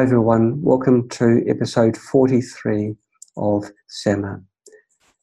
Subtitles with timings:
[0.00, 2.96] Hi everyone, welcome to episode 43
[3.36, 4.42] of SAMA.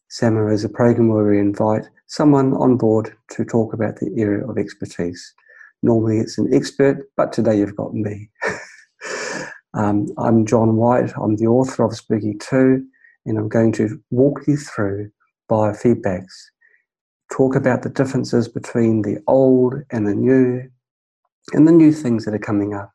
[0.10, 4.46] SAMA is a program where we invite someone on board to talk about the area
[4.46, 5.34] of expertise.
[5.82, 8.30] Normally it's an expert, but today you've got me.
[9.74, 12.86] um, I'm John White, I'm the author of Spooky 2,
[13.26, 15.10] and I'm going to walk you through
[15.50, 16.36] biofeedbacks,
[17.34, 20.70] talk about the differences between the old and the new,
[21.54, 22.92] and the new things that are coming up.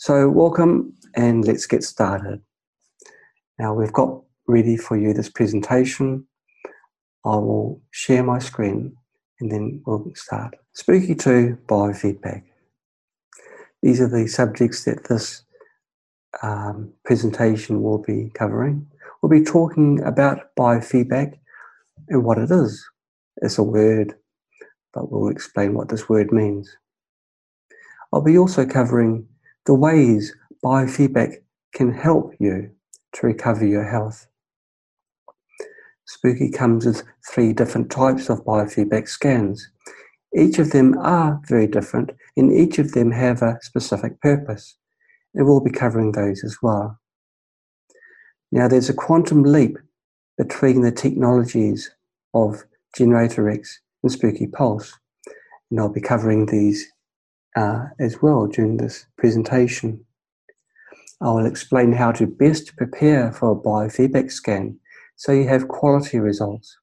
[0.00, 2.40] So, welcome and let's get started.
[3.58, 6.24] Now, we've got ready for you this presentation.
[7.24, 8.96] I will share my screen
[9.40, 10.54] and then we'll start.
[10.72, 12.44] Spooky 2 biofeedback.
[13.82, 15.42] These are the subjects that this
[16.44, 18.86] um, presentation will be covering.
[19.20, 21.40] We'll be talking about biofeedback
[22.08, 22.88] and what it is.
[23.42, 24.14] It's a word,
[24.94, 26.72] but we'll explain what this word means.
[28.12, 29.26] I'll be also covering
[29.68, 31.34] the ways biofeedback
[31.74, 32.70] can help you
[33.12, 34.26] to recover your health.
[36.06, 39.70] Spooky comes with three different types of biofeedback scans.
[40.34, 44.74] Each of them are very different and each of them have a specific purpose.
[45.34, 46.98] And we'll be covering those as well.
[48.50, 49.76] Now there's a quantum leap
[50.38, 51.90] between the technologies
[52.32, 52.64] of
[52.96, 54.98] Generator X and Spooky Pulse.
[55.70, 56.90] And I'll be covering these
[57.58, 60.04] uh, as well during this presentation.
[61.20, 64.78] I will explain how to best prepare for a biofeedback scan
[65.16, 66.78] so you have quality results.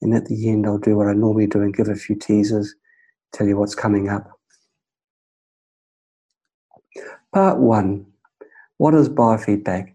[0.00, 2.74] And at the end, I'll do what I normally do and give a few teasers,
[3.32, 4.30] tell you what's coming up.
[7.34, 8.06] Part one
[8.78, 9.92] What is biofeedback?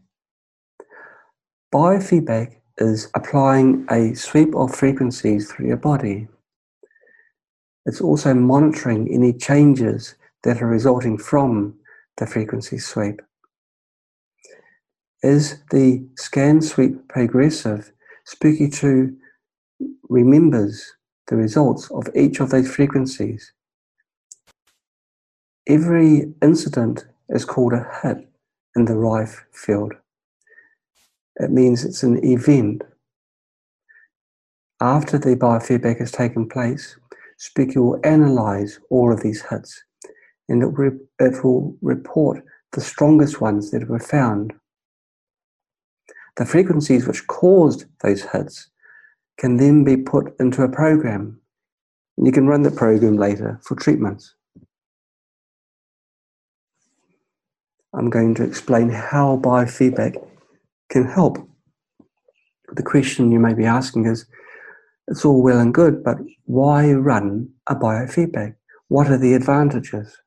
[1.73, 6.27] Biofeedback is applying a sweep of frequencies through your body.
[7.85, 11.75] It's also monitoring any changes that are resulting from
[12.17, 13.21] the frequency sweep.
[15.23, 17.91] As the scan sweep progressive,
[18.25, 19.15] Spooky 2
[20.09, 20.95] remembers
[21.27, 23.53] the results of each of those frequencies.
[25.67, 28.27] Every incident is called a hit
[28.75, 29.93] in the Rife field.
[31.37, 32.83] It means it's an event.
[34.81, 36.97] After the biofeedback has taken place,
[37.37, 39.83] Spooky will analyze all of these hits
[40.49, 44.53] and it, re- it will report the strongest ones that were found.
[46.35, 48.69] The frequencies which caused those hits
[49.37, 51.39] can then be put into a program.
[52.17, 54.35] And you can run the program later for treatments.
[57.93, 60.15] I'm going to explain how biofeedback
[60.89, 61.37] can help.
[62.71, 64.25] The question you may be asking is
[65.07, 68.55] it's all well and good, but why run a biofeedback?
[68.87, 70.17] What are the advantages?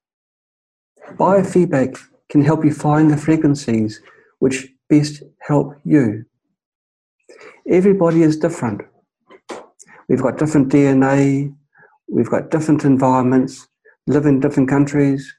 [1.13, 1.99] Biofeedback
[2.29, 4.01] can help you find the frequencies
[4.39, 6.25] which best help you.
[7.69, 8.83] Everybody is different.
[10.09, 11.55] We've got different DNA,
[12.09, 13.67] we've got different environments,
[14.07, 15.35] live in different countries,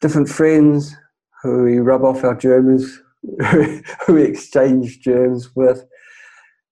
[0.00, 0.94] different friends
[1.42, 3.00] who we rub off our germs,
[3.50, 5.84] who we exchange germs with.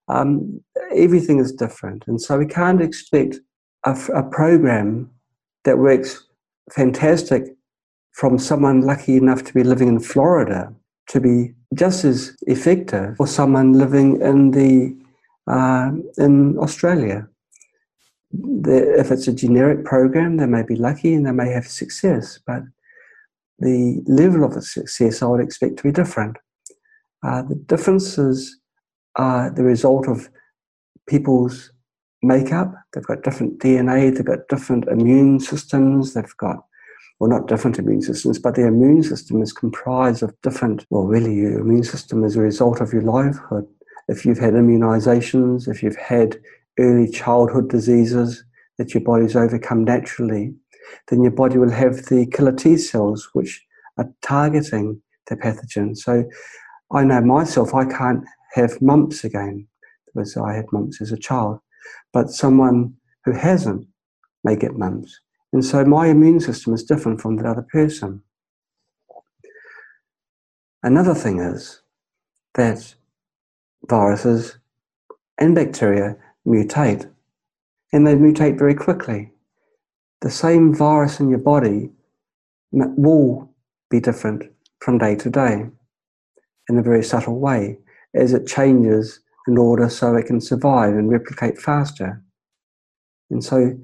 [0.09, 0.61] Um,
[0.93, 2.03] everything is different.
[2.07, 3.37] And so we can't expect
[3.85, 5.11] a, a program
[5.65, 6.25] that works
[6.71, 7.43] fantastic
[8.13, 10.73] from someone lucky enough to be living in Florida
[11.09, 14.95] to be just as effective for someone living in the
[15.51, 17.27] uh, in Australia.
[18.31, 22.39] The, if it's a generic program, they may be lucky and they may have success,
[22.45, 22.61] but
[23.57, 26.37] the level of the success I would expect to be different.
[27.25, 28.58] Uh, the differences
[29.19, 30.29] are the result of
[31.07, 31.71] people's
[32.23, 32.73] makeup.
[32.93, 36.63] They've got different DNA, they've got different immune systems, they've got,
[37.19, 41.35] well, not different immune systems, but their immune system is comprised of different, well, really,
[41.35, 43.67] your immune system is a result of your livelihood.
[44.07, 46.39] If you've had immunizations, if you've had
[46.79, 48.43] early childhood diseases
[48.77, 50.53] that your body's overcome naturally,
[51.09, 53.61] then your body will have the killer T cells which
[53.97, 55.95] are targeting the pathogen.
[55.97, 56.23] So
[56.91, 58.23] I know myself, I can't
[58.53, 59.67] have mumps again
[60.05, 61.59] because I had mumps as a child,
[62.13, 63.87] but someone who hasn't
[64.43, 65.19] may get mumps.
[65.51, 68.21] And so my immune system is different from the other person.
[70.83, 71.81] Another thing is
[72.53, 72.95] that
[73.87, 74.57] viruses
[75.37, 76.15] and bacteria
[76.47, 77.09] mutate,
[77.91, 79.31] and they mutate very quickly.
[80.21, 81.91] The same virus in your body
[82.71, 83.49] will
[83.89, 84.43] be different
[84.79, 85.65] from day to day
[86.69, 87.79] in a very subtle way
[88.13, 92.23] as it changes in order so it can survive and replicate faster.
[93.29, 93.77] And so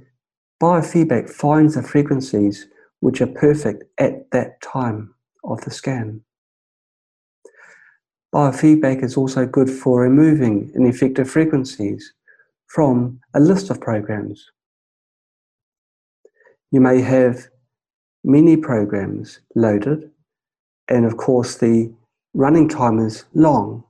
[0.61, 2.67] biofeedback finds the frequencies
[2.99, 5.15] which are perfect at that time.
[5.45, 6.21] of the scan.
[8.33, 12.13] Biofeedback is also good for removing ineffective frequencies
[12.67, 14.51] from a list of programs.
[16.71, 17.47] You may have
[18.23, 20.11] many programs loaded,
[20.89, 21.93] and of course, the
[22.33, 23.83] running time is long.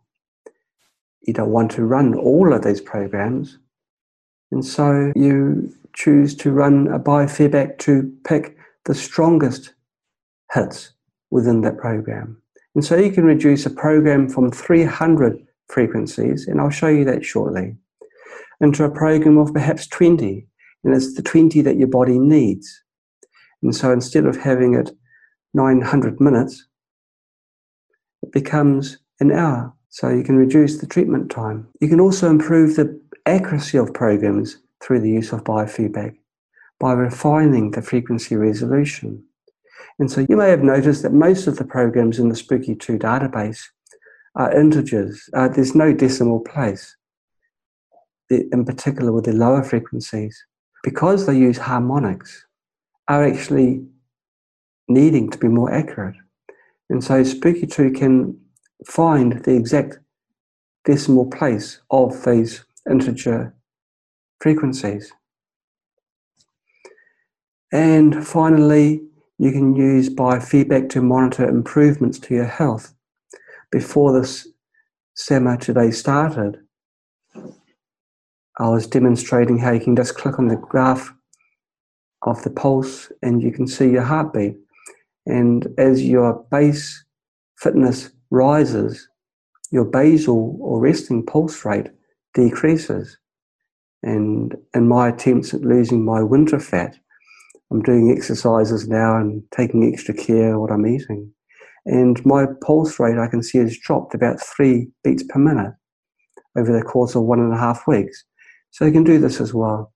[1.25, 3.57] You don't want to run all of these programs,
[4.51, 9.73] and so you choose to run a biofeedback to pick the strongest
[10.53, 10.91] hits
[11.31, 12.41] within that program.
[12.75, 17.25] And so you can reduce a program from 300 frequencies, and I'll show you that
[17.25, 17.75] shortly,
[18.61, 20.47] into a program of perhaps 20.
[20.83, 22.83] And it's the 20 that your body needs.
[23.63, 24.91] And so instead of having it
[25.55, 26.67] 900 minutes,
[28.21, 29.73] it becomes an hour.
[29.95, 31.69] So you can reduce the treatment time.
[31.79, 36.17] You can also improve the accuracy of programs through the use of biofeedback
[36.81, 39.23] by refining the frequency resolution.
[39.97, 42.99] And so you may have noticed that most of the programs in the Spooky 2
[42.99, 43.61] database
[44.35, 45.29] are integers.
[45.33, 46.93] Uh, there's no decimal place,
[48.29, 50.37] in particular with the lower frequencies.
[50.83, 52.45] Because they use harmonics,
[53.07, 53.85] are actually
[54.89, 56.17] needing to be more accurate.
[56.89, 58.41] And so Spooky 2 can
[58.85, 59.99] find the exact
[60.83, 63.55] decimal place of these integer
[64.39, 65.11] frequencies.
[67.71, 69.01] And finally,
[69.37, 72.93] you can use biofeedback to monitor improvements to your health.
[73.71, 74.47] Before this
[75.15, 76.59] seminar today started,
[78.57, 81.13] I was demonstrating how you can just click on the graph
[82.21, 84.55] of the pulse and you can see your heartbeat.
[85.25, 87.03] And as your base
[87.57, 89.07] fitness rises,
[89.71, 91.87] your basal or resting pulse rate
[92.33, 93.17] decreases.
[94.03, 96.95] And in my attempts at losing my winter fat,
[97.71, 101.31] I'm doing exercises now and taking extra care what I'm eating.
[101.85, 105.73] And my pulse rate I can see has dropped about three beats per minute
[106.57, 108.23] over the course of one and a half weeks.
[108.71, 109.93] So you can do this as well.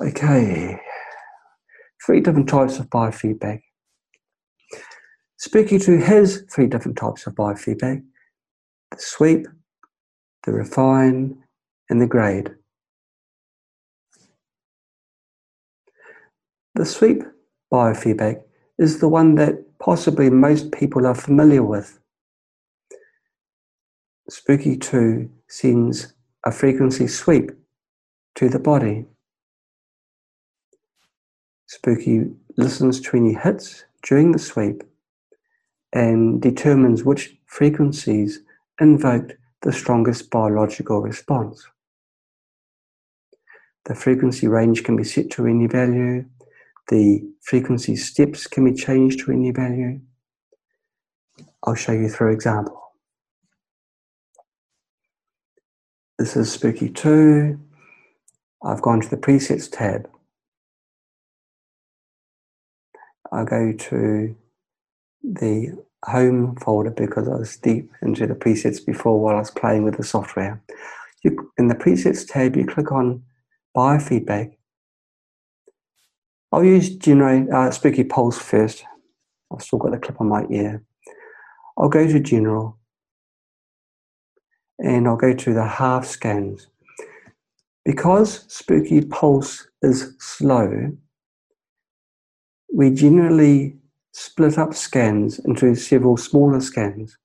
[0.00, 0.80] Okay,
[2.04, 3.60] three different types of biofeedback.
[5.42, 8.00] Spooky 2 has three different types of biofeedback
[8.92, 9.48] the sweep,
[10.44, 11.36] the refine,
[11.90, 12.54] and the grade.
[16.76, 17.24] The sweep
[17.72, 18.44] biofeedback
[18.78, 21.98] is the one that possibly most people are familiar with.
[24.28, 26.14] Spooky 2 sends
[26.46, 27.50] a frequency sweep
[28.36, 29.06] to the body.
[31.66, 34.84] Spooky listens to any hits during the sweep
[35.92, 38.40] and determines which frequencies
[38.80, 41.66] invoked the strongest biological response.
[43.84, 46.24] The frequency range can be set to any value,
[46.88, 50.00] the frequency steps can be changed to any value.
[51.64, 52.80] I'll show you through example.
[56.18, 57.58] This is Spooky 2.
[58.64, 60.08] I've gone to the presets tab.
[63.32, 64.36] I go to
[65.22, 69.84] the home folder because I was deep into the presets before while I was playing
[69.84, 70.60] with the software.
[71.22, 73.22] You, in the presets tab, you click on
[73.76, 74.54] biofeedback
[76.52, 78.84] I'll use generate uh, Spooky Pulse first.
[79.50, 80.82] I've still got the clip on my ear.
[81.78, 82.78] I'll go to General
[84.78, 86.66] and I'll go to the half scans.
[87.86, 90.92] Because Spooky Pulse is slow,
[92.72, 93.78] we generally
[94.12, 97.16] split up scans into several smaller scans.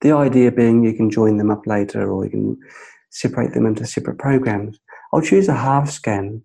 [0.00, 2.58] The idea being you can join them up later or you can
[3.10, 4.78] separate them into separate programs.
[5.12, 6.42] I'll choose a half scan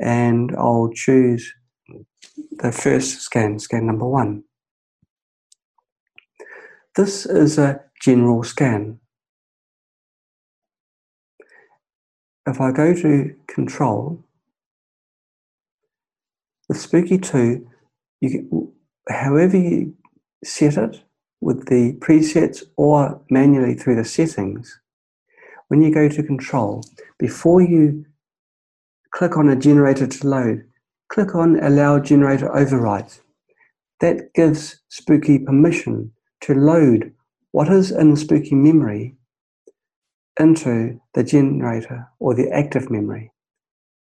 [0.00, 1.52] and I'll choose
[2.58, 4.44] the first scan, scan number one.
[6.94, 8.98] This is a general scan.
[12.46, 14.24] If I go to control,
[16.68, 17.66] the Spooky 2,
[18.22, 18.72] you can,
[19.08, 19.94] however you
[20.44, 21.02] set it
[21.40, 24.80] with the presets or manually through the settings,
[25.68, 26.84] when you go to control,
[27.18, 28.06] before you
[29.12, 30.64] click on a generator to load.
[31.08, 33.20] Click on Allow Generator Overrides.
[34.00, 36.12] That gives Spooky permission
[36.42, 37.12] to load
[37.52, 39.16] what is in Spooky memory
[40.40, 43.30] into the generator or the active memory.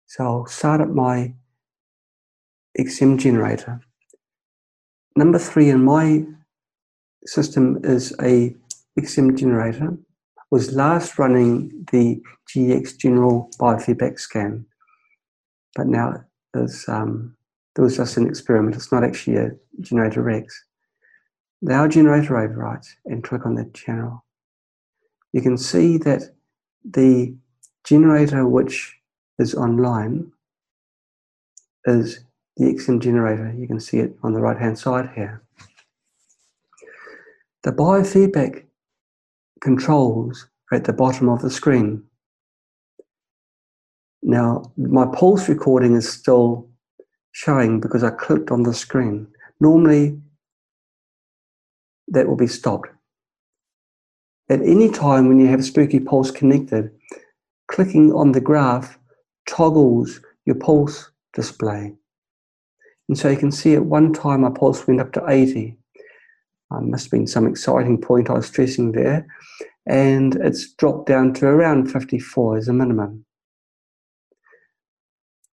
[0.07, 1.33] So I'll start up my
[2.77, 3.79] XM generator.
[5.15, 6.25] Number three in my
[7.25, 8.55] system is a
[8.99, 9.97] XM generator,
[10.51, 14.65] was last running the GX General Biofeedback Scan
[15.75, 16.13] but now
[16.55, 17.35] is um,
[17.75, 18.75] there was just an experiment.
[18.75, 20.65] It's not actually a generator Rex.
[21.65, 24.25] Allow generator overrides and click on the channel.
[25.33, 26.23] You can see that
[26.83, 27.35] the
[27.83, 28.95] generator which
[29.37, 30.31] is online
[31.85, 32.25] is
[32.59, 33.55] the XM generator.
[33.57, 35.41] You can see it on the right hand side here.
[37.63, 38.65] The biofeedback
[39.61, 42.03] controls are at the bottom of the screen.
[44.21, 46.69] Now, my pulse recording is still
[47.31, 49.27] showing because I clicked on the screen.
[49.61, 50.19] Normally,
[52.09, 52.89] that will be stopped.
[54.49, 56.91] At any time when you have a Spooky Pulse connected,
[57.67, 58.97] clicking on the graph
[59.47, 61.93] toggles your pulse display.
[63.09, 65.75] And so you can see at one time my pulse went up to 80.
[66.71, 69.27] Uh, must have been some exciting point I was stressing there.
[69.87, 73.25] And it's dropped down to around 54 as a minimum.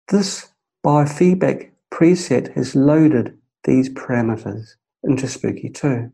[0.08, 0.49] This
[0.84, 4.70] biofeedback preset has loaded these parameters
[5.04, 6.11] into Spooky 2.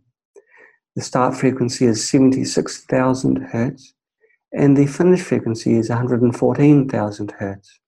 [0.95, 3.95] The start frequency is 76,000 Hertz
[4.53, 7.81] and the finish frequency is 114,000 Hertz.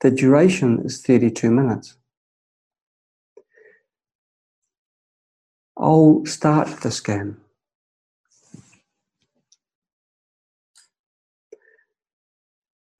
[0.00, 1.96] The duration is 32 minutes.
[5.76, 7.38] I'll start the scan.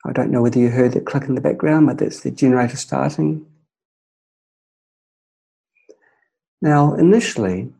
[0.06, 2.76] I don't know whether you heard the click in the background, but that's the generator
[2.76, 3.46] starting.
[6.62, 7.72] Now, initially,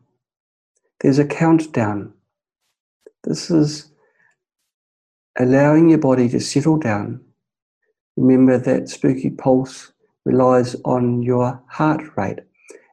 [1.01, 2.13] there's a countdown.
[3.23, 3.91] This is
[5.37, 7.21] allowing your body to settle down.
[8.17, 9.91] Remember that spooky pulse
[10.25, 12.39] relies on your heart rate.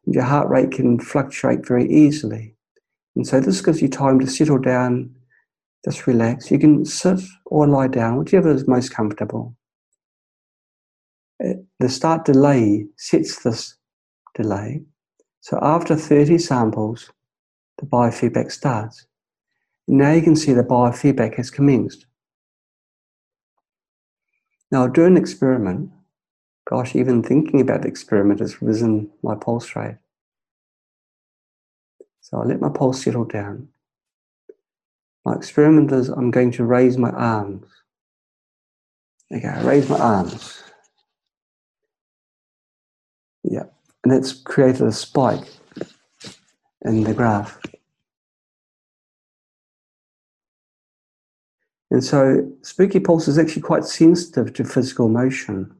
[0.07, 2.55] And your heart rate can fluctuate very easily.
[3.17, 5.15] And so this gives you time to settle down,
[5.85, 6.51] just relax.
[6.51, 9.57] You can sit or lie down, whichever is most comfortable.
[11.45, 13.77] Uh, the start delay sets this
[14.35, 14.83] delay.
[15.41, 17.11] So after 30 samples,
[17.79, 19.07] the biofeedback starts.
[19.87, 22.07] Now you can see the biofeedback has commenced.
[24.71, 25.91] Now, I'll do an experiment.
[26.69, 29.97] Gosh, even thinking about the experiment has risen my pulse rate.
[32.21, 33.69] So I'll let my pulse settle down.
[35.25, 37.65] My experiment is I'm going to raise my arms.
[39.35, 40.63] Okay, I raise my arms.
[43.45, 43.65] Yeah,
[44.05, 45.49] and that's created a spike
[46.83, 47.59] in the graph.
[51.91, 55.75] And so spooky pulse is actually quite sensitive to physical motion.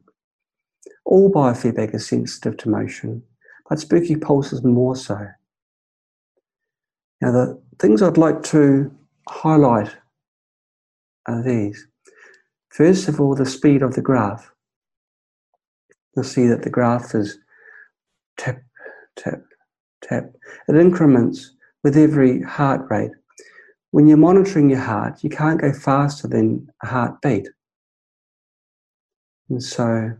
[1.05, 3.23] All biofeedback is sensitive to motion,
[3.69, 5.27] but spooky pulse is more so.
[7.21, 8.91] Now, the things I'd like to
[9.27, 9.95] highlight
[11.27, 11.87] are these.
[12.69, 14.51] First of all, the speed of the graph.
[16.15, 17.37] You'll see that the graph is
[18.37, 18.61] tap,
[19.15, 19.41] tap,
[20.01, 20.31] tap.
[20.67, 23.11] It increments with every heart rate.
[23.91, 27.49] When you're monitoring your heart, you can't go faster than a heartbeat.
[29.49, 30.15] And so,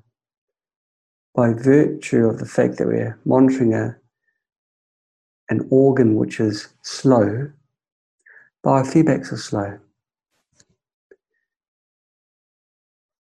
[1.36, 3.96] by virtue of the fact that we're monitoring a,
[5.50, 7.52] an organ which is slow,
[8.66, 9.80] biofeedbacks are slow.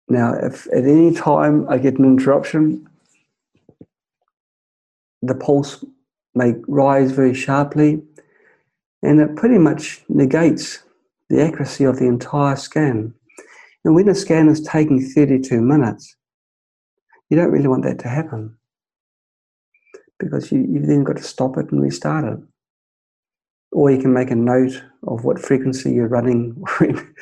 [0.08, 2.88] Now, if at any time I get an interruption,
[5.24, 5.84] the pulse
[6.36, 8.04] may rise very sharply
[9.06, 10.84] and it pretty much negates
[11.30, 13.14] the accuracy of the entire scan.
[13.84, 16.16] And when a scan is taking 32 minutes,
[17.30, 18.58] you don't really want that to happen
[20.20, 22.40] because you, you've then got to stop it and restart it.
[23.72, 27.14] Or you can make a note of what frequency you're running when,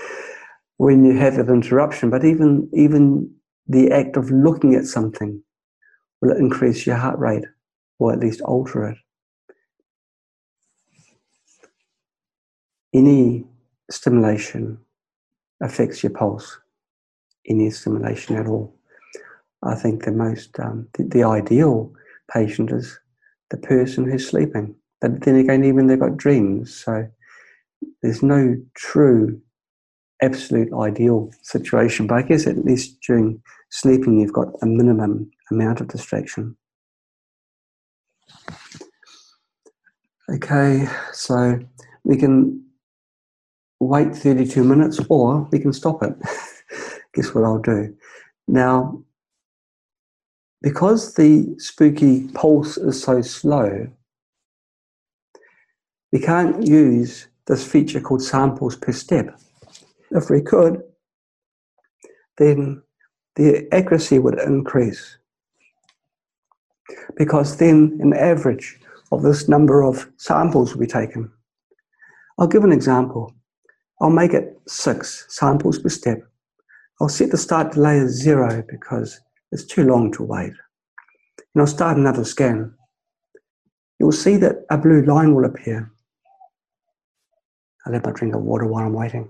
[0.77, 2.09] when you have an interruption.
[2.09, 3.33] But even, even
[3.67, 5.41] the act of looking at something
[6.21, 7.45] will increase your heart rate
[7.99, 8.97] or at least alter it.
[12.93, 13.45] Any
[13.89, 14.77] stimulation
[15.61, 16.59] affects your pulse,
[17.47, 18.75] any stimulation at all.
[19.63, 21.93] I think the most, um, the, the, ideal
[22.31, 22.99] patient is
[23.49, 24.75] the person who's sleeping.
[24.99, 26.75] But then again, even they've got dreams.
[26.75, 27.07] So
[28.01, 29.41] there's no true,
[30.21, 32.07] absolute ideal situation.
[32.07, 36.57] But I guess at least during sleeping, you've got a minimum amount of distraction.
[40.29, 41.59] Okay, so
[42.03, 42.63] we can
[43.87, 46.13] wait 32 minutes or we can stop it.
[47.13, 47.95] Guess what I'll do?
[48.47, 49.03] Now,
[50.61, 53.87] because the spooky pulse is so slow,
[56.11, 59.39] we can't use this feature called samples per step.
[60.11, 60.81] If we could,
[62.37, 62.81] then
[63.35, 65.17] the accuracy would increase.
[67.15, 68.79] because then an average
[69.11, 71.31] of this number of samples will be taken.
[72.37, 73.33] I'll give an example.
[74.01, 76.19] I'll make it six samples per step.
[76.99, 79.19] I'll set the start delay as zero because
[79.51, 80.53] it's too long to wait.
[81.53, 82.73] And I'll start another scan.
[83.99, 85.91] You'll see that a blue line will appear.
[87.85, 89.29] I'll let my drink of water while I'm waiting.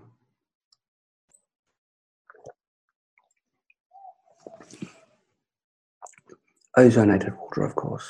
[6.77, 8.09] Ozonated water, of course.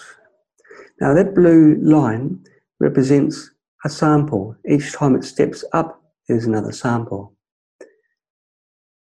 [1.01, 2.45] Now that blue line
[2.79, 3.51] represents
[3.83, 4.55] a sample.
[4.67, 7.33] Each time it steps up, there's another sample.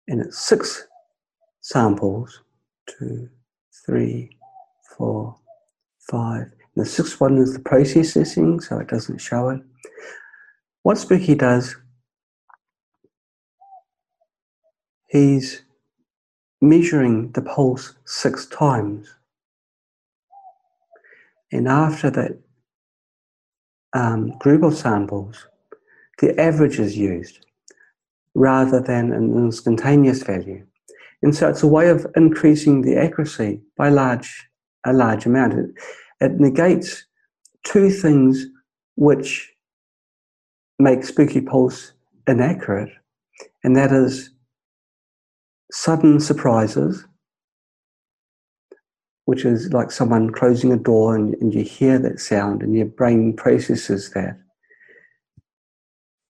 [0.09, 0.87] And it's six
[1.61, 2.43] samples,
[2.87, 3.29] two,
[3.85, 4.37] three,
[4.97, 5.37] four,
[6.11, 6.43] five.
[6.43, 9.61] And the sixth one is the processing, so it doesn't show it.
[10.83, 11.77] What Spooky does,
[15.09, 15.63] he's
[16.61, 19.13] measuring the pulse six times.
[21.51, 22.39] And after that
[23.93, 25.47] um, group of samples,
[26.19, 27.45] the average is used
[28.35, 30.65] rather than an instantaneous value.
[31.23, 34.49] And so it's a way of increasing the accuracy by large,
[34.85, 35.55] a large amount.
[35.55, 35.71] It,
[36.21, 37.05] it negates
[37.65, 38.47] two things
[38.97, 39.53] which
[40.79, 41.93] make Spooky Pulse
[42.27, 42.91] inaccurate,
[43.65, 44.31] and that is
[45.73, 47.05] sudden surprises,
[49.25, 52.87] which is like someone closing a door and, and you hear that sound and your
[52.87, 54.39] brain processes that.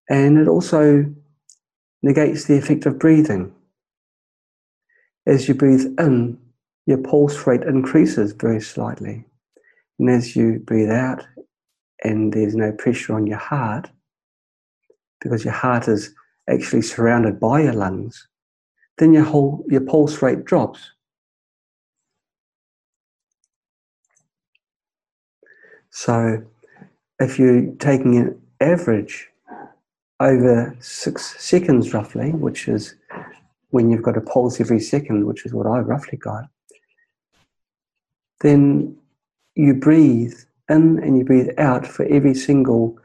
[0.09, 1.05] And it also
[2.01, 3.53] negates the effect of breathing.
[5.25, 6.37] As you breathe in,
[6.85, 9.25] your pulse rate increases very slightly.
[9.99, 11.25] And as you breathe out
[12.03, 13.89] and there's no pressure on your heart,
[15.19, 16.13] because your heart is
[16.49, 18.27] actually surrounded by your lungs,
[18.97, 20.91] then your whole your pulse rate drops.
[25.89, 26.43] So
[27.19, 29.29] if you're taking an average
[30.19, 32.95] over six seconds roughly, which is
[33.69, 36.45] when you've got a pulse every second, which is what I roughly got,
[38.41, 38.97] then
[39.55, 40.33] you breathe
[40.69, 42.97] in and you breathe out for every single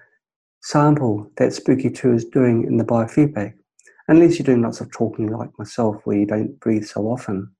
[0.62, 3.54] sample that Spooky 2 is doing in the biofeedback,
[4.08, 7.50] unless you're doing lots of talking like myself where you don't breathe so often.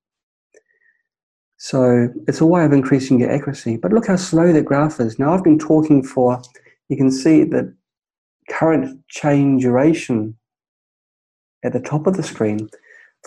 [1.57, 3.77] So it's a way of increasing your accuracy.
[3.77, 5.19] But look how slow the graph is.
[5.19, 6.43] Now I've been talking for,
[6.89, 7.73] you can see that
[8.53, 10.37] current chain duration
[11.65, 12.69] at the top of the screen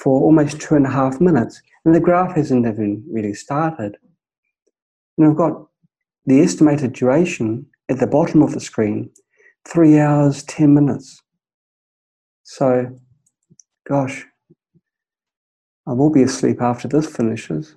[0.01, 1.61] for almost two and a half minutes.
[1.83, 3.97] And the graph hasn't even really started.
[5.17, 5.67] And I've got
[6.25, 9.09] the estimated duration at the bottom of the screen,
[9.67, 11.21] three hours, 10 minutes.
[12.43, 12.99] So,
[13.88, 14.25] gosh,
[15.88, 17.75] I will be asleep after this finishes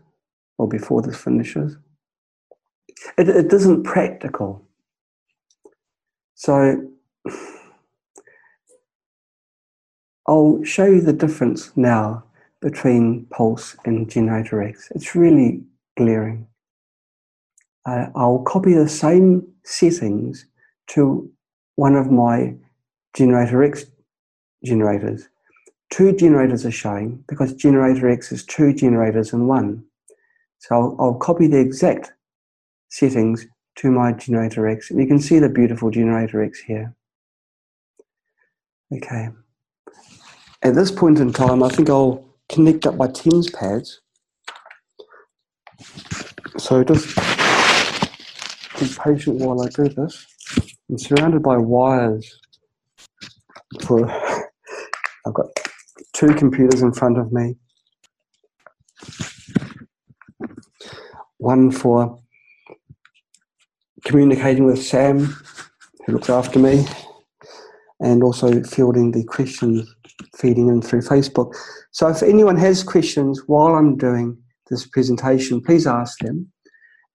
[0.57, 1.77] or before this finishes.
[3.17, 4.67] It, it isn't practical.
[6.35, 6.89] So,
[10.27, 12.25] I'll show you the difference now
[12.61, 14.91] between Pulse and Generator X.
[14.95, 15.63] It's really
[15.97, 16.47] glaring.
[17.87, 20.47] Uh, I'll copy the same settings
[20.89, 21.31] to
[21.77, 22.55] one of my
[23.15, 23.87] Generator X
[24.65, 25.29] generators.
[25.91, 29.85] Two generators are showing because Generator X is two generators in one.
[30.59, 32.13] So I'll, I'll copy the exact
[32.91, 34.91] settings to my Generator X.
[34.91, 36.95] And you can see the beautiful Generator X here.
[38.93, 39.29] Okay.
[40.63, 44.01] At this point in time, I think I'll connect up my TENS pads.
[46.57, 47.15] So just
[48.81, 50.27] be patient while I do this.
[50.89, 52.41] I'm surrounded by wires
[53.83, 54.11] for
[55.27, 55.47] I've got
[56.15, 57.57] two computers in front of me.
[61.37, 62.19] One for
[64.05, 65.37] communicating with Sam,
[66.07, 66.87] who looks after me,
[68.01, 69.95] and also fielding the questions
[70.37, 71.55] feeding in through Facebook.
[71.91, 74.37] So if anyone has questions while I'm doing
[74.71, 76.51] this presentation, please ask them.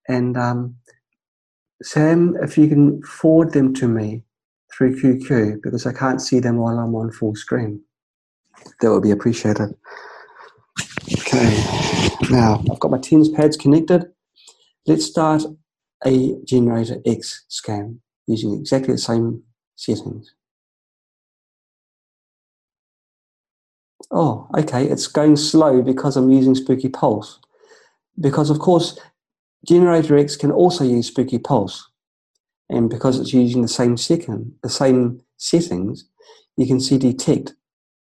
[0.08, 0.76] And um,
[1.82, 4.24] Sam, if you can forward them to me
[4.72, 7.80] through QQ because I can't see them while I'm on full screen,
[8.80, 9.74] that would be appreciated.
[11.12, 11.64] Okay,
[12.30, 14.06] now I've got my TENS pads connected.
[14.86, 15.42] Let's start
[16.04, 19.42] a generator X scan using exactly the same
[19.76, 20.34] settings.
[24.16, 27.40] Oh, okay, it's going slow because I'm using Spooky Pulse.
[28.20, 28.96] Because, of course,
[29.66, 31.90] Generator X can also use Spooky Pulse.
[32.70, 36.08] And because it's using the same second, the same settings,
[36.56, 37.54] you can see detect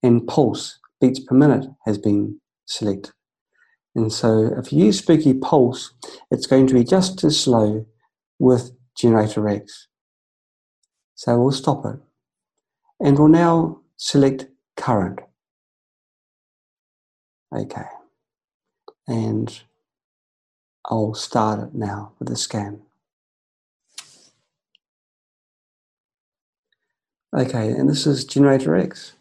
[0.05, 3.13] and pulse beats per minute has been selected.
[3.97, 5.95] And so if you use Spooky Pulse,
[6.31, 7.87] it's going to be just as slow
[8.39, 9.89] with Generator X.
[11.17, 11.99] So we'll stop it.
[13.01, 15.19] And we'll now select current.
[17.55, 17.87] Okay.
[19.07, 19.61] And
[20.87, 22.83] I'll start it now with the scan.
[27.37, 29.13] Okay, and this is Generator X.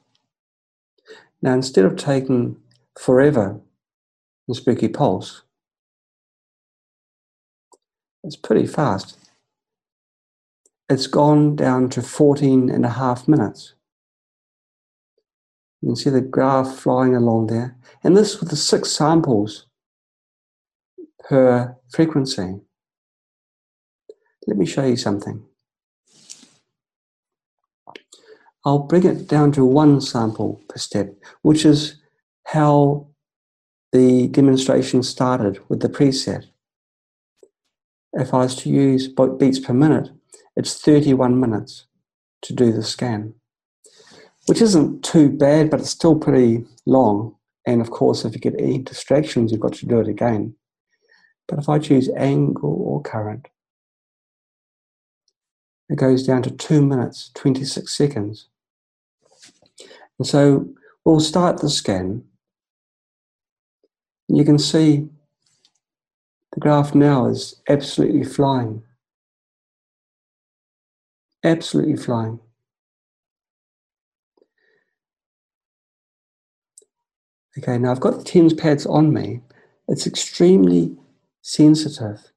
[1.41, 2.57] Now, instead of taking
[2.97, 3.59] forever
[4.47, 5.43] in Spooky Pulse,
[8.23, 9.17] it's pretty fast.
[10.89, 13.73] It's gone down to 14 and a half minutes.
[15.81, 17.77] You can see the graph flying along there.
[18.03, 19.67] And this with the six samples
[21.27, 22.59] per frequency.
[24.47, 25.43] Let me show you something.
[28.65, 32.01] I'll bring it down to one sample per step, which is
[32.45, 33.07] how
[33.91, 36.45] the demonstration started with the preset.
[38.13, 40.09] If I was to use beats per minute,
[40.55, 41.85] it's 31 minutes
[42.41, 43.35] to do the scan,
[44.47, 47.36] which isn't too bad, but it's still pretty long.
[47.65, 50.55] And of course, if you get any distractions, you've got to do it again.
[51.47, 53.47] But if I choose angle or current,
[55.89, 58.47] it goes down to 2 minutes, 26 seconds.
[60.17, 60.69] And so
[61.05, 62.23] we'll start the scan.
[64.29, 65.07] You can see
[66.53, 68.83] the graph now is absolutely flying.
[71.43, 72.39] Absolutely flying.
[77.57, 79.41] Okay, now I've got the TENS pads on me.
[79.87, 80.95] It's extremely
[81.41, 82.31] sensitive.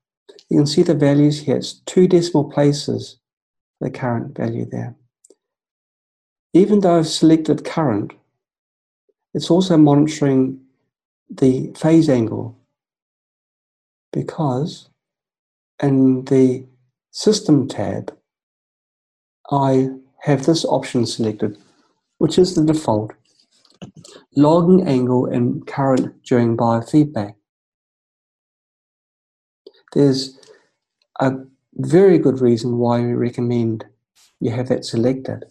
[0.49, 1.57] You can see the values here.
[1.57, 3.19] It's two decimal places,
[3.81, 4.95] the current value there.
[6.55, 8.13] Even though I've selected current,
[9.35, 10.61] it's also monitoring
[11.29, 12.57] the phase angle
[14.13, 14.89] because
[15.83, 16.67] in the
[17.13, 18.17] system tab,
[19.51, 21.59] I have this option selected,
[22.19, 23.13] which is the default,
[24.37, 27.35] logging angle and current during biofeedback.
[29.93, 30.39] There's
[31.21, 31.33] a
[31.75, 33.85] very good reason why we recommend
[34.41, 35.45] you have that selected.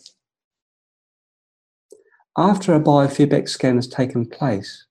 [2.38, 4.86] After a biofeedback scan has taken place,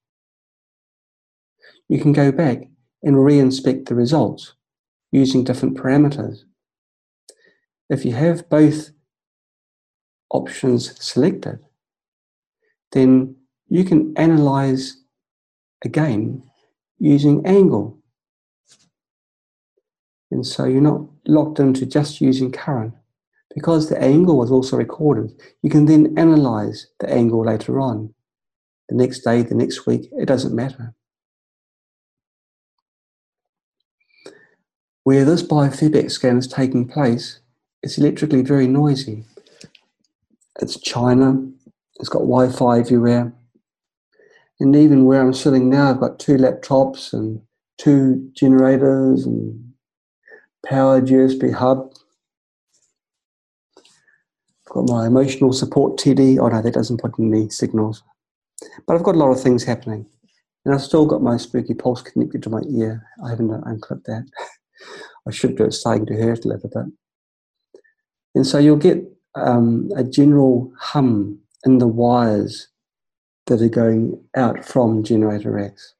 [1.89, 2.69] you can go back
[3.03, 4.55] and re-inspect the results
[5.13, 6.41] using different parameters.
[7.89, 8.91] If you have both
[10.31, 11.61] options selected,
[12.93, 13.37] then
[13.69, 14.97] you can analyze
[15.85, 16.43] again
[16.99, 17.99] using angle.
[20.31, 22.95] And so you're not locked into just using current.
[23.55, 28.15] Because the angle was also recorded, you can then analyze the angle later on.
[28.89, 30.95] The next day, the next week, it doesn't matter.
[35.03, 37.41] Where this biofeedback scan is taking place,
[37.83, 39.25] it's electrically very noisy.
[40.61, 41.49] It's China,
[41.99, 43.33] it's got Wi Fi everywhere.
[44.61, 47.41] And even where I'm sitting now, I've got two laptops and
[47.79, 49.73] two generators and
[50.67, 51.93] powered USB hub.
[53.79, 56.39] I've got my emotional support TD.
[56.41, 58.03] Oh no, that doesn't put any signals.
[58.87, 60.07] But I've got a lot of things happening.
[60.65, 63.07] And I've still got my spooky pulse connected to my ear.
[63.25, 64.27] I haven't unclipped that.
[65.27, 67.83] I should do it starting to hurt a little bit.
[68.35, 69.03] And so you'll get
[69.35, 72.69] um, a general hum in the wires
[73.47, 75.95] that are going out from generator X.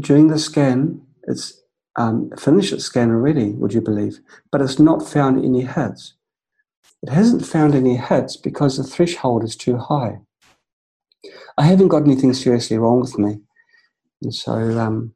[0.00, 1.60] During the scan, it's
[1.96, 4.20] um, finished its scan already, would you believe?
[4.52, 6.14] But it's not found any hits.
[7.02, 10.20] It hasn't found any hits because the threshold is too high.
[11.58, 13.40] I haven't got anything seriously wrong with me.
[14.22, 15.14] And so um,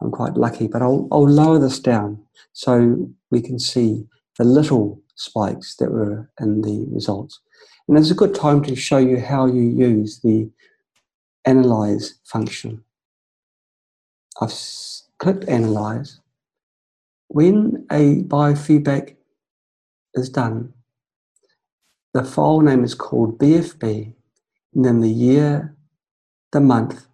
[0.00, 2.22] I'm quite lucky, but I'll, I'll lower this down
[2.52, 4.06] so we can see
[4.38, 7.40] the little spikes that were in the results.
[7.86, 10.50] And it's a good time to show you how you use the
[11.44, 12.84] analyze function.
[14.40, 14.54] I've
[15.18, 16.20] clicked analyze.
[17.28, 19.16] When a biofeedback
[20.14, 20.72] is done,
[22.14, 24.14] the file name is called BFB,
[24.74, 25.76] and then the year,
[26.52, 27.06] the month,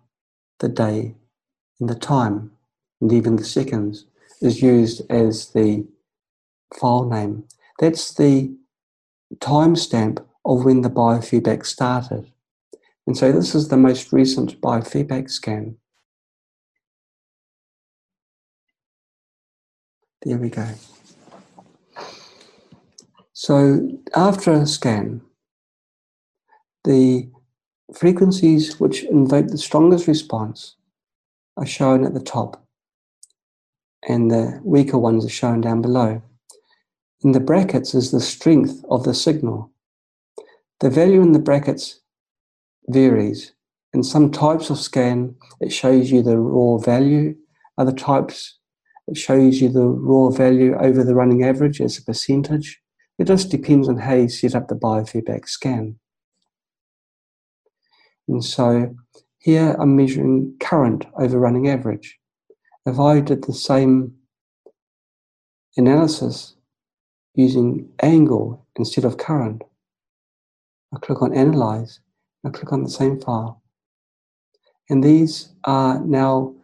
[0.61, 1.17] the day,
[1.81, 2.53] and the time,
[3.01, 4.07] and even the seconds,
[4.41, 5.87] is used as the
[6.79, 7.45] file name.
[7.79, 8.57] That's the
[9.37, 12.33] timestamp of when the biofeedback started.
[13.07, 15.77] And so this is the most recent biofeedback scan.
[20.23, 20.67] There we go.
[23.33, 25.21] So after a scan,
[26.85, 27.29] the
[27.95, 30.77] frequencies which invoke the strongest response
[31.57, 32.67] are shown at the top,
[34.09, 36.23] and the weaker ones are shown down below.
[37.25, 39.73] In the brackets is the strength of the signal.
[40.81, 42.01] The value in the brackets
[42.89, 43.53] varies.
[43.95, 47.35] In some types of scan, it shows you the raw value.
[47.79, 48.59] Other types,
[49.09, 52.81] it shows you the raw value over the running average as a percentage.
[53.19, 55.99] It just depends on how you set up the biofeedback scan.
[58.29, 58.95] And so
[59.39, 62.19] here I'm measuring current over running average.
[62.85, 64.15] If I did the same
[65.77, 66.56] analysis
[67.37, 69.63] using angle instead of current,
[70.93, 72.01] I click on Analyze,
[72.45, 73.63] I click on the same file.
[74.89, 76.55] And these are now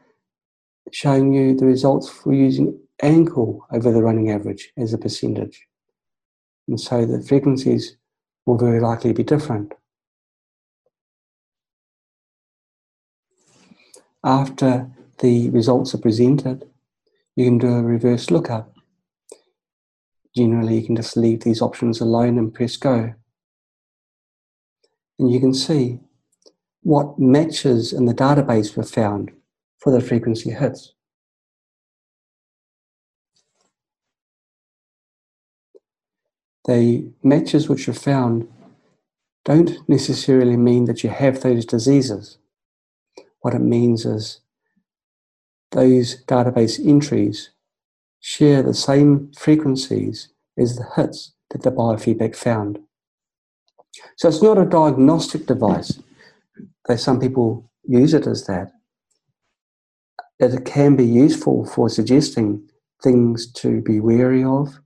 [0.91, 5.67] showing you the results for using angle over the running average as a percentage.
[6.69, 7.97] And so the frequencies
[8.47, 9.75] will very likely be different.
[14.25, 16.65] After the results are presented,
[17.35, 18.72] you can do a reverse lookup.
[20.35, 23.15] Generally, you can just leave these options alone and press go.
[25.19, 26.01] And you can see
[26.83, 29.31] what matches in the database were found
[29.79, 30.95] for the frequency hits.
[36.67, 38.49] The matches which are found
[39.45, 42.39] don't necessarily mean that you have those diseases.
[43.41, 44.41] What it means is
[45.73, 47.51] those database entries
[48.23, 52.79] share the same frequencies as the hits that the biofeedback found.
[54.17, 56.01] So it's not a diagnostic device,
[56.87, 58.71] though some people use it as that.
[60.39, 62.69] It can be useful for suggesting
[63.03, 64.79] things to be wary of.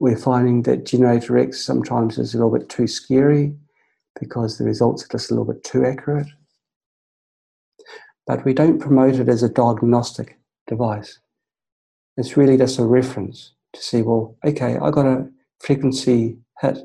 [0.00, 3.54] We're finding that generator X sometimes is a little bit too scary
[4.18, 6.26] because the results are just a little bit too accurate.
[8.26, 11.20] But we don't promote it as a diagnostic device.
[12.16, 15.28] It's really just a reference to see, well, okay, I got a
[15.60, 16.78] frequency hit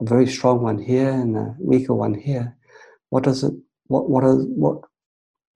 [0.00, 2.56] a very strong one here and a weaker one here.
[3.10, 3.54] What does it?
[3.86, 4.82] What what is what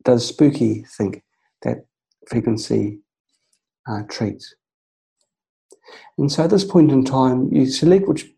[0.04, 1.22] does Spooky think
[1.62, 1.84] that
[2.28, 3.00] frequency
[3.86, 4.54] uh, treats?
[6.18, 8.32] And so at this point in time, you select which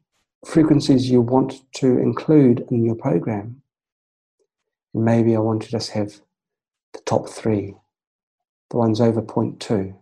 [0.44, 3.62] frequencies you want to include in your program.
[4.92, 6.20] And maybe I want to just have
[6.92, 7.76] the top three,
[8.70, 9.94] the ones over 0.2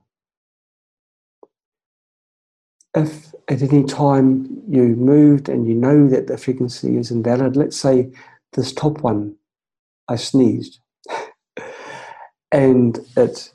[2.94, 7.76] if at any time you moved and you know that the frequency is invalid, let's
[7.76, 8.12] say
[8.52, 9.37] this top one,
[10.09, 10.81] I sneezed,
[12.52, 13.52] and it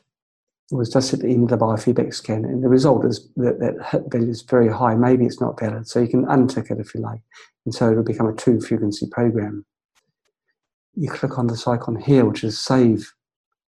[0.71, 3.86] was just at the end of the biofeedback scan, and the result is that that
[3.91, 4.95] hit value is very high.
[4.95, 7.21] Maybe it's not valid, so you can untick it if you like,
[7.65, 9.65] and so it'll become a two frequency program.
[10.95, 13.13] You click on this icon here, which is Save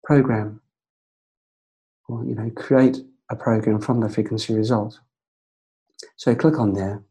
[0.03, 0.63] Program,
[2.09, 2.99] or you know, create
[3.31, 4.99] a program from the frequency result.
[6.17, 7.03] So click on there.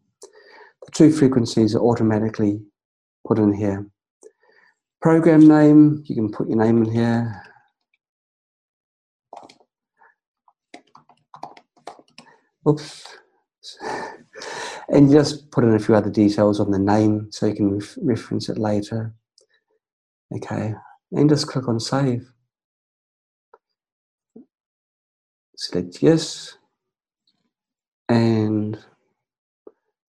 [0.86, 2.62] The two frequencies are automatically
[3.26, 3.90] put in here.
[5.02, 7.44] Program name, you can put your name in here.
[12.68, 13.18] Oops.
[14.90, 17.98] And just put in a few other details on the name so you can ref
[18.02, 19.14] reference it later.
[20.34, 20.74] Okay,
[21.12, 22.30] and just click on save.
[25.56, 26.57] Select yes
[28.10, 28.78] and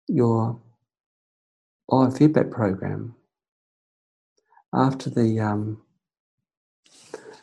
[0.07, 0.59] your
[1.89, 3.15] biofeedback program
[4.73, 5.81] after the um,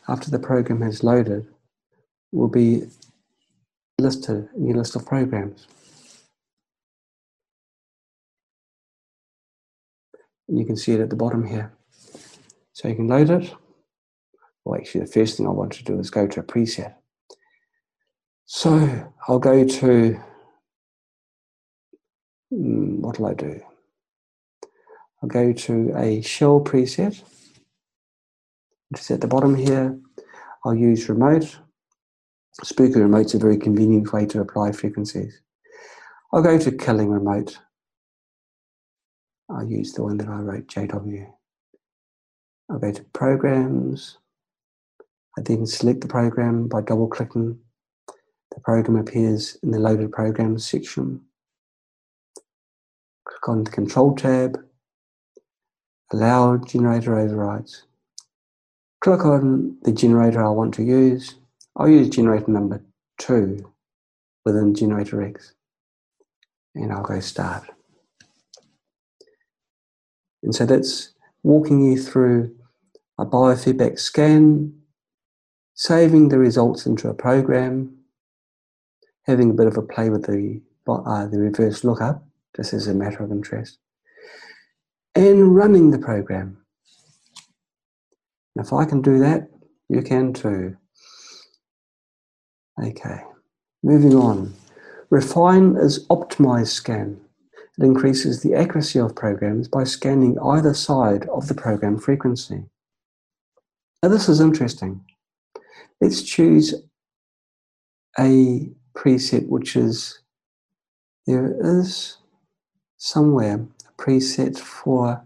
[0.07, 1.47] after the program has loaded
[2.31, 2.83] will be
[3.99, 5.67] listed in your list of programs.
[10.47, 11.71] You can see it at the bottom here.
[12.73, 13.53] So you can load it.
[14.65, 16.95] Well, actually, the first thing I want to do is go to a preset.
[18.45, 20.19] So I'll go to
[22.51, 23.61] Hmm, what will I do?
[25.23, 27.21] I'll go to a shell preset,
[28.89, 29.97] which is at the bottom here.
[30.65, 31.57] I'll use remote.
[32.63, 35.41] Spooky remote's a very convenient way to apply frequencies.
[36.33, 37.57] I'll go to killing remote.
[39.49, 41.27] I'll use the one that I wrote, JW.
[42.69, 44.17] I'll go to programs.
[45.37, 47.59] I then select the program by double clicking.
[48.53, 51.21] The program appears in the loaded programs section
[53.41, 54.63] click on the Control tab,
[56.11, 57.83] allow generator overrides.
[59.01, 61.35] Click on the generator I want to use.
[61.75, 62.83] I'll use generator number
[63.17, 63.71] two
[64.45, 65.53] within generator X.
[66.75, 67.63] And I'll go start.
[70.43, 72.55] And so that's walking you through
[73.17, 74.73] a biofeedback scan,
[75.73, 77.97] saving the results into a program,
[79.23, 82.23] having a bit of a play with the, uh, the reverse lookup,
[82.55, 83.79] just as a matter of interest,
[85.15, 86.57] and running the program.
[88.55, 89.49] And if I can do that,
[89.89, 90.77] you can too.
[92.81, 93.21] Okay,
[93.83, 94.53] moving on.
[95.09, 97.19] Refine is optimized scan.
[97.77, 102.63] It increases the accuracy of programs by scanning either side of the program frequency.
[104.01, 105.03] Now, this is interesting.
[105.99, 106.73] Let's choose
[108.19, 110.19] a preset which is
[111.27, 112.17] there is
[113.01, 115.25] somewhere a preset for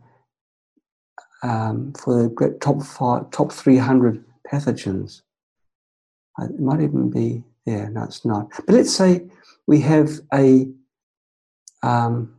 [1.43, 5.21] um, for the top five, top 300 pathogens.
[6.39, 7.89] Uh, it might even be there.
[7.89, 8.49] No, it's not.
[8.65, 9.27] But let's say
[9.67, 10.67] we have a
[11.83, 12.33] um,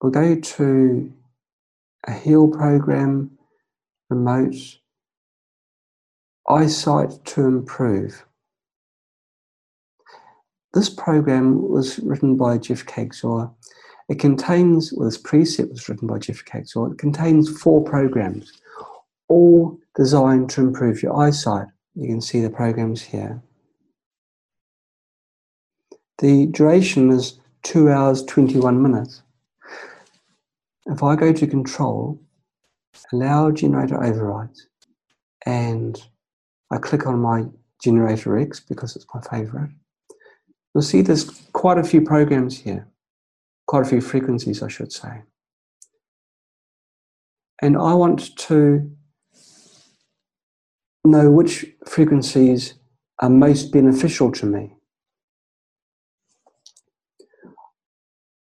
[0.00, 1.12] we'll go to
[2.06, 3.38] a heal program,
[4.08, 4.78] remote,
[6.48, 8.24] eyesight to improve.
[10.72, 13.52] This program was written by Jeff Kagzor.
[14.10, 16.92] It contains, well, this preset was written by Jeff Kagzor.
[16.92, 18.60] It contains four programs,
[19.28, 21.68] all designed to improve your eyesight.
[21.94, 23.40] You can see the programs here.
[26.18, 29.22] The duration is 2 hours 21 minutes.
[30.86, 32.20] If I go to control,
[33.12, 34.66] allow generator overrides,
[35.46, 36.02] and
[36.72, 37.44] I click on my
[37.80, 39.70] generator X because it's my favorite,
[40.74, 42.88] you'll see there's quite a few programs here,
[43.70, 45.22] quite a few frequencies, I should say.
[47.62, 48.90] And I want to
[51.04, 52.74] know which frequencies
[53.20, 54.74] are most beneficial to me.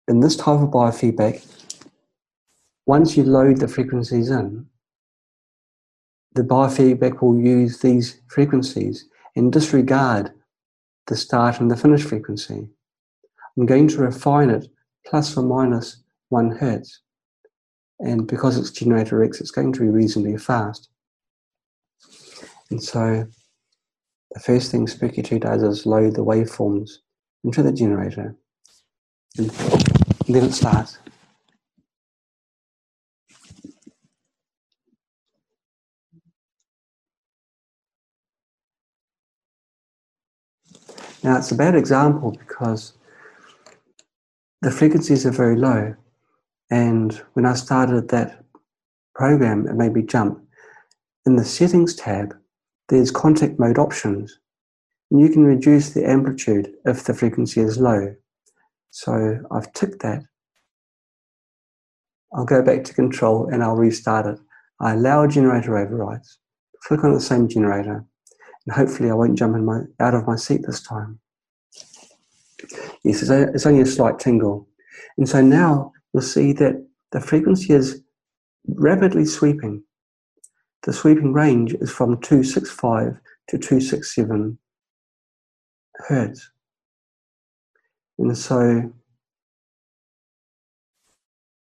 [0.09, 1.47] In this type of biofeedback,
[2.87, 4.67] once you load the frequencies in,
[6.35, 10.33] the biofeedback will use these frequencies and disregard
[11.07, 12.69] the start and the finish frequency.
[13.57, 14.67] I'm going to refine it
[15.07, 17.01] plus or minus one hertz.
[18.01, 20.89] And because it's generator X, it's going to be reasonably fast.
[22.71, 23.27] And so
[24.33, 26.91] the first thing Spooky 2 does is load the waveforms
[27.45, 28.35] into the generator.
[29.37, 29.51] And
[30.29, 30.99] then it starts.
[41.23, 42.95] Now, it's a bad example because
[44.63, 45.95] the frequencies are very low.
[46.71, 48.45] And when I started that
[49.15, 50.41] program, it made me jump.
[51.27, 52.35] In the settings tab,
[52.89, 54.39] there's contact mode options.
[55.11, 58.15] And you can reduce the amplitude if the frequency is low.
[58.91, 60.23] So I've ticked that.
[62.35, 64.39] I'll go back to control and I'll restart it.
[64.81, 66.39] I allow generator overrides.
[66.85, 68.05] Click on the same generator
[68.67, 71.19] and hopefully I won't jump my, out of my seat this time.
[73.05, 74.69] Yes, it's only a slight tingle.
[75.19, 78.03] And so now you'll see that the frequency is
[78.67, 79.83] rapidly sweeping.
[80.85, 84.59] The sweeping range is from 265 to 267
[85.95, 86.51] hertz.
[88.19, 88.93] And so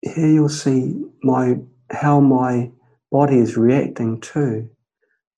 [0.03, 1.57] here you'll see my
[1.91, 2.71] how my
[3.11, 4.69] body is reacting to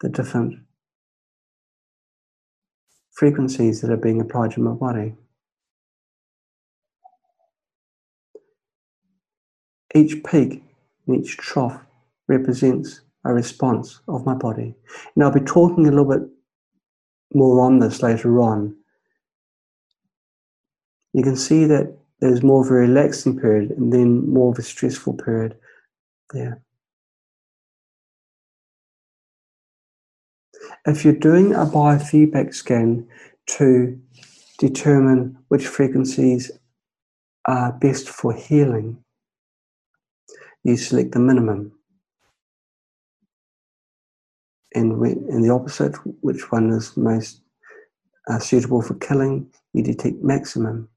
[0.00, 0.54] the different
[3.12, 5.14] frequencies that are being applied to my body.
[9.94, 10.62] Each peak
[11.07, 11.81] and each trough
[12.27, 14.74] represents a response of my body.
[15.14, 16.29] And I'll be talking a little bit
[17.35, 18.77] more on this later on.
[21.12, 24.62] You can see that there's more of a relaxing period and then more of a
[24.62, 25.57] stressful period
[26.33, 26.62] there.
[30.86, 33.07] If you're doing a biofeedback scan
[33.47, 33.99] to
[34.59, 36.51] determine which frequencies
[37.47, 39.03] are best for healing,
[40.68, 41.72] you select the minimum.
[44.74, 47.40] And in the opposite, which one is most
[48.28, 50.88] uh, suitable for killing, you detect maximum.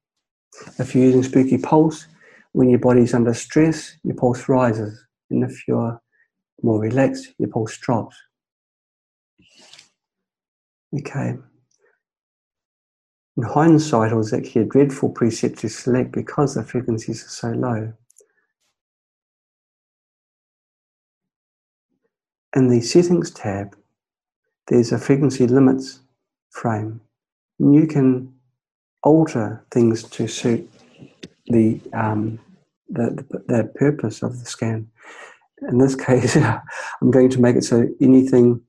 [0.78, 2.08] If you're using Spooky Pulse,
[2.52, 5.06] when your body's under stress, your pulse rises.
[5.30, 6.02] And if you're
[6.62, 8.16] more relaxed, your pulse drops.
[11.00, 11.38] Okay.
[13.38, 17.52] In hindsight, it was actually a dreadful preset to select because the frequencies are so
[17.52, 17.94] low.
[22.56, 23.76] In the Settings tab,
[24.68, 26.02] there's a frequency limits
[26.50, 27.02] frame.
[27.60, 28.34] And you can
[29.04, 30.70] alter things to suit
[31.48, 32.40] the, um,
[32.90, 34.90] the, the, the purpose of the scan.
[35.70, 36.36] in this case,
[37.02, 38.62] I'm going to make it so anything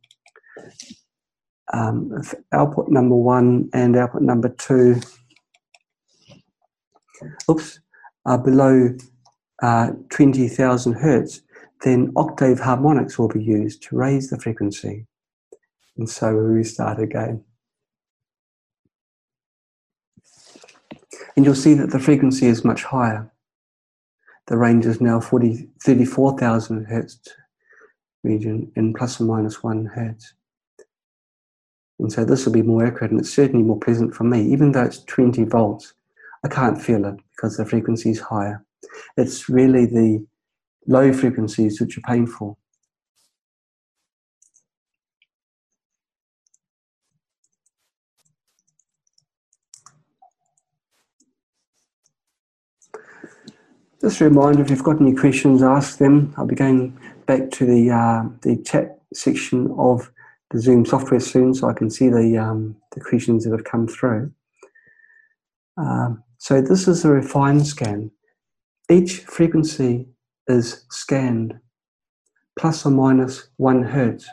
[1.73, 2.23] um,
[2.53, 5.01] output number one and output number two,
[7.51, 7.81] oops,
[8.27, 8.95] are below
[9.63, 11.41] uh, 20,000 hertz,
[11.83, 15.07] then octave harmonics will be used to raise the frequency.
[15.97, 17.45] And so we restart again.
[21.37, 23.31] And you'll see that the frequency is much higher.
[24.47, 27.19] The range is now 40, 34,000 hertz
[28.23, 30.35] region in plus or minus one hertz.
[31.99, 34.43] And so this will be more accurate and it's certainly more pleasant for me.
[34.43, 35.95] Even though it's 20 volts,
[36.45, 38.65] I can't feel it because the frequency is higher.
[39.17, 40.27] It's really the
[40.87, 42.59] low frequencies which are painful.
[54.01, 56.35] Just a reminder, if you've got any questions, ask them.
[56.37, 60.11] I'll be going back to the uh, the chat section of
[60.51, 63.87] the Zoom software soon, so I can see the um, the questions that have come
[63.87, 64.33] through.
[65.77, 68.11] Um, so this is a refined scan.
[68.91, 70.09] Each frequency
[70.49, 71.59] is scanned
[72.59, 74.29] plus or minus one hertz.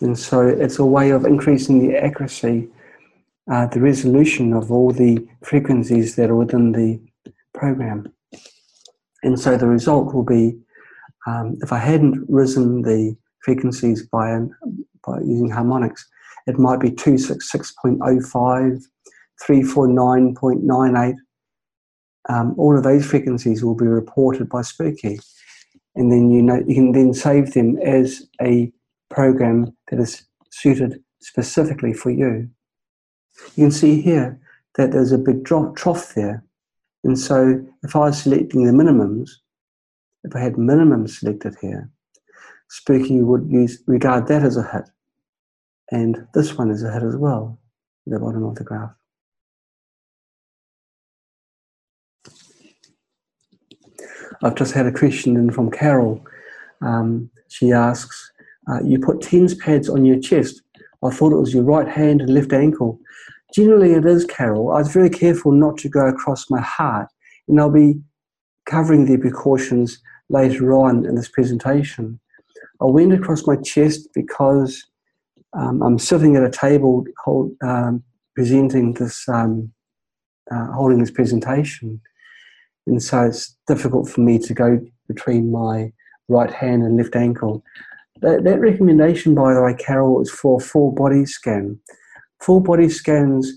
[0.00, 2.68] And so it's a way of increasing the accuracy,
[3.50, 7.00] uh, the resolution of all the frequencies that are within the
[7.52, 8.12] program.
[9.24, 10.56] And so the result will be
[11.26, 14.46] um, if I hadn't risen the frequencies by, by
[15.24, 16.06] using harmonics,
[16.46, 18.82] it might be 266.05,
[19.46, 21.14] 349.98.
[22.30, 25.20] Um, all of those frequencies will be reported by Spooky.
[25.94, 28.72] And then you know you can then save them as a
[29.10, 32.48] program that is suited specifically for you.
[33.56, 34.40] You can see here
[34.76, 36.44] that there's a big trough there.
[37.04, 39.30] And so if I was selecting the minimums,
[40.24, 41.90] if I had minimums selected here,
[42.70, 44.88] Spooky would use regard that as a hit.
[45.90, 47.58] And this one is a hit as well,
[48.06, 48.90] the bottom of the graph.
[54.42, 56.24] I've just had a question in from Carol.
[56.80, 58.30] Um, she asks,
[58.70, 60.62] uh, you put TENS pads on your chest.
[61.02, 63.00] I thought it was your right hand and left ankle.
[63.54, 64.72] Generally, it is, Carol.
[64.72, 67.08] I was very careful not to go across my heart,
[67.48, 68.00] and I'll be
[68.66, 72.20] covering the precautions later on in this presentation.
[72.80, 74.84] I went across my chest because
[75.54, 78.02] um, I'm sitting at a table hold, um,
[78.34, 79.72] presenting this, um,
[80.50, 82.00] uh, holding this presentation,
[82.86, 85.92] and so it's difficult for me to go between my
[86.28, 87.62] right hand and left ankle.
[88.20, 91.78] That, that recommendation, by the way, Carol, is for full body scan.
[92.40, 93.52] Full body scans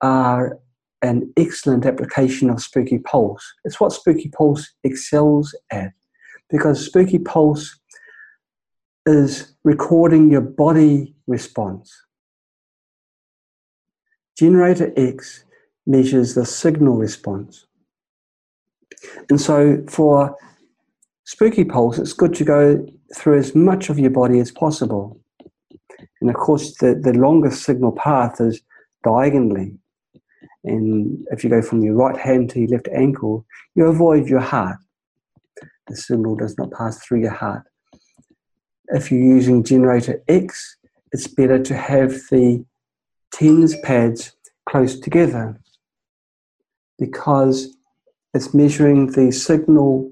[0.00, 0.58] are
[1.02, 3.44] an excellent application of Spooky Pulse.
[3.64, 5.92] It's what Spooky Pulse excels at
[6.50, 7.78] because Spooky Pulse
[9.06, 11.92] is recording your body response.
[14.38, 15.44] Generator X
[15.86, 17.66] measures the signal response.
[19.28, 20.36] And so for
[21.24, 25.20] Spooky Pulse, it's good to go through as much of your body as possible.
[26.20, 28.60] And of course, the, the longest signal path is
[29.04, 29.76] diagonally.
[30.64, 33.44] And if you go from your right hand to your left ankle,
[33.74, 34.78] you avoid your heart.
[35.88, 37.64] The signal does not pass through your heart.
[38.88, 40.76] If you're using generator X,
[41.12, 42.64] it's better to have the
[43.32, 44.32] TENS pads
[44.68, 45.58] close together
[46.98, 47.76] because
[48.32, 50.10] it's measuring the signal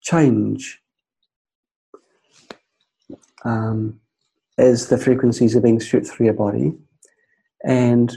[0.00, 0.80] change
[3.44, 4.00] um,
[4.56, 6.72] as the frequencies are being stripped through your body.
[7.64, 8.16] And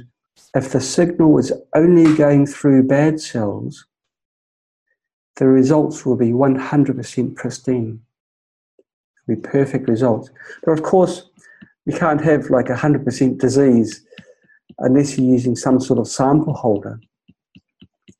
[0.56, 3.86] if the signal is only going through bad cells,
[5.38, 8.02] the results will be 100% pristine.
[9.36, 10.30] Be perfect results.
[10.64, 11.30] But of course,
[11.86, 14.06] you can't have like 100% disease
[14.80, 17.00] unless you're using some sort of sample holder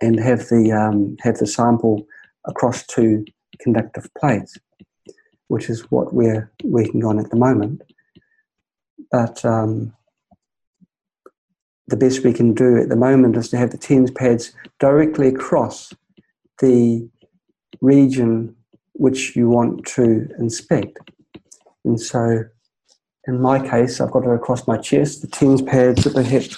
[0.02, 2.06] and have the, um, have the sample
[2.46, 3.26] across two
[3.60, 4.58] conductive plates
[5.52, 7.82] which is what we're working on at the moment.
[9.12, 9.94] But um,
[11.88, 15.28] the best we can do at the moment is to have the TENS pads directly
[15.28, 15.94] across
[16.62, 17.10] the
[17.82, 18.56] region
[18.94, 21.00] which you want to inspect.
[21.86, 22.44] And so
[23.28, 26.52] in my case, I've got it across my chest, the TENS pads at the hip,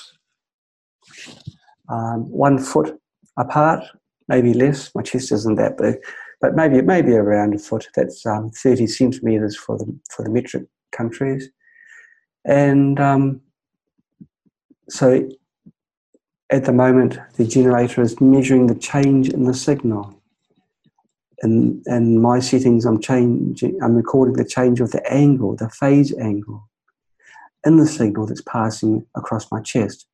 [1.89, 2.97] um, one foot
[3.38, 3.84] apart,
[4.27, 4.93] maybe less.
[4.95, 5.97] My chest isn't that big
[6.43, 7.88] but maybe it maybe around a foot.
[7.95, 11.49] That's um, 30 centimeters for the for the metric countries,
[12.45, 13.39] and um,
[14.89, 15.27] so
[16.49, 20.21] at the moment, the generator is measuring the change in the signal.
[21.43, 26.17] In, in my settings, I'm changing, I'm recording the change of the angle, the phase
[26.17, 26.69] angle
[27.65, 30.07] in the signal that's passing across my chest.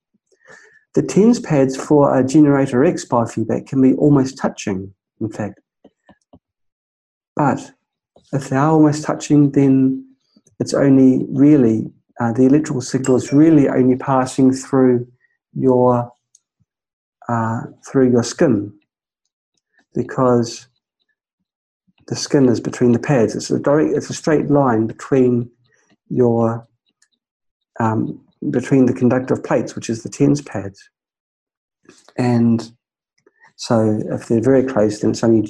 [0.95, 5.59] The TENS pads for a generator X biofeedback can be almost touching, in fact.
[7.35, 7.71] But
[8.33, 10.05] if they are almost touching, then
[10.59, 15.07] it's only really, uh, the electrical signal is really only passing through
[15.53, 16.11] your,
[17.27, 18.73] uh, through your skin
[19.93, 20.67] because
[22.09, 23.35] the skin is between the pads.
[23.35, 25.49] It's a direct, it's a straight line between
[26.09, 26.67] your
[27.79, 30.89] um, between the conductive plates, which is the TENS pads.
[32.17, 32.71] And
[33.57, 35.41] so if they're very close, then it's only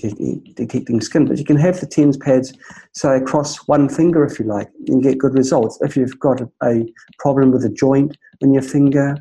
[0.55, 1.27] detecting skin.
[1.27, 2.53] But you can have the TENS pads,
[2.93, 5.77] say, across one finger if you like, and get good results.
[5.81, 6.85] If you've got a, a
[7.19, 9.15] problem with a joint in your finger,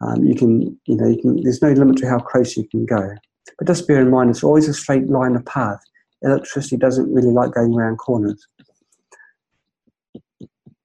[0.00, 2.86] um, you can, you know, you can, there's no limit to how close you can
[2.86, 3.14] go.
[3.58, 5.80] But just bear in mind, it's always a straight line of path.
[6.22, 8.46] Electricity doesn't really like going around corners.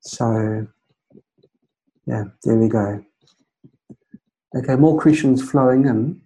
[0.01, 0.67] So
[2.05, 3.03] yeah, there we go.
[4.55, 6.21] Okay, more questions flowing in.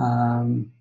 [0.00, 0.72] Um,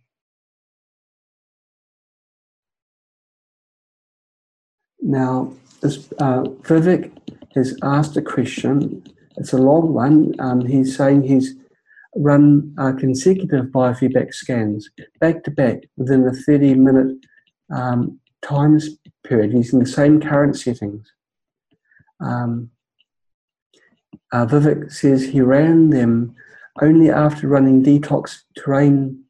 [5.02, 7.12] now, this, uh, Vivek
[7.56, 9.04] has asked a question.
[9.38, 10.36] It's a long one.
[10.40, 11.56] Um, he's saying he's
[12.16, 14.90] run uh, consecutive biofeedback scans
[15.20, 17.16] back to back within a 30 minute
[17.72, 18.80] um, time
[19.24, 21.12] period using the same current settings.
[22.20, 22.72] Um,
[24.32, 26.36] uh, Vivek says he ran them
[26.82, 29.24] only after running detox terrain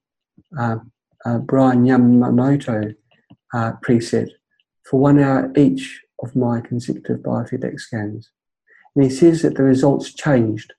[0.57, 0.77] uh,
[1.25, 2.95] uh, Brian Yamamoto
[3.53, 4.29] uh, preset
[4.83, 8.31] for one hour each of my consecutive biofeedback scans.
[8.95, 10.73] And he says that the results changed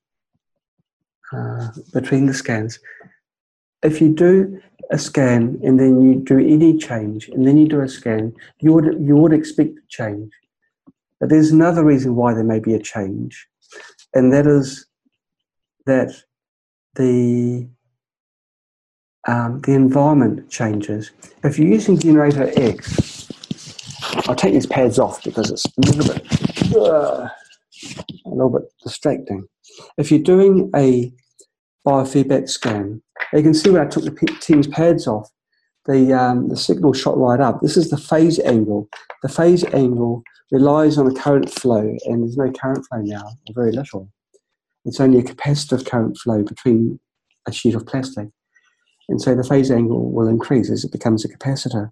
[1.32, 2.78] uh, between the scans.
[3.82, 4.60] If you do
[4.90, 8.72] a scan and then you do any change and then you do a scan, you
[8.72, 10.32] would, you would expect a change.
[11.18, 13.46] But there's another reason why there may be a change
[14.14, 14.86] and that is
[15.86, 16.12] that
[16.94, 17.68] the
[19.26, 21.10] um, the environment changes.
[21.44, 23.28] If you're using generator X,
[24.26, 27.28] I'll take these pads off because it's a little bit uh,
[28.26, 29.46] a little bit distracting.
[29.98, 31.12] If you're doing a
[31.86, 33.02] biofeedback scan,
[33.32, 35.30] you can see when I took the TENS pads off,
[35.86, 37.60] the um, the signal shot right up.
[37.60, 38.88] This is the phase angle.
[39.22, 43.54] The phase angle relies on a current flow, and there's no current flow now, or
[43.54, 44.10] very little.
[44.84, 46.98] It's only a capacitive current flow between
[47.46, 48.28] a sheet of plastic.
[49.08, 51.90] And so the phase angle will increase as it becomes a capacitor.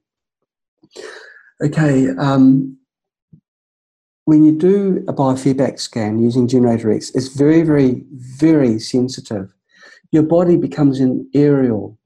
[1.63, 2.79] Okay, um,
[4.25, 9.53] when you do a biofeedback scan using Generator X, it's very, very, very sensitive.
[10.11, 11.99] Your body becomes an aerial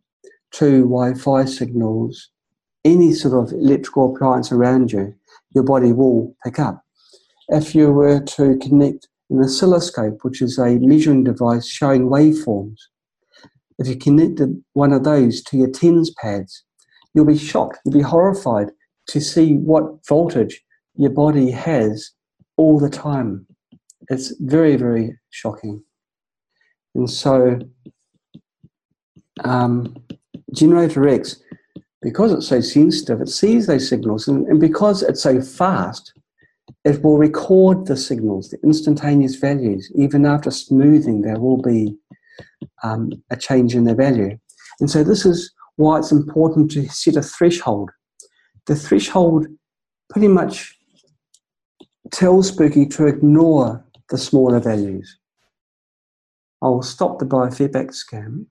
[0.55, 2.31] to Wi Fi signals,
[2.85, 5.15] any sort of electrical appliance around you
[5.55, 6.83] your body will pick up.
[7.49, 12.79] If you were to connect an oscilloscope, which is a measuring device showing waveforms,
[13.79, 16.65] if you connected one of those to your TENS pads,
[17.15, 18.69] you'll be shocked, you'll be horrified
[19.09, 20.63] to see what voltage
[20.95, 22.11] your body has
[22.57, 23.47] all the time.
[24.09, 25.83] It's very, very shocking.
[26.95, 27.59] And so,
[29.45, 29.95] um,
[30.53, 31.43] Generator X
[32.03, 36.12] because it's so sensitive, it sees those signals, and, and because it's so fast,
[36.84, 39.90] it will record the signals, the instantaneous values.
[39.95, 41.97] Even after smoothing, there will be
[42.82, 44.36] um, a change in the value.
[44.80, 47.90] And so, this is why it's important to set a threshold.
[48.66, 49.47] The threshold
[50.11, 50.76] pretty much
[52.11, 55.18] tells Spooky to ignore the smaller values.
[56.61, 58.47] I'll stop the biofeedback scan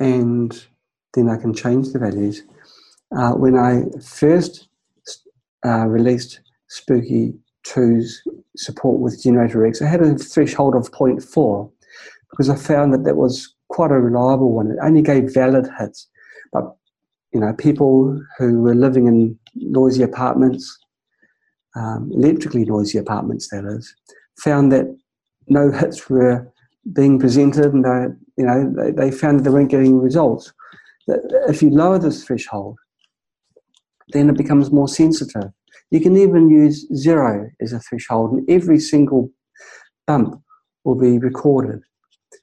[0.00, 0.66] and
[1.14, 2.42] then I can change the values.
[3.16, 4.68] Uh, when I first
[5.64, 7.34] uh, released Spooky
[7.66, 8.22] 2's
[8.56, 11.70] support with Generator X, I had a threshold of 0.4
[12.30, 14.70] because I found that that was quite a reliable one.
[14.70, 16.08] It only gave valid hits,
[16.52, 16.74] but
[17.32, 20.78] you know, people who were living in noisy apartments,
[21.76, 23.94] um, electrically noisy apartments, that is,
[24.38, 24.86] found that
[25.48, 26.50] no hits were
[26.92, 28.06] being presented, and they,
[28.40, 30.52] you know, they, they found that they weren't getting results
[31.48, 32.78] if you lower this threshold,
[34.12, 35.50] then it becomes more sensitive.
[35.90, 39.30] You can even use zero as a threshold, and every single
[40.06, 40.40] bump
[40.84, 41.82] will be recorded.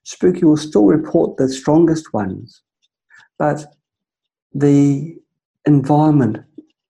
[0.03, 2.61] Spooky will still report the strongest ones,
[3.39, 3.65] but
[4.53, 5.17] the
[5.65, 6.39] environment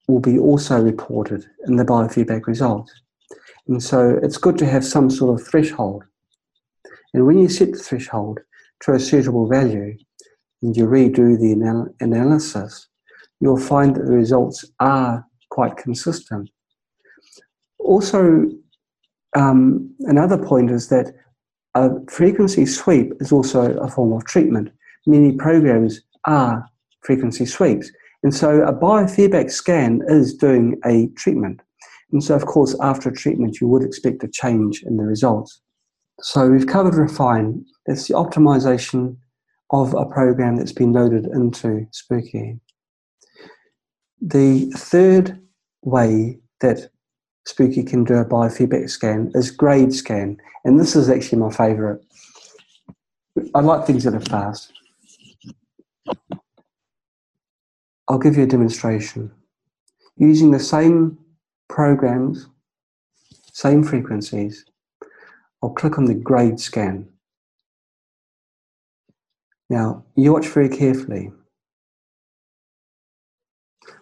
[0.07, 2.91] will be also reported in the biofeedback results.
[3.67, 6.03] And so it's good to have some sort of threshold
[7.13, 8.39] And when you set the threshold
[8.81, 9.97] to a suitable value
[10.61, 12.87] and you redo the anal- analysis,
[13.39, 16.49] you'll find that the results are quite consistent.
[17.79, 18.49] Also,
[19.35, 21.13] um, another point is that
[21.75, 24.69] a frequency sweep is also a form of treatment.
[25.05, 26.67] Many programs are
[27.01, 27.91] frequency sweeps.
[28.23, 31.61] And so a biofeedback scan is doing a treatment.
[32.11, 35.61] And so, of course, after a treatment, you would expect a change in the results.
[36.21, 37.63] So we've covered refine.
[37.85, 39.17] It's the optimization
[39.71, 42.59] of a program that's been loaded into Spooky.
[44.19, 45.39] The third
[45.83, 46.89] way that
[47.45, 50.37] Spooky can do a biofeedback scan is grade scan.
[50.65, 52.03] And this is actually my favorite.
[53.53, 54.73] I like things that are fast.
[58.09, 59.31] I'll give you a demonstration.
[60.15, 61.17] Using the same
[61.69, 62.47] programs,
[63.53, 64.65] same frequencies,
[65.61, 67.07] I'll click on the grade scan.
[69.69, 71.31] Now, you watch very carefully.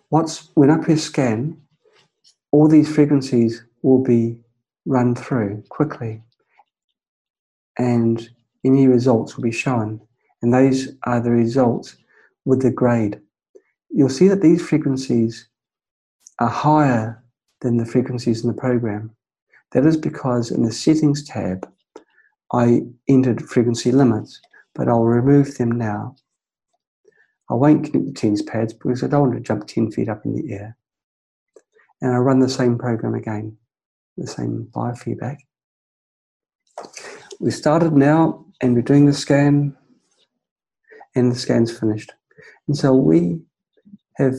[0.10, 1.62] Once, when I press scan,
[2.52, 4.38] all these frequencies will be
[4.86, 6.22] run through quickly
[7.78, 8.30] and
[8.64, 10.00] any results will be shown.
[10.42, 11.98] And those are the results
[12.46, 13.20] with the grade.
[13.90, 15.48] You'll see that these frequencies
[16.40, 17.24] are higher
[17.62, 19.16] than the frequencies in the program.
[19.72, 21.70] That is because in the settings tab,
[22.54, 24.40] I entered frequency limits,
[24.74, 26.16] but I'll remove them now.
[27.50, 30.26] I won't connect the TENS pads because I don't want to jump 10 feet up
[30.26, 30.78] in the air.
[32.02, 33.58] And I run the same program again,
[34.18, 35.38] the same biofeedback.
[37.40, 39.76] We started now and we're doing the scan
[41.16, 42.12] and the scan's finished.
[42.68, 43.42] And so we
[44.18, 44.36] have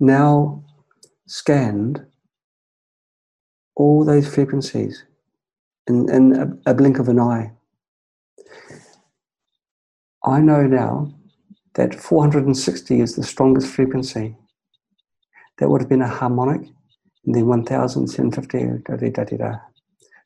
[0.00, 0.64] now
[1.26, 2.06] scanned
[3.76, 5.04] all those frequencies
[5.86, 7.52] in, in a, a blink of an eye.
[10.24, 11.12] I know now
[11.74, 14.36] that 460 is the strongest frequency.
[15.58, 16.62] That would have been a harmonic,
[17.26, 19.58] and then 1750, da, da, da, da,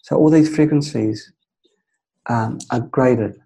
[0.02, 1.32] So all these frequencies
[2.26, 3.38] um, are graded.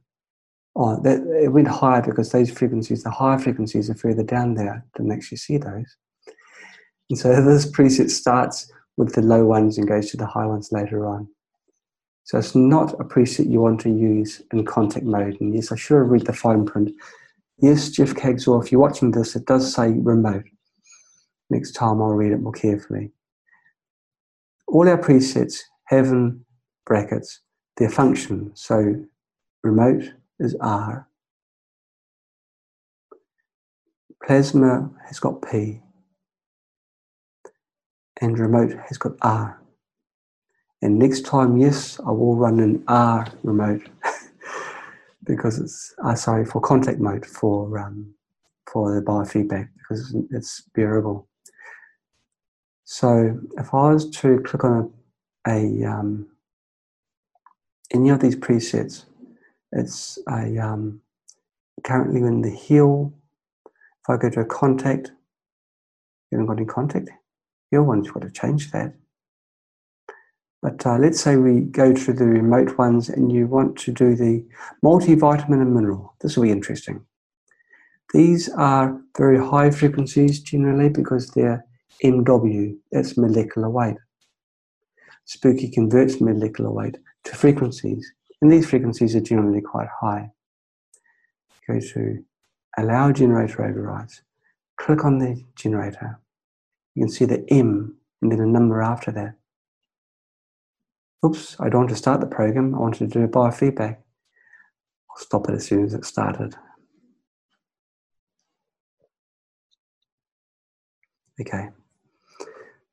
[0.77, 4.85] Oh, that, it went higher because those frequencies, the higher frequencies are further down there.
[4.97, 5.97] Didn't actually see those.
[7.11, 10.71] And so this preset starts with the low ones and goes to the high ones
[10.73, 11.29] later on.
[12.25, 15.41] So it's not a preset you want to use in contact mode.
[15.41, 16.93] And yes, I should have read the fine print.
[17.59, 20.45] Yes, Jeff Kagsaw, if you're watching this, it does say remote.
[21.51, 23.13] Next time I'll read it more carefully.
[24.69, 26.45] All our presets have in
[26.87, 27.41] brackets
[27.77, 28.53] their function.
[28.55, 29.05] So
[29.63, 31.07] remote is R.
[34.25, 35.82] Plasma has got P
[38.23, 39.61] and remote has got R.
[40.81, 43.83] And next time, yes, I will run an R remote
[45.25, 48.15] because it's uh, sorry for contact mode for um,
[48.73, 51.29] for the biofeedback because it's, bearable.
[52.85, 54.93] So if I was to click on
[55.47, 56.29] a, a um,
[57.93, 59.05] any of these presets,
[59.73, 61.01] it's a um,
[61.85, 63.13] currently in the heal.
[63.67, 65.13] If I go to a contact,
[66.31, 67.11] you haven't got any contact
[67.73, 68.95] your one's got to change that.
[70.61, 74.15] But uh, let's say we go to the remote ones and you want to do
[74.15, 74.47] the
[74.85, 76.15] multivitamin and mineral.
[76.21, 77.05] This will be interesting.
[78.13, 81.65] These are very high frequencies generally because they're
[82.05, 83.97] MW, that's molecular weight.
[85.25, 90.31] Spooky converts molecular weight to frequencies, and these frequencies are generally quite high.
[91.67, 92.25] Go to
[92.77, 94.23] Allow Generator Overrides.
[94.77, 96.19] Click on the generator
[96.95, 99.35] you can see the M and then a number after that.
[101.25, 102.75] Oops, I don't want to start the program.
[102.75, 103.97] I wanted to do biofeedback.
[105.11, 106.57] I'll stop it as soon as it started.
[111.41, 111.69] Okay.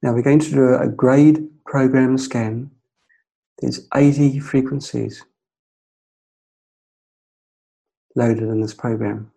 [0.01, 2.71] Now we're going to do a grade program scan.
[3.59, 5.25] There's 80 frequencies
[8.15, 9.31] loaded in this program.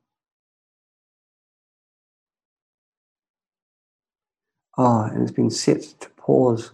[4.78, 6.72] Ah, and it's been set to pause.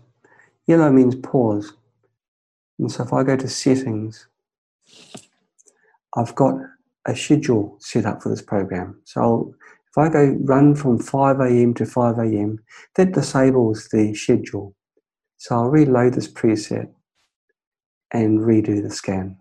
[0.67, 1.73] Yellow means pause.
[2.79, 4.29] And so if I go to settings,
[6.17, 6.55] I've got
[7.07, 9.01] a schedule set up for this program.
[9.05, 9.55] So I'll,
[9.91, 11.75] if I go run from 5 a.m.
[11.75, 12.59] to 5 a.m.,
[12.95, 14.75] that disables the schedule.
[15.39, 16.91] So I'll reload this preset
[18.13, 19.37] and redo the scan.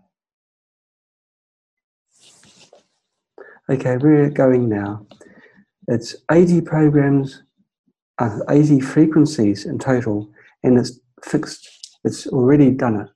[3.70, 5.06] Okay, we're going now.
[5.88, 7.42] It's 80 programs
[8.18, 10.30] uh, 80 frequencies in total,
[10.62, 11.68] and it's fixed.
[12.04, 13.08] It's already done it.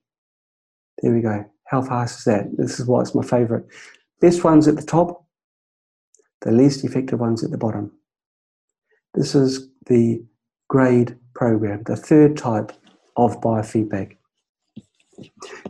[1.03, 1.45] There we go.
[1.67, 2.57] How fast is that?
[2.57, 3.67] This is why it's my favorite.
[4.21, 5.27] Best ones at the top,
[6.43, 7.93] the least effective ones at the bottom.
[9.15, 10.23] This is the
[10.69, 12.73] grade program, the third type
[13.17, 14.17] of biofeedback.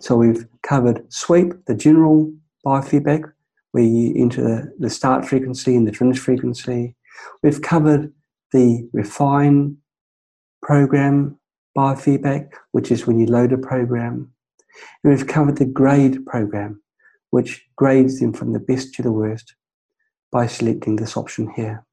[0.01, 2.33] So we've covered sweep, the general
[2.65, 3.33] biofeedback,
[3.73, 6.95] where you enter the start frequency and the finish frequency.
[7.43, 8.13] We've covered
[8.53, 9.77] the refine
[10.63, 11.39] program
[11.77, 14.33] biofeedback, which is when you load a program.
[15.03, 16.83] And we've covered the grade program,
[17.31, 19.55] which grades them from the best to the worst
[20.31, 21.85] by selecting this option here.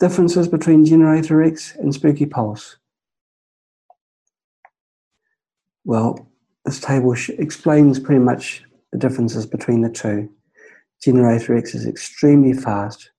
[0.00, 2.76] Differences between Generator X and Spooky Pulse.
[5.84, 6.26] Well,
[6.64, 10.30] this table explains pretty much the differences between the two.
[11.02, 13.10] Generator X is extremely fast.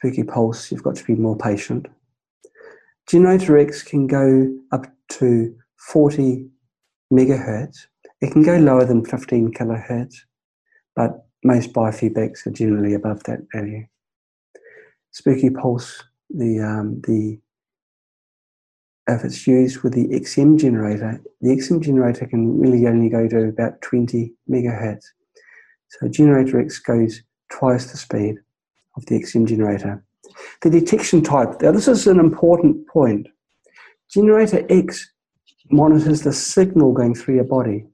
[0.00, 1.86] Spooky Pulse, you've got to be more patient.
[3.06, 6.48] Generator X can go up to 40
[7.12, 7.86] megahertz.
[8.22, 10.14] It can go lower than 15 kilohertz,
[10.96, 13.86] but most biofeedbacks are generally above that value.
[15.10, 17.38] Spooky Pulse, the um, the
[19.06, 23.48] if it's used with the XM generator, the XM generator can really only go to
[23.48, 25.04] about 20 megahertz.
[25.88, 27.20] So generator X goes
[27.50, 28.38] twice the speed
[28.96, 30.04] of the XM generator.
[30.62, 33.28] The detection type, now this is an important point.
[34.10, 35.10] Generator X
[35.70, 37.86] monitors the signal going through your body,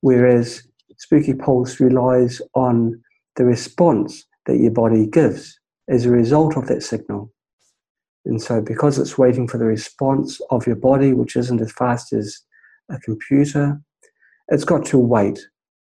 [0.00, 0.66] whereas
[0.98, 3.02] Spooky Pulse relies on
[3.36, 5.58] the response that your body gives
[5.88, 7.32] as a result of that signal.
[8.24, 12.12] And so, because it's waiting for the response of your body, which isn't as fast
[12.12, 12.40] as
[12.90, 13.80] a computer,
[14.48, 15.38] it's got to wait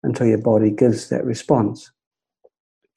[0.02, 1.90] until your body gives that response.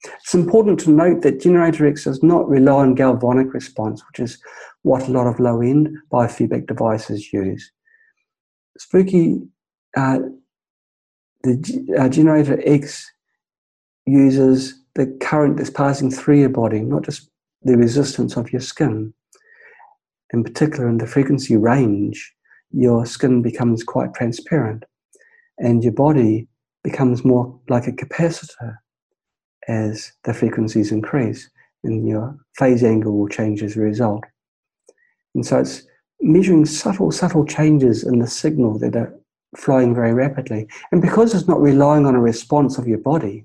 [0.04, 4.40] It's important to note that Generator X does not rely on galvanic response, which is
[4.82, 7.70] what a lot of low end biofeedback devices use.
[8.78, 9.42] Spooky,
[9.96, 10.20] uh,
[11.42, 13.10] the uh, Generator X
[14.06, 17.30] uses the current that's passing through your body, not just
[17.62, 19.12] the resistance of your skin
[20.32, 22.34] in particular in the frequency range,
[22.70, 24.84] your skin becomes quite transparent
[25.58, 26.46] and your body
[26.84, 28.76] becomes more like a capacitor
[29.68, 31.48] as the frequencies increase
[31.84, 34.24] and your phase angle will change as a result.
[35.34, 35.82] And so it's
[36.20, 39.14] measuring subtle, subtle changes in the signal that are
[39.56, 40.68] flowing very rapidly.
[40.92, 43.44] And because it's not relying on a response of your body,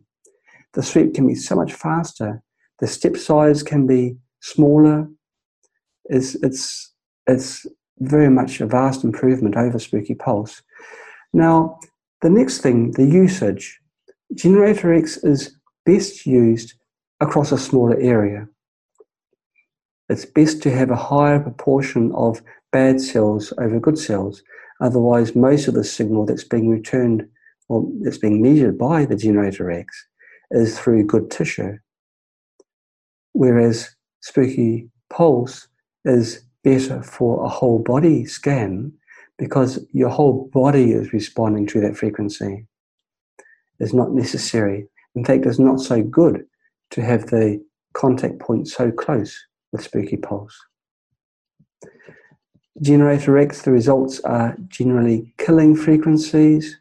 [0.74, 2.42] the sweep can be so much faster.
[2.80, 5.08] The step size can be smaller,
[6.10, 6.94] is it's
[7.28, 7.66] it's
[8.00, 10.62] very much a vast improvement over Spooky Pulse.
[11.34, 11.80] Now,
[12.22, 13.80] the next thing, the usage.
[14.34, 15.56] Generator X is
[15.86, 16.74] best used
[17.20, 18.48] across a smaller area.
[20.10, 24.44] It's best to have a higher proportion of bad cells over good cells.
[24.82, 27.28] Otherwise, most of the signal that's being returned
[27.70, 30.06] or that's being measured by the Generator X
[30.52, 31.78] is through good tissue.
[33.34, 35.68] Whereas Spooky Pulse
[36.04, 38.92] is better for a whole body scan
[39.38, 42.66] because your whole body is responding to that frequency.
[43.80, 44.88] It's not necessary.
[45.16, 46.46] In fact, it's not so good
[46.92, 47.64] to have the
[47.94, 49.38] contact point so close
[49.72, 50.58] with Spooky Pulse.
[52.82, 56.78] Generator X, the results are generally killing frequencies.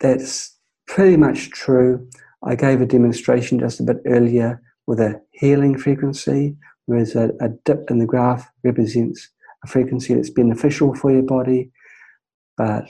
[0.00, 2.06] That's pretty much true.
[2.42, 7.48] I gave a demonstration just a bit earlier with a healing frequency, whereas a, a
[7.64, 9.30] dip in the graph represents
[9.64, 11.70] a frequency that's beneficial for your body,
[12.56, 12.88] but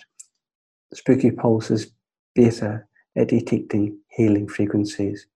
[0.92, 1.92] Spooky Pulse is
[2.34, 5.26] better at detecting healing frequencies.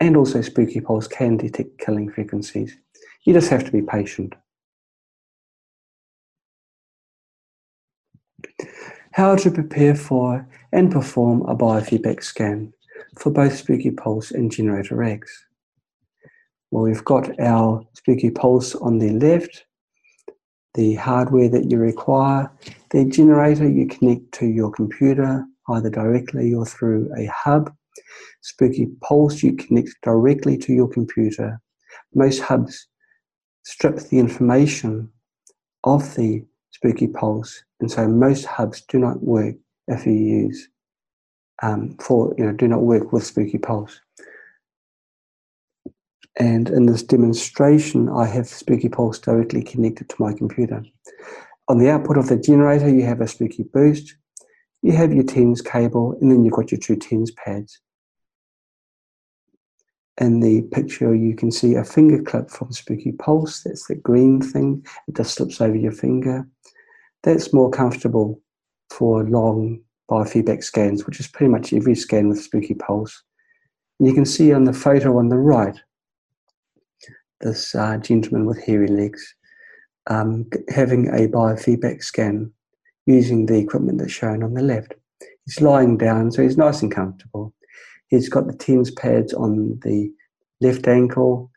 [0.00, 2.76] And also, Spooky Pulse can detect killing frequencies.
[3.24, 4.34] You just have to be patient.
[9.12, 12.72] How to prepare for and perform a biofeedback scan
[13.18, 15.46] for both Spooky Pulse and Generator X.
[16.70, 19.64] Well, we've got our Spooky Pulse on the left,
[20.74, 22.50] the hardware that you require,
[22.90, 27.74] the generator you connect to your computer either directly or through a hub.
[28.42, 31.60] Spooky Pulse you connect directly to your computer.
[32.14, 32.86] Most hubs
[33.64, 35.10] strip the information
[35.84, 39.56] of the Spooky Pulse, and so most hubs do not work
[39.88, 40.68] if you use
[41.62, 44.00] um, for you know do not work with Spooky Pulse.
[46.38, 50.82] And in this demonstration, I have Spooky Pulse directly connected to my computer.
[51.68, 54.14] On the output of the generator, you have a Spooky Boost,
[54.82, 57.80] you have your TENS cable, and then you've got your two TENS pads.
[60.18, 63.62] In the picture, you can see a finger clip from Spooky Pulse.
[63.62, 64.84] That's the green thing.
[65.08, 66.46] It just slips over your finger.
[67.22, 68.40] That's more comfortable
[68.90, 69.80] for long
[70.10, 73.22] biofeedback scans, which is pretty much every scan with spooky pulse.
[73.98, 75.78] You can see on the photo on the right,
[77.40, 79.34] this uh, gentleman with hairy legs
[80.08, 82.52] um, having a biofeedback scan
[83.06, 84.94] using the equipment that's shown on the left.
[85.46, 87.54] He's lying down, so he's nice and comfortable.
[88.10, 90.12] He's got the TENS pads on the
[90.60, 91.50] left ankle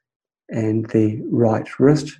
[0.49, 2.19] and the right wrist.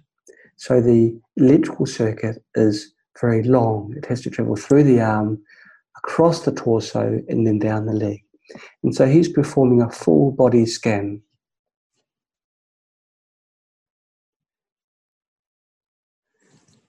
[0.57, 3.93] So the electrical circuit is very long.
[3.95, 5.41] It has to travel through the arm,
[5.97, 8.23] across the torso, and then down the leg.
[8.83, 11.21] And so he's performing a full body scan.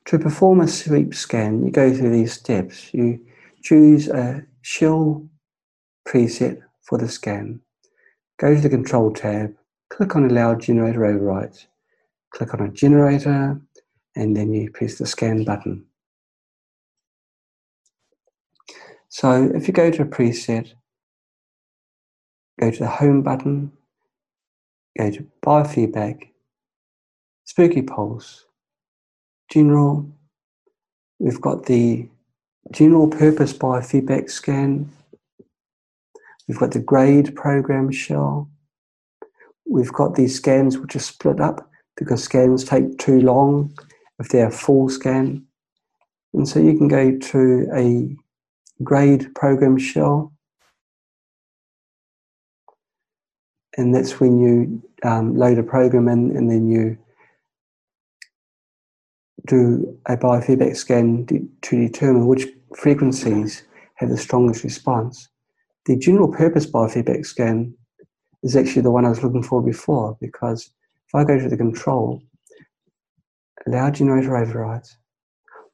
[0.06, 2.92] To perform a sweep scan, you go through these steps.
[2.92, 3.20] You
[3.62, 5.26] choose a shell
[6.06, 7.60] preset for the scan.
[8.38, 9.54] Go to the Control tab,
[9.90, 11.66] click on Allow Generator Overrides,
[12.34, 13.60] click on a generator,
[14.16, 15.84] and then you press the Scan button.
[19.08, 20.72] So if you go to a preset,
[22.60, 23.72] go to the Home button,
[24.98, 26.30] go to Biofeedback,
[27.44, 28.46] Spooky Pulse,
[29.50, 30.08] General,
[31.20, 32.08] we've got the
[32.72, 34.90] General Purpose Biofeedback Scan,
[36.46, 38.50] we've got the Grade Program Shell,
[39.66, 43.72] we've got these scans which are split up because scans take too long
[44.18, 45.44] if they're a full scan.
[46.32, 48.16] And so you can go to a
[48.82, 50.32] grade program shell.
[53.76, 56.98] And that's when you um, load a program in and then you
[59.46, 61.26] do a biofeedback scan
[61.62, 63.64] to determine which frequencies
[63.96, 65.28] have the strongest response.
[65.86, 67.74] The general purpose biofeedback scan
[68.42, 70.70] is actually the one I was looking for before because
[71.06, 72.22] if I go to the control,
[73.66, 74.96] allow generator overrides,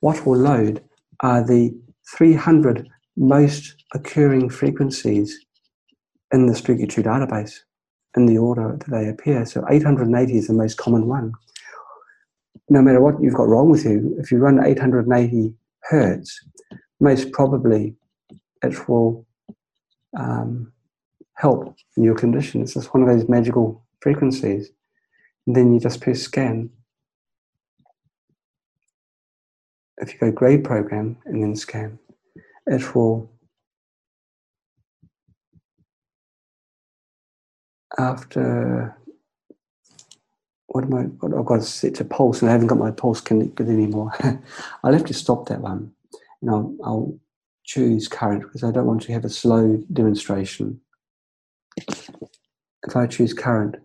[0.00, 0.82] what will load
[1.20, 1.72] are the
[2.16, 5.38] 300 most occurring frequencies
[6.32, 7.54] in the 2 database
[8.16, 9.44] in the order that they appear.
[9.44, 11.32] So 880 is the most common one.
[12.68, 15.54] No matter what you've got wrong with you, if you run 880
[15.84, 16.40] hertz,
[17.00, 17.94] most probably
[18.62, 19.26] it will
[20.16, 20.72] um,
[21.34, 22.62] help in your condition.
[22.62, 24.70] It's just one of those magical frequencies.
[25.46, 26.70] And then you just press scan.
[29.98, 31.98] If you go grade program and then scan,
[32.66, 33.30] it will
[37.98, 38.96] after
[40.70, 41.02] what am I?
[41.02, 44.12] What I've got to set to pulse, and I haven't got my pulse connected anymore.
[44.84, 45.92] I'll have to stop that one,
[46.40, 47.18] and I'll, I'll
[47.70, 50.80] choose current because I don't want to have a slow demonstration.
[51.78, 53.76] If I choose current,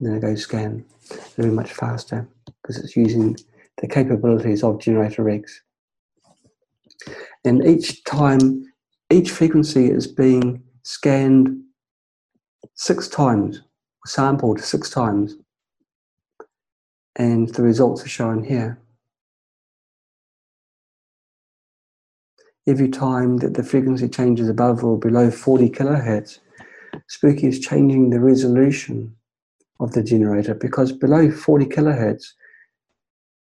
[0.00, 2.28] then I go scan, it'll be much faster
[2.62, 3.38] because it's using
[3.78, 5.62] the capabilities of Generator X.
[7.42, 8.66] And each time,
[9.08, 11.62] each frequency is being scanned
[12.74, 13.62] six times,
[14.04, 15.36] sampled six times.
[17.16, 18.78] And the results are shown here.
[22.70, 26.38] Every time that the frequency changes above or below 40 kilohertz,
[27.08, 29.16] Spooky is changing the resolution
[29.80, 32.26] of the generator because below 40 kilohertz,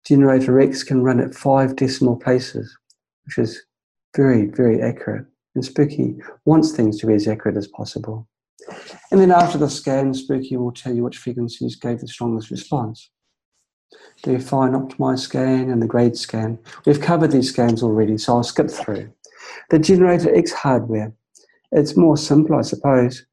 [0.05, 2.77] generator X can run at five decimal places,
[3.25, 3.61] which is
[4.15, 5.25] very, very accurate.
[5.53, 6.15] And Spooky
[6.45, 8.25] wants things to be as accurate as possible.
[9.11, 13.09] And then after the scan, Spooky will tell you which frequencies gave the strongest response.
[14.23, 16.59] The fine optimized scan and the grade scan.
[16.85, 19.11] We've covered these scans already, so I'll skip through.
[19.69, 21.13] The Generator X hardware.
[21.71, 23.25] It's more simple, I suppose.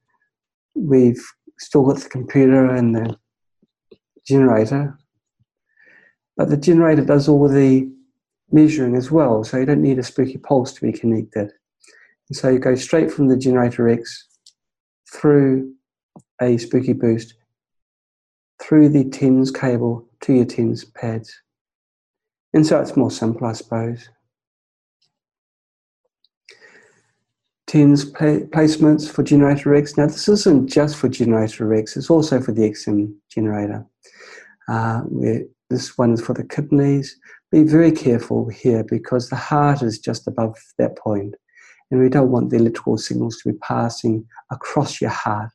[0.74, 1.22] We've
[1.58, 3.16] still got the computer and the
[4.26, 4.98] generator,
[6.36, 7.90] but the generator does all the
[8.50, 11.50] measuring as well, so you don't need a spooky pulse to be connected.
[12.28, 14.28] And so you go straight from the generator X
[15.12, 15.72] through
[16.40, 17.34] a spooky boost,
[18.60, 21.42] through the TENS cable to your TENS pads.
[22.54, 24.08] And so it's more simple, I suppose.
[27.66, 29.96] TENS placements for generator X.
[29.96, 33.84] Now, this isn't just for generator X, it's also for the XM generator.
[34.68, 35.02] Uh,
[35.68, 37.18] this one is for the kidneys,
[37.50, 41.34] be very careful here because the heart is just above that point
[41.90, 45.50] and we don't want the electrical signals to be passing across your heart.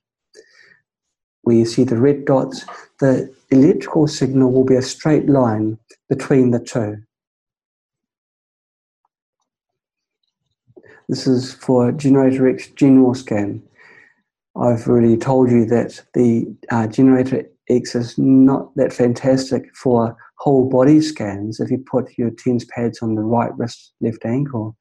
[1.44, 2.66] Where you see the red dots,
[3.00, 5.78] the electrical signal will be a straight line
[6.10, 6.98] between the two.
[11.10, 13.62] This is for Generator X General Scan.
[14.56, 20.70] I've already told you that the uh, Generator X is not that fantastic for whole
[20.70, 24.76] body scans if you put your TENS pads on the right wrist, left ankle.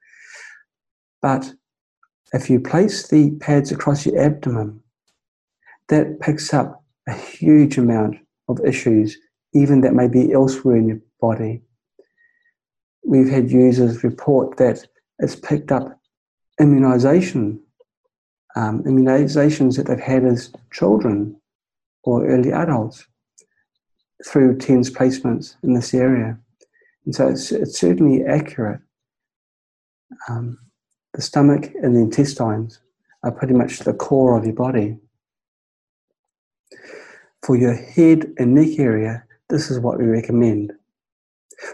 [1.20, 1.52] But
[2.32, 4.80] if you place the pads across your abdomen,
[5.90, 8.16] that picks up a huge amount
[8.48, 9.16] of issues,
[9.52, 11.62] even that may be elsewhere in your body.
[13.04, 14.86] We've had users report that
[15.18, 16.00] it's picked up
[16.60, 17.60] immunization,
[18.56, 21.40] um, immunizations that they've had as children
[22.04, 23.06] or early adults
[24.26, 26.38] through TENS placements in this area.
[27.04, 28.80] And so it's, it's certainly accurate.
[30.28, 30.58] Um,
[31.14, 32.80] the stomach and the intestines
[33.22, 34.98] are pretty much the core of your body.
[37.42, 40.72] For your head and neck area, this is what we recommend.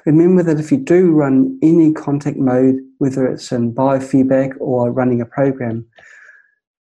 [0.04, 5.20] Remember that if you do run any contact mode, whether it's in biofeedback or running
[5.20, 5.86] a program,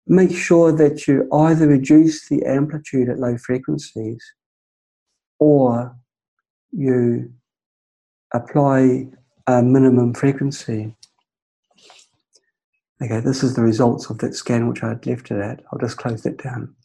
[0.07, 4.23] make sure that you either reduce the amplitude at low frequencies
[5.39, 5.95] or
[6.71, 7.31] you
[8.33, 9.07] apply
[9.47, 10.95] a minimum frequency.
[13.01, 15.61] Okay, this is the results of that scan which I had left it at.
[15.71, 16.75] I'll just close that down.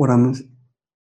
[0.00, 0.34] What I'm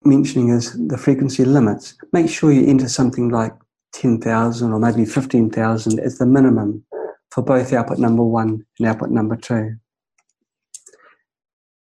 [0.07, 1.99] mentioning is the frequency limits.
[2.15, 3.53] Make sure you enter something like
[3.93, 6.83] 10,000 or maybe 15,000 as the minimum
[7.31, 9.77] for both output number one and output number two.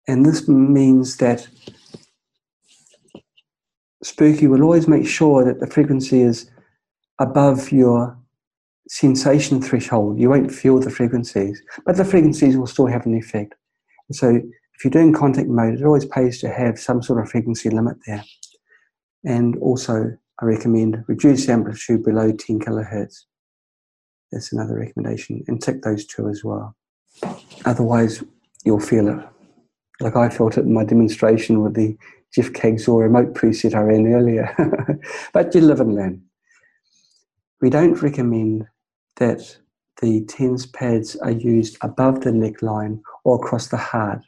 [0.09, 1.47] And this means that
[4.03, 6.51] Spooky will always make sure that the frequency is
[7.21, 8.19] above your
[8.89, 10.19] sensation threshold.
[10.19, 13.55] You won't feel the frequencies, but the frequencies will still have an effect.
[14.09, 14.41] And so
[14.77, 17.97] if you're doing contact mode, it always pays to have some sort of frequency limit
[18.07, 18.25] there.
[19.25, 23.25] And also, I recommend reduce amplitude below 10 kilohertz.
[24.31, 25.43] That's another recommendation.
[25.49, 26.77] And tick those two as well.
[27.65, 28.23] Otherwise,
[28.65, 29.27] you'll feel it.
[30.01, 31.97] Like I felt it in my demonstration with the
[32.35, 34.55] Jeff Kagzor remote preset I ran earlier.
[35.33, 36.23] but you live and learn.
[37.63, 38.67] We don't recommend
[39.17, 39.57] that
[40.03, 44.21] the TENS pads are used above the neckline or across the heart.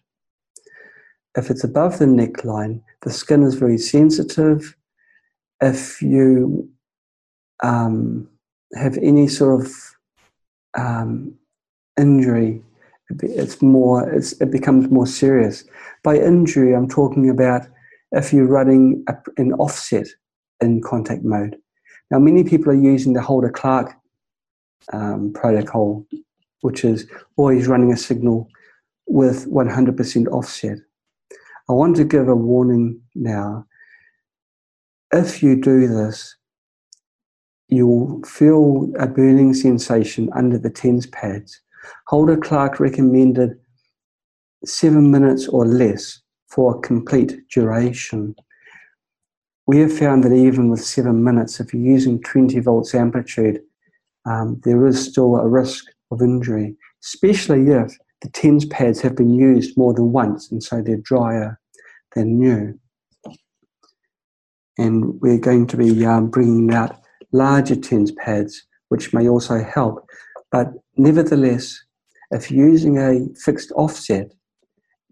[1.39, 4.76] If it's above the neckline, the skin is very sensitive.
[5.62, 6.68] If you
[7.62, 8.28] um,
[8.74, 9.72] have any sort of
[10.76, 11.34] um,
[11.97, 12.61] injury,
[13.22, 15.62] it's more, it's, it becomes more serious.
[16.03, 17.68] By injury, I'm talking about
[18.11, 20.09] if you're running a, an offset
[20.61, 21.57] in contact mode.
[22.11, 23.95] Now, many people are using the Hulda Clark
[24.93, 26.05] um, protocol,
[26.62, 28.49] which is always running a signal
[29.07, 30.78] with 100% offset.
[31.68, 33.66] I want to give a warning now.
[35.12, 36.34] If you do this,
[37.68, 41.60] you will feel a burning sensation under the TENS pads.
[42.06, 43.58] Hulda Clark recommended
[44.64, 48.34] seven minutes or less for complete duration.
[49.66, 53.60] We have found that even with seven minutes, if you're using 20 volts amplitude,
[54.24, 57.92] um, there is still a risk of injury, especially if
[58.22, 61.58] the TENS pads have been used more than once and so they're drier
[62.14, 62.78] than new.
[64.78, 67.00] And we're going to be um, bringing out
[67.32, 70.08] larger TENS pads, which may also help.
[70.50, 71.78] But nevertheless,
[72.30, 74.32] if using a fixed offset,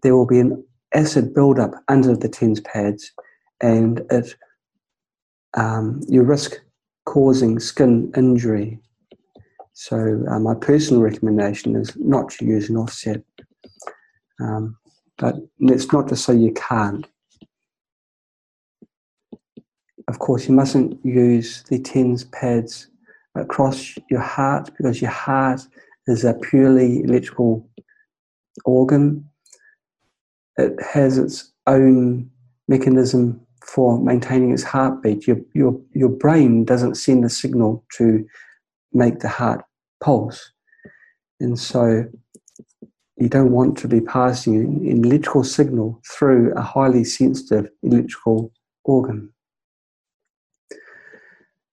[0.03, 3.11] there will be an acid buildup under the TENS pads
[3.61, 4.35] and it
[5.55, 6.59] um, you risk
[7.05, 8.79] causing skin injury
[9.79, 13.21] so uh, my personal recommendation is not to use an offset.
[14.41, 14.75] Um,
[15.19, 17.05] but it's not to say you can't.
[20.07, 22.87] Of course, you mustn't use the TENS pads
[23.35, 25.61] across your heart because your heart
[26.07, 27.69] is a purely electrical
[28.65, 29.29] organ.
[30.57, 32.31] It has its own
[32.67, 35.27] mechanism for maintaining its heartbeat.
[35.27, 38.25] Your, your, your brain doesn't send a signal to
[38.97, 39.63] make the heart
[40.03, 40.51] pulse.
[41.39, 42.05] And so
[43.17, 48.51] you don't want to be passing an electrical signal through a highly sensitive electrical
[48.83, 49.31] organ.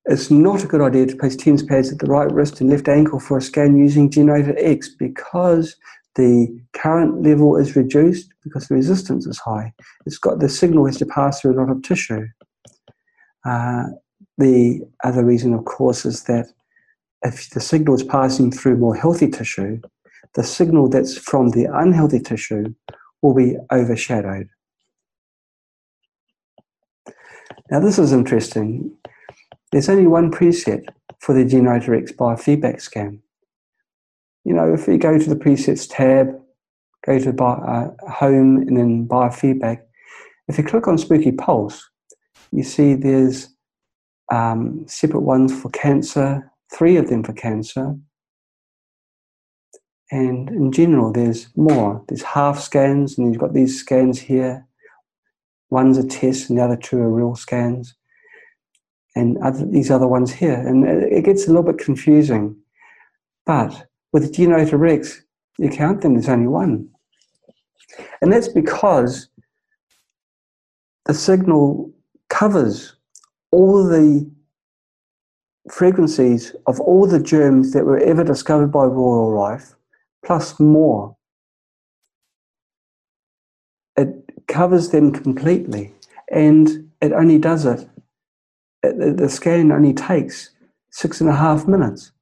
[0.07, 2.89] It's not a good idea to place TENS pads at the right wrist and left
[2.89, 5.77] ankle for a scan using Generator X because
[6.16, 9.72] the current level is reduced because the resistance is high.
[10.05, 12.27] It's got the signal has to pass through a lot of tissue.
[13.47, 13.85] Uh,
[14.37, 16.47] the other reason, of course, is that
[17.25, 19.81] if the signal is passing through more healthy tissue,
[20.35, 22.75] the signal that's from the unhealthy tissue
[23.22, 24.49] will be overshadowed.
[27.70, 28.95] Now, this is interesting.
[29.72, 30.85] There's only one preset
[31.20, 33.22] for the Generator X biofeedback scan.
[34.45, 36.39] You know, if you go to the presets tab,
[37.07, 39.81] go to uh, home and then biofeedback,
[40.49, 41.89] if you click on Spooky Pulse,
[42.53, 43.49] you see there's
[44.31, 47.97] um, separate ones for cancer, three of them for cancer,
[50.11, 52.05] And in general, there's more.
[52.09, 54.65] There's half scans, and you've got these scans here.
[55.71, 57.95] One's a test, and the other two are real scans.
[59.17, 60.55] And other, these other ones here.
[60.55, 62.57] And it gets a little bit confusing.
[63.47, 65.23] But with Generator X,
[65.59, 66.89] you count them, there's only one.
[68.21, 69.29] And that's because
[71.07, 71.93] the signal
[72.29, 72.97] covers
[73.51, 74.31] all the
[75.71, 79.75] frequencies of all the germs that were ever discovered by Royal Rife,
[80.25, 81.17] plus more.
[83.97, 85.95] It covers them completely,
[86.31, 87.89] and it only does it,
[88.83, 90.51] the scan only takes
[90.91, 92.12] six and a half minutes.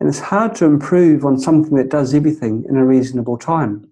[0.00, 3.90] And it's hard to improve on something that does everything in a reasonable time.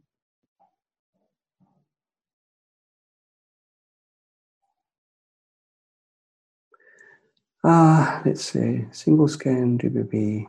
[7.66, 10.46] Uh, let's see, single scan DBB.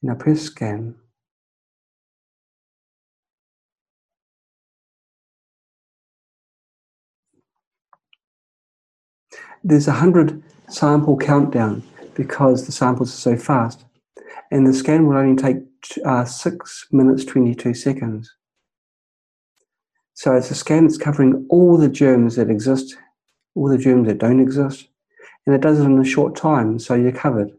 [0.00, 0.94] In a press scan,
[9.64, 11.82] there's a hundred sample countdown
[12.14, 13.84] because the samples are so fast,
[14.52, 15.64] and the scan will only take
[16.04, 18.32] uh, six minutes twenty two seconds.
[20.12, 22.96] So it's a scan that's covering all the germs that exist
[23.54, 24.88] all the germs that don't exist,
[25.46, 27.50] and it does it in a short time, so you're covered.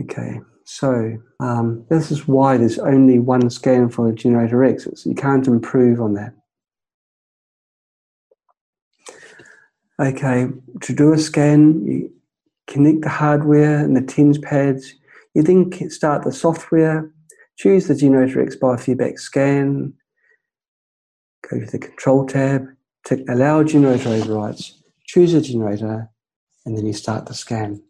[0.00, 4.86] Okay, so um, this is why there's only one scan for the Generator X.
[4.86, 6.34] It's, you can't improve on that.
[10.00, 10.48] Okay,
[10.80, 12.12] to do a scan, you
[12.66, 14.94] connect the hardware and the TENS pads.
[15.34, 17.10] You then start the software,
[17.56, 19.92] choose the Generator X biofeedback scan,
[21.48, 22.66] go to the control tab,
[23.06, 26.10] Tick allow generator overrides, choose a generator,
[26.64, 27.82] and then you start the scan.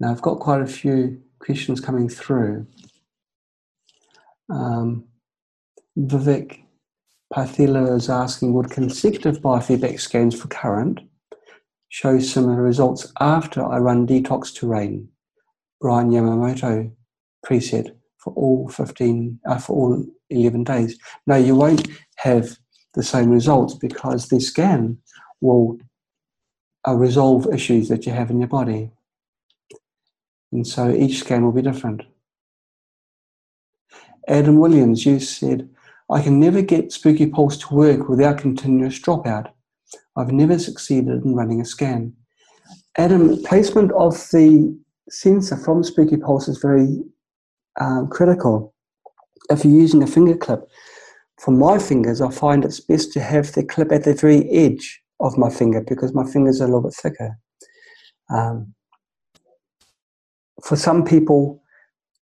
[0.00, 2.66] Now I've got quite a few questions coming through.
[4.48, 5.04] Um,
[5.96, 6.64] Vivek
[7.32, 11.00] Pathila is asking, would consecutive biofeedback scans for current
[11.88, 15.08] show similar results after I run detox terrain?
[15.80, 16.92] Brian Yamamoto
[17.46, 20.98] preset for all 15, uh, for all 11 days.
[21.26, 22.56] Now, you won't have
[22.94, 24.98] the same results because the scan
[25.40, 25.78] will
[26.86, 28.90] uh, resolve issues that you have in your body.
[30.52, 32.02] And so each scan will be different.
[34.28, 35.68] Adam Williams, you said,
[36.10, 39.50] I can never get Spooky Pulse to work without continuous dropout.
[40.16, 42.14] I've never succeeded in running a scan.
[42.96, 44.76] Adam, placement of the
[45.08, 47.02] sensor from Spooky Pulse is very
[47.78, 48.74] um, critical
[49.50, 50.60] if you're using a finger clip,
[51.38, 55.02] for my fingers, I find it's best to have the clip at the very edge
[55.20, 57.38] of my finger because my fingers are a little bit thicker.
[58.30, 58.74] Um,
[60.62, 61.62] for some people,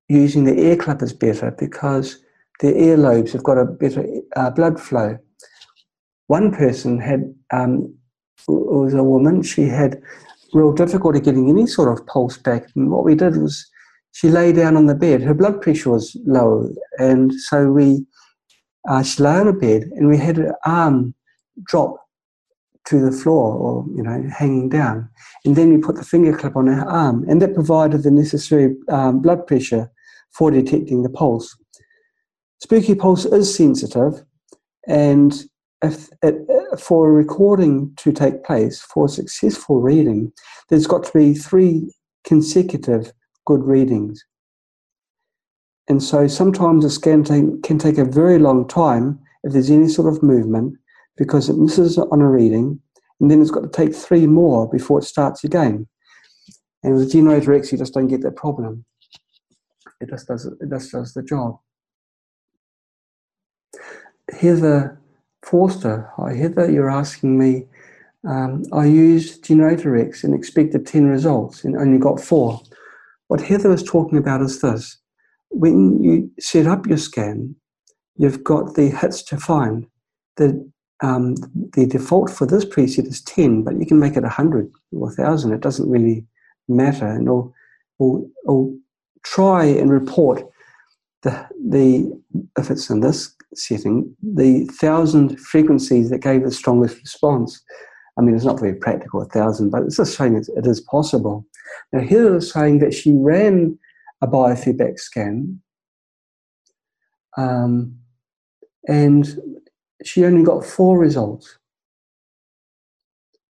[0.08, 2.20] using the ear clip is better because
[2.62, 5.18] their earlobes have got a better uh, blood flow.
[6.28, 7.94] One person had, um,
[8.48, 10.02] was a woman, she had
[10.54, 12.68] real difficulty getting any sort of pulse back.
[12.76, 13.70] And what we did was
[14.18, 15.22] she lay down on the bed.
[15.22, 18.04] Her blood pressure was low, and so we
[18.90, 21.14] uh, she lay on a bed, and we had her arm
[21.66, 21.98] drop
[22.86, 25.08] to the floor, or you know, hanging down,
[25.46, 28.76] and then we put the finger clip on her arm, and that provided the necessary
[28.90, 29.92] um, blood pressure
[30.32, 31.56] for detecting the pulse.
[32.60, 34.24] Spooky pulse is sensitive,
[34.88, 35.44] and
[35.84, 36.38] if it,
[36.80, 40.32] for a recording to take place, for a successful reading,
[40.70, 43.14] there's got to be three consecutive
[43.48, 44.24] good readings.
[45.88, 47.24] And so sometimes a scan
[47.62, 50.78] can take a very long time if there's any sort of movement
[51.16, 52.80] because it misses on a reading
[53.20, 55.88] and then it's got to take three more before it starts again.
[56.84, 58.86] And with Generator X, you just don't get that problem.
[60.02, 61.58] It just does, it just does the job.
[64.38, 65.00] Heather
[65.42, 67.66] Forster, hi Heather, you're asking me,
[68.28, 72.62] um, I used Generator X and expected 10 results and only got four.
[73.28, 74.98] What Heather was talking about is this
[75.50, 77.56] when you set up your scan,
[78.16, 79.88] you've got the hits to find.
[80.38, 80.70] The,
[81.02, 81.36] um,
[81.74, 85.54] the default for this preset is 10, but you can make it 100 or 1,000.
[85.54, 86.26] It doesn't really
[86.68, 87.08] matter.
[87.08, 87.54] And it'll,
[88.00, 88.78] it'll, it'll
[89.24, 90.44] try and report
[91.24, 92.22] the, the,
[92.58, 97.62] if it's in this setting, the thousand frequencies that gave the strongest response.
[98.18, 101.46] I mean, it's not very practical, a thousand, but it's just it, it is possible.
[101.92, 103.78] Now, here is saying that she ran
[104.22, 105.62] a biofeedback scan
[107.38, 108.00] um,
[108.88, 109.40] and
[110.04, 111.60] she only got four results.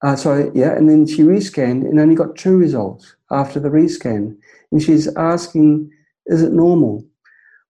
[0.04, 4.38] Uh, sorry, yeah, and then she rescanned and only got two results after the rescan.
[4.72, 5.90] And she's asking,
[6.28, 7.06] is it normal?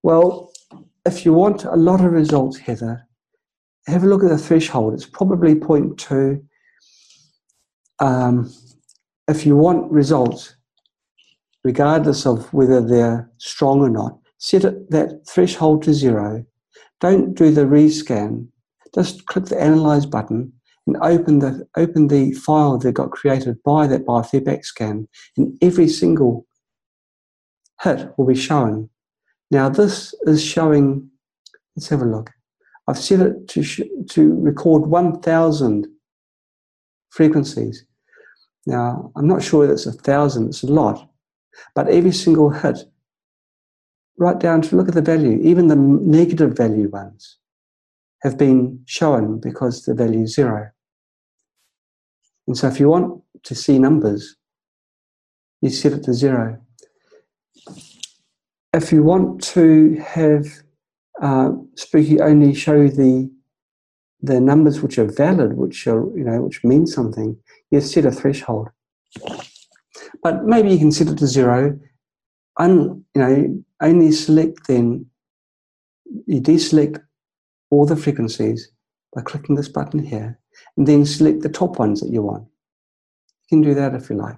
[0.03, 0.51] Well,
[1.05, 3.07] if you want a lot of results, Heather,
[3.87, 4.95] have a look at the threshold.
[4.95, 6.43] It's probably 0.2.
[7.99, 8.51] Um,
[9.27, 10.55] if you want results,
[11.63, 14.61] regardless of whether they're strong or not, set
[14.91, 16.45] that threshold to zero.
[17.01, 18.47] Don't do the rescan.
[18.93, 20.53] Just click the analyze button
[20.87, 25.89] and open the open the file that got created by that biofeedback scan, and every
[25.89, 26.45] single
[27.81, 28.89] hit will be shown.
[29.51, 31.09] Now this is showing.
[31.75, 32.31] Let's have a look.
[32.87, 33.63] I've set it to
[34.11, 35.87] to record 1,000
[37.09, 37.85] frequencies.
[38.65, 40.47] Now I'm not sure that's a thousand.
[40.47, 41.09] It's a lot,
[41.75, 42.79] but every single hit,
[44.17, 47.37] right down to look at the value, even the negative value ones,
[48.23, 50.71] have been shown because the value is zero.
[52.47, 54.35] And so if you want to see numbers,
[55.61, 56.59] you set it to zero.
[58.73, 60.45] If you want to have
[61.21, 63.31] uh, Spooky only show the
[64.21, 67.37] the numbers which are valid, which are you know which mean something,
[67.75, 68.69] you set a threshold.
[70.23, 71.79] But maybe you can set it to zero.
[72.57, 75.05] Un, you know, only select then.
[76.27, 77.01] You deselect
[77.69, 78.71] all the frequencies
[79.13, 80.39] by clicking this button here,
[80.77, 82.43] and then select the top ones that you want.
[83.49, 84.37] You can do that if you like.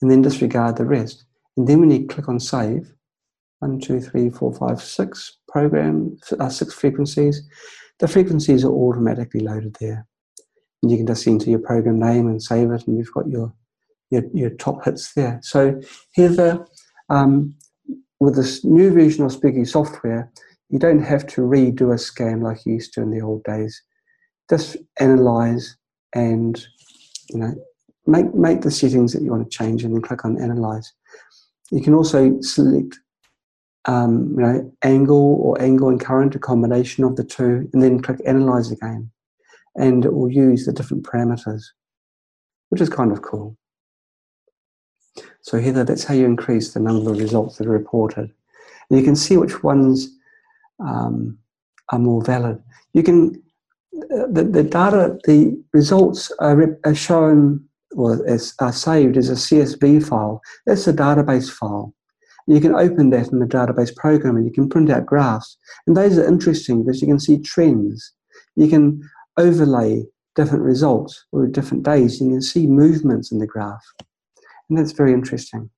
[0.00, 1.24] And then disregard the rest.
[1.56, 2.92] And then when you click on save,
[3.60, 7.48] one, two, three, four, five, six program, uh, six frequencies,
[8.00, 10.06] the frequencies are automatically loaded there.
[10.84, 13.52] And you can just enter your program name and save it, and you've got your
[14.10, 15.40] your, your top hits there.
[15.42, 15.80] So
[16.14, 16.64] Heather,
[17.08, 17.56] um,
[18.20, 20.30] with this new version of Spooky software,
[20.68, 23.82] you don't have to redo a scan like you used to in the old days
[24.50, 25.76] just analyze
[26.14, 26.66] and
[27.30, 27.54] you know
[28.06, 30.92] make make the settings that you want to change and then click on analyze.
[31.70, 32.98] You can also select
[33.86, 38.00] um, you know angle or angle and current, a combination of the two, and then
[38.00, 39.10] click analyze again,
[39.76, 41.62] and it will use the different parameters,
[42.68, 43.56] which is kind of cool.
[45.42, 48.32] So Heather, that's how you increase the number of results that are reported.
[48.90, 50.08] And you can see which ones
[50.80, 51.38] um,
[51.90, 52.62] are more valid.
[52.92, 53.42] You can
[54.08, 57.64] the, the data, the results are, are shown
[57.96, 58.26] or
[58.60, 60.40] are saved as a CSV file.
[60.66, 61.94] That's a database file.
[62.46, 65.56] And you can open that in the database program and you can print out graphs.
[65.86, 68.12] And those are interesting because you can see trends.
[68.56, 70.04] You can overlay
[70.34, 72.20] different results or different days.
[72.20, 73.84] You can see movements in the graph.
[74.68, 75.70] And that's very interesting.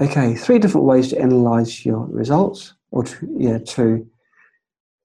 [0.00, 4.08] Okay, three different ways to analyze your results or to, yeah, to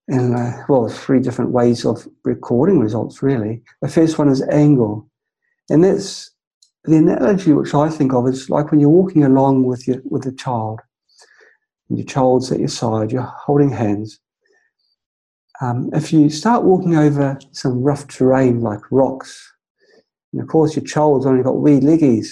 [0.08, 0.36] and
[0.70, 3.64] well, three different ways of recording results, really.
[3.82, 5.10] The first one is angle.
[5.70, 6.32] And that's
[6.84, 10.26] the analogy which I think of is like when you're walking along with your with
[10.28, 10.80] a child,
[11.90, 14.20] and your child's at your side, you're holding hands.
[15.62, 19.54] Um, if you start walking over some rough terrain like rocks,
[20.34, 22.28] and of course your child's only got wee leggies,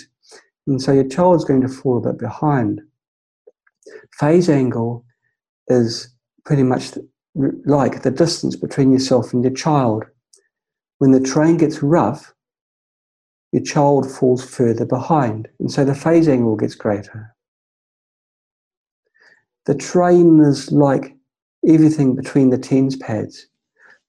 [0.67, 2.81] and so your child's going to fall a bit behind.
[4.19, 5.05] Phase angle
[5.67, 6.13] is
[6.45, 6.97] pretty much
[7.35, 10.03] like the distance between yourself and your child.
[10.97, 12.33] When the train gets rough,
[13.51, 17.33] your child falls further behind, and so the phase angle gets greater.
[19.65, 21.15] The train is like
[21.67, 23.47] everything between the tens pads.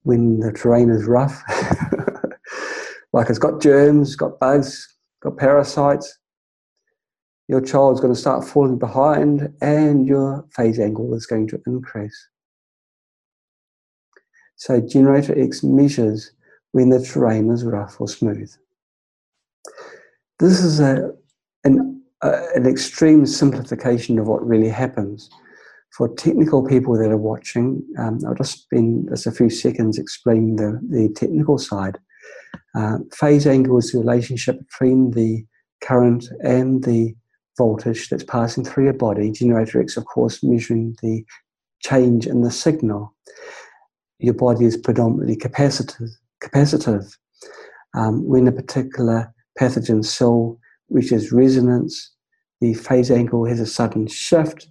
[0.03, 1.43] When the terrain is rough,
[3.13, 6.19] like it's got germs, got bugs, got parasites,
[7.49, 12.29] your child's going to start falling behind and your phase angle is going to increase.
[14.57, 16.33] So generator X measures
[16.73, 18.51] when the terrain is rough or smooth.
[20.39, 21.13] This is a,
[21.65, 25.31] an, a, an extreme simplification of what really happens.
[25.97, 30.57] For technical people that are watching, um, I'll just spend just a few seconds explaining
[30.57, 31.99] the, the technical side.
[32.75, 35.45] Uh, phase angle is the relationship between the
[35.83, 37.15] current and the
[37.57, 39.31] voltage that's passing through your body.
[39.31, 41.25] Generator X, of course, measuring the
[41.81, 43.15] change in the signal
[44.19, 46.11] your body is predominantly capacitive.
[46.43, 47.13] capacitive.
[47.95, 50.59] Um, when a particular pathogen cell
[50.89, 52.13] reaches resonance,
[52.61, 54.69] the phase angle has a sudden shift,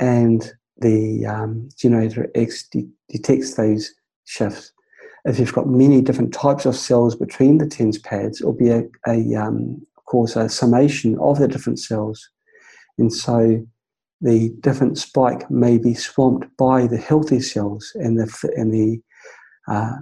[0.00, 3.94] and the um, generator X de- detects those
[4.24, 4.72] shifts.
[5.24, 8.84] If you've got many different types of cells between the TENS pads, it'll be a,
[9.06, 12.28] a um, of course, a summation of the different cells.
[12.98, 13.66] And so
[14.20, 19.00] the different spike may be swamped by the healthy cells and the and the
[19.68, 19.96] uh,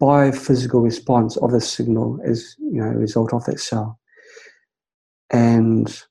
[0.00, 3.98] biophysical response of the signal as you know a result of that cell.
[5.30, 6.02] And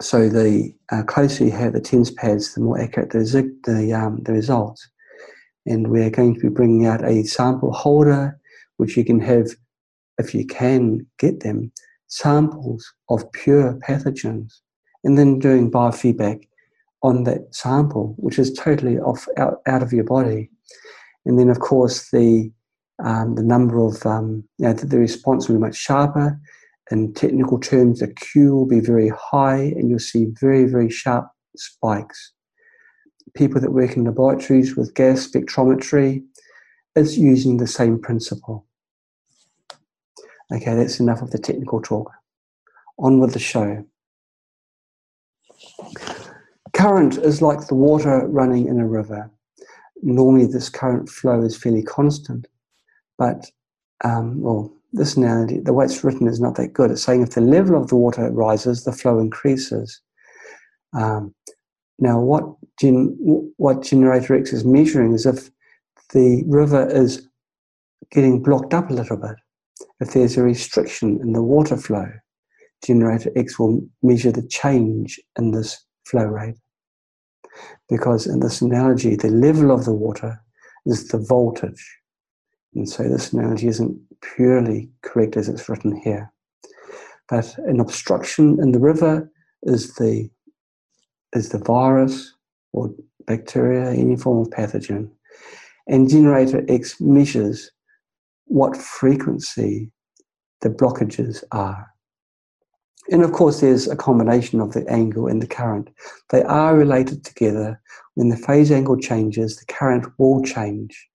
[0.00, 4.22] so the uh, closer you have the TENS pads, the more accurate the, the, um,
[4.22, 4.88] the results.
[5.66, 8.38] And we're going to be bringing out a sample holder,
[8.76, 9.48] which you can have,
[10.18, 11.72] if you can get them,
[12.08, 14.52] samples of pure pathogens,
[15.04, 16.46] and then doing biofeedback
[17.02, 20.50] on that sample, which is totally off out, out of your body.
[21.24, 22.50] And then, of course, the
[23.02, 26.40] um, the number of um, you know, the response will be much sharper.
[26.90, 31.28] In technical terms, the Q will be very high, and you'll see very very sharp
[31.56, 32.32] spikes.
[33.34, 36.22] People that work in laboratories with gas spectrometry
[36.94, 38.66] is using the same principle.
[40.52, 42.12] Okay, that's enough of the technical talk.
[42.98, 43.84] On with the show.
[46.74, 49.30] Current is like the water running in a river.
[50.02, 52.46] Normally, this current flow is fairly constant,
[53.16, 53.50] but
[54.04, 56.90] um, well, this analogy, the way it's written is not that good.
[56.90, 60.00] It's saying if the level of the water rises, the flow increases.
[60.94, 61.34] Um,
[61.98, 62.44] now, what,
[62.80, 63.16] gen,
[63.56, 65.50] what Generator X is measuring is if
[66.12, 67.28] the river is
[68.10, 69.36] getting blocked up a little bit.
[70.00, 72.06] If there's a restriction in the water flow,
[72.84, 76.56] Generator X will measure the change in this flow rate.
[77.88, 80.40] Because in this analogy, the level of the water
[80.86, 81.84] is the voltage.
[82.74, 86.32] And so this analogy isn't purely correct as it's written here.
[87.28, 89.30] But an obstruction in the river
[89.62, 90.30] is the
[91.34, 92.32] is the virus
[92.72, 92.94] or
[93.26, 95.10] bacteria, any form of pathogen.
[95.88, 97.70] And generator X measures
[98.46, 99.90] what frequency
[100.60, 101.86] the blockages are.
[103.10, 105.90] And of course, there's a combination of the angle and the current.
[106.30, 107.80] They are related together.
[108.14, 111.08] When the phase angle changes, the current will change.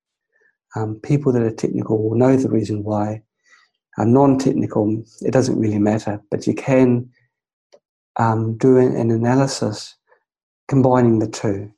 [0.76, 3.24] Um, people that are technical will know the reason why.
[3.98, 7.10] Uh, non-technical, it doesn't really matter, but you can
[8.18, 9.96] um, do an analysis
[10.68, 11.72] combining the two.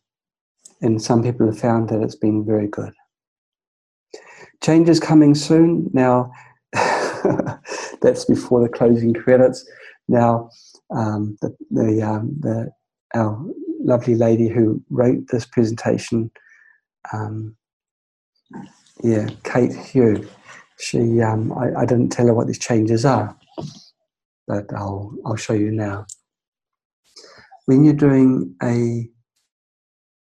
[0.81, 2.93] And some people have found that it's been very good.
[4.63, 5.89] Changes coming soon.
[5.93, 6.31] Now,
[8.01, 9.68] that's before the closing credits.
[10.07, 10.49] Now,
[10.95, 12.72] um, the, the, um, the,
[13.15, 13.43] our
[13.80, 16.31] lovely lady who wrote this presentation
[17.13, 17.55] um,
[19.03, 20.28] yeah, Kate Hugh.
[20.80, 23.38] She, um, I, I didn't tell her what these changes are,
[24.48, 26.06] but I'll, I'll show you now.
[27.65, 29.10] When you're doing a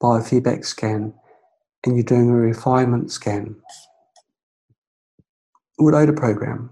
[0.04, 1.14] biofeedback scan
[1.86, 3.56] and you're doing a refinement scan,
[5.80, 6.70] load a program.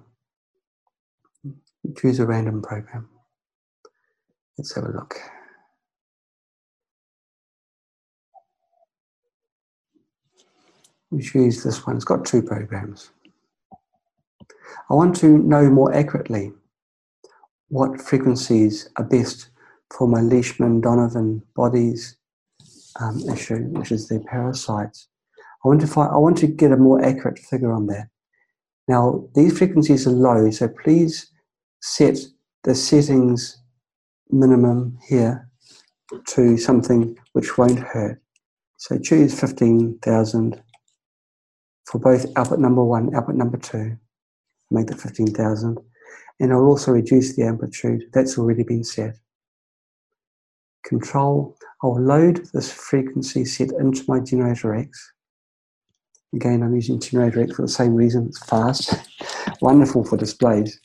[1.98, 3.10] Choose a random program.
[4.58, 5.16] Let's have a look.
[11.12, 11.96] We choose this one.
[11.96, 13.12] It's got two programs.
[14.90, 16.52] I want to know more accurately
[17.70, 19.50] what frequencies are best
[19.96, 22.18] for my Leishman Donovan bodies
[23.00, 25.08] um, issue, which is the parasites.
[25.64, 28.08] I want to find, I want to get a more accurate figure on that.
[28.88, 31.32] Now, these frequencies are low, so please
[31.82, 32.18] set
[32.64, 33.62] the settings
[34.32, 35.50] minimum here
[36.28, 38.22] to something which won't hurt.
[38.78, 40.62] So choose 15,000
[41.90, 43.98] for both output number one, output number two,
[44.70, 45.78] make that 15,000.
[46.40, 48.04] And I'll also reduce the amplitude.
[48.14, 49.16] That's already been set.
[50.86, 55.14] Control, I'll load this frequency set into my generator X.
[56.34, 58.94] Again, I'm using generator X for the same reason, it's fast.
[59.62, 60.80] Wonderful for displays.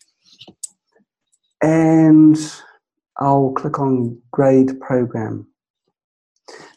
[1.62, 2.36] And
[3.18, 5.46] I'll click on grade program.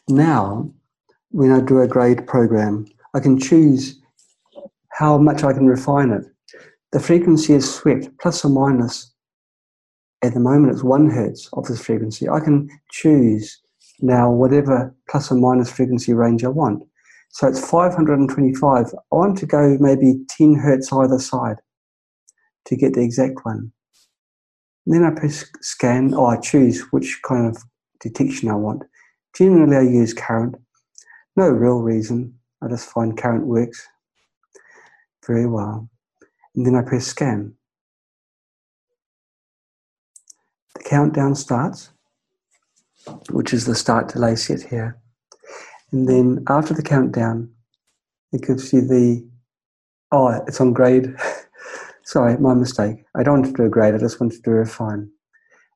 [0.08, 0.70] Now,
[1.30, 4.00] when I do a grade program, I can choose
[4.98, 6.24] how much I can refine it.
[6.90, 9.14] The frequency is swept, plus or minus.
[10.24, 12.28] At the moment, it's one hertz of this frequency.
[12.28, 13.60] I can choose
[14.00, 16.82] now whatever plus or minus frequency range I want.
[17.30, 18.86] So it's 525.
[18.86, 21.58] I want to go maybe 10 hertz either side
[22.66, 23.70] to get the exact one.
[24.84, 27.62] And then I press scan, or I choose which kind of
[28.00, 28.82] detection I want.
[29.36, 30.56] Generally, I use current.
[31.36, 32.34] No real reason.
[32.60, 33.86] I just find current works
[35.28, 35.88] very well.
[36.56, 37.54] And then I press scan.
[40.74, 41.90] The countdown starts,
[43.30, 44.98] which is the start delay set here.
[45.92, 47.50] And then after the countdown,
[48.32, 49.26] it gives you the,
[50.10, 51.14] oh, it's on grade.
[52.04, 53.04] Sorry, my mistake.
[53.14, 55.10] I don't want to do a grade, I just want to do a refine.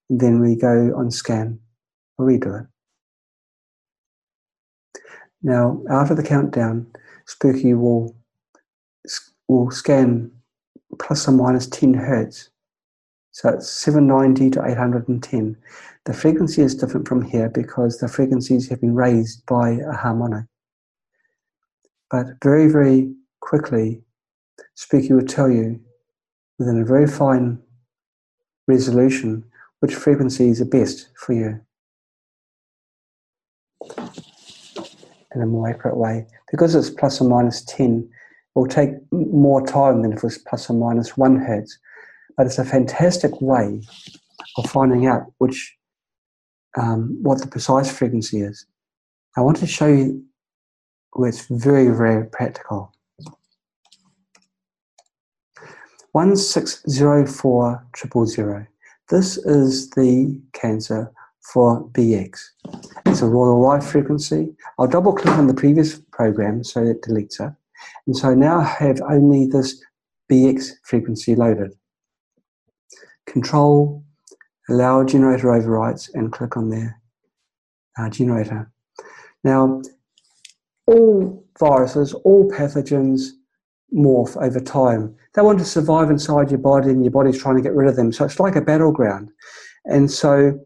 [0.09, 1.61] And then we go on scan,
[2.19, 2.67] I'll redo it.
[5.43, 6.87] Now, after the countdown,
[7.27, 8.17] Spooky will
[9.49, 10.31] will scan
[11.01, 12.51] plus or minus 10 hertz.
[13.33, 15.57] So it's 790 to 810.
[16.05, 20.45] The frequency is different from here because the frequencies have been raised by a harmonic.
[22.11, 24.03] But very, very quickly,
[24.75, 25.81] Spooky will tell you
[26.59, 27.59] within a very fine
[28.69, 29.45] resolution
[29.81, 31.61] which frequencies are best for you
[35.35, 36.27] in a more accurate way.
[36.51, 38.09] Because it's plus or minus 10, it
[38.55, 41.79] will take more time than if it was plus or minus 1 hertz.
[42.37, 43.81] But it's a fantastic way
[44.57, 45.77] of finding out which
[46.77, 48.67] um, what the precise frequency is.
[49.37, 50.25] I want to show you
[51.13, 52.93] where it's very, very practical.
[56.15, 58.67] 1604000.
[59.09, 61.13] This is the cancer
[61.53, 62.39] for BX.
[63.07, 64.55] It's a Royal Rife frequency.
[64.79, 67.53] I'll double click on the previous program so it deletes it.
[68.07, 69.83] And so I now have only this
[70.31, 71.73] BX frequency loaded.
[73.27, 74.05] Control,
[74.69, 77.01] allow generator overrides and click on their
[77.99, 78.71] uh, generator.
[79.45, 79.83] Now,
[80.87, 83.29] all viruses, all pathogens
[83.95, 85.15] morph over time.
[85.35, 87.97] They want to survive inside your body and your body's trying to get rid of
[87.97, 88.13] them.
[88.13, 89.31] So it's like a battleground.
[89.85, 90.59] And so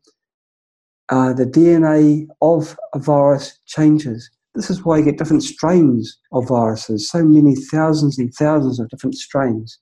[1.09, 4.31] uh, the DNA of a virus changes.
[4.57, 8.89] This is why you get different strains of viruses, so many thousands and thousands of
[8.89, 9.79] different strains.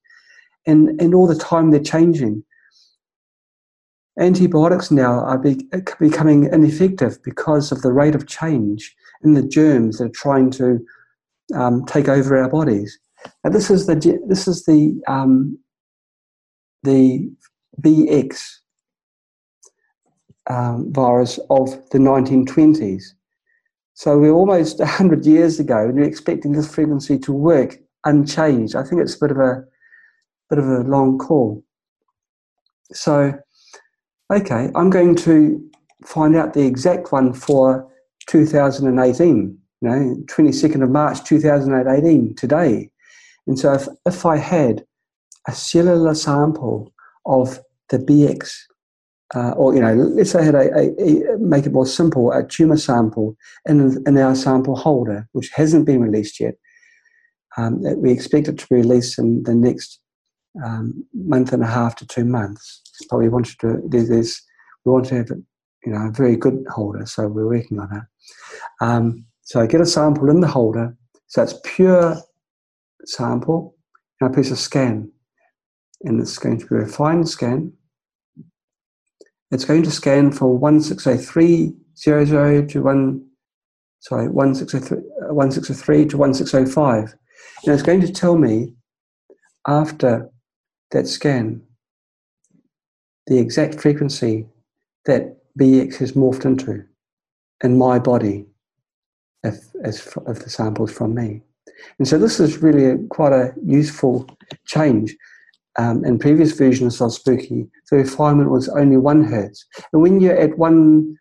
[0.67, 2.45] And, and all the time they're changing.
[4.19, 5.69] Antibiotics now are be,
[6.01, 10.79] becoming ineffective because of the rate of change in the germs that are trying to
[11.55, 12.99] um, take over our bodies.
[13.43, 13.95] Now this is the
[14.29, 15.59] this is the um,
[16.83, 17.31] the
[17.81, 18.41] BX
[20.49, 23.03] um, virus of the 1920s.
[23.95, 28.77] So we're almost 100 years ago, and we're expecting this frequency to work unchanged.
[28.77, 29.65] I think it's a bit of a
[30.51, 31.65] bit of a long call.
[32.93, 33.33] So,
[34.31, 35.71] okay, I'm going to
[36.05, 37.91] find out the exact one for
[38.27, 39.59] 2018.
[39.81, 42.91] You know, 22nd of March 2018, today.
[43.47, 44.85] And so, if, if I had
[45.47, 46.93] a cellular sample
[47.27, 47.61] of
[47.91, 48.55] the BX
[49.35, 52.31] uh, or you know, let's say I had a, a, a, make it more simple,
[52.33, 53.37] a tumor sample
[53.67, 56.55] in, in our sample holder, which hasn't been released yet.
[57.57, 60.01] Um, we expect it to be released in the next
[60.65, 62.83] um, month and a half to two months.
[63.09, 64.43] But we want to do, there's,
[64.85, 68.87] we want to have you know a very good holder, so we're working on that.
[68.87, 70.97] Um, so I get a sample in the holder,
[71.27, 72.17] so it's pure
[73.05, 73.75] sample,
[74.21, 75.11] and I press a scan,
[76.03, 77.73] and it's going to be a fine scan
[79.51, 83.27] it's going to scan for 160300 to 1,
[84.01, 87.15] sorry, 1603, to 1605.
[87.65, 88.75] And it's going to tell me
[89.67, 90.31] after
[90.91, 91.63] that scan
[93.27, 94.47] the exact frequency
[95.07, 96.85] that BX has morphed into
[97.63, 98.45] in my body
[99.43, 101.41] if, if, if the sample's from me.
[101.99, 104.29] And so this is really a, quite a useful
[104.67, 105.17] change
[105.77, 109.65] um, in previous versions of Spooky, the refinement was only one hertz.
[109.93, 111.17] And when you're at 1.604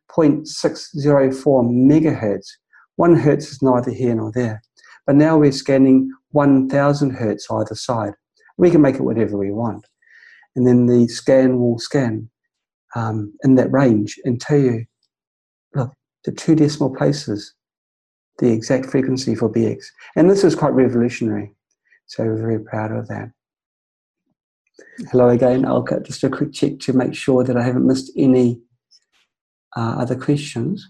[1.35, 2.47] megahertz,
[2.95, 4.61] one hertz is neither here nor there.
[5.07, 8.13] But now we're scanning 1000 hertz either side.
[8.57, 9.87] We can make it whatever we want.
[10.55, 12.29] And then the scan will scan
[12.95, 14.85] um, in that range and tell you,
[15.73, 15.91] look,
[16.25, 17.55] the two decimal places,
[18.37, 19.83] the exact frequency for BX.
[20.15, 21.55] And this is quite revolutionary.
[22.05, 23.31] So we're very proud of that.
[25.11, 25.65] Hello again.
[25.65, 28.61] I'll get just a quick check to make sure that I haven't missed any
[29.75, 30.89] uh, other questions.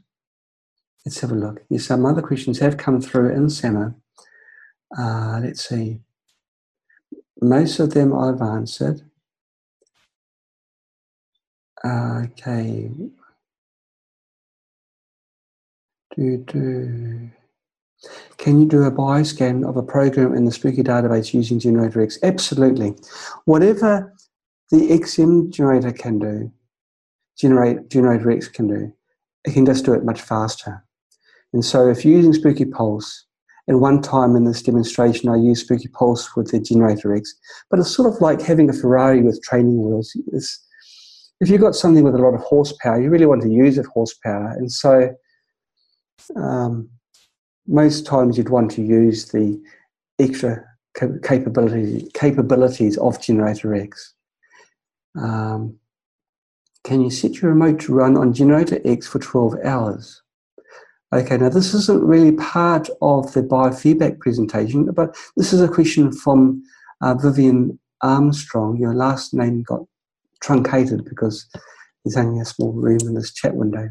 [1.05, 1.64] Let's have a look.
[1.69, 3.95] Yes, some other questions have come through in SAMR.
[4.97, 5.99] Uh, let's see.
[7.41, 9.01] Most of them I've answered.
[11.85, 12.89] Okay.
[16.15, 17.31] Do, do.
[18.38, 22.20] Can you do a bioscan of a program in the Spooky database using Generator X?
[22.24, 22.96] Absolutely.
[23.46, 24.14] Whatever
[24.72, 26.52] the XM generator can do,
[27.38, 28.94] generate, Generator X can do,
[29.46, 30.84] it can just do it much faster.
[31.54, 33.26] And so if you're using Spooky Pulse,
[33.68, 37.34] and one time in this demonstration I used Spooky Pulse with the Generator X,
[37.70, 40.12] but it's sort of like having a Ferrari with training wheels.
[40.34, 40.66] It's,
[41.40, 43.86] if you've got something with a lot of horsepower, you really want to use that
[43.86, 44.54] horsepower.
[44.58, 45.16] And so
[46.36, 46.90] um,
[47.68, 49.61] most times you'd want to use the
[50.19, 50.64] extra
[51.23, 54.14] capability, capabilities of Generator X.
[55.15, 55.77] Um,
[56.84, 60.22] can you set your remote to run on Generator X for 12 hours?
[61.14, 66.11] Okay, now this isn't really part of the biofeedback presentation, but this is a question
[66.11, 66.64] from
[67.02, 68.77] uh, Vivian Armstrong.
[68.77, 69.81] Your last name got
[70.41, 71.48] truncated because
[72.03, 73.90] there's only a small room in this chat window.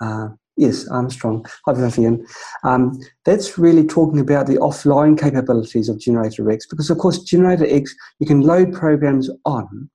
[0.00, 0.28] Uh,
[0.60, 1.44] yes, Armstrong.
[1.64, 2.24] Hi, Vivian.
[2.62, 7.66] Um, that's really talking about the offline capabilities of Generator X because, of course, Generator
[7.68, 9.90] X, you can load programs on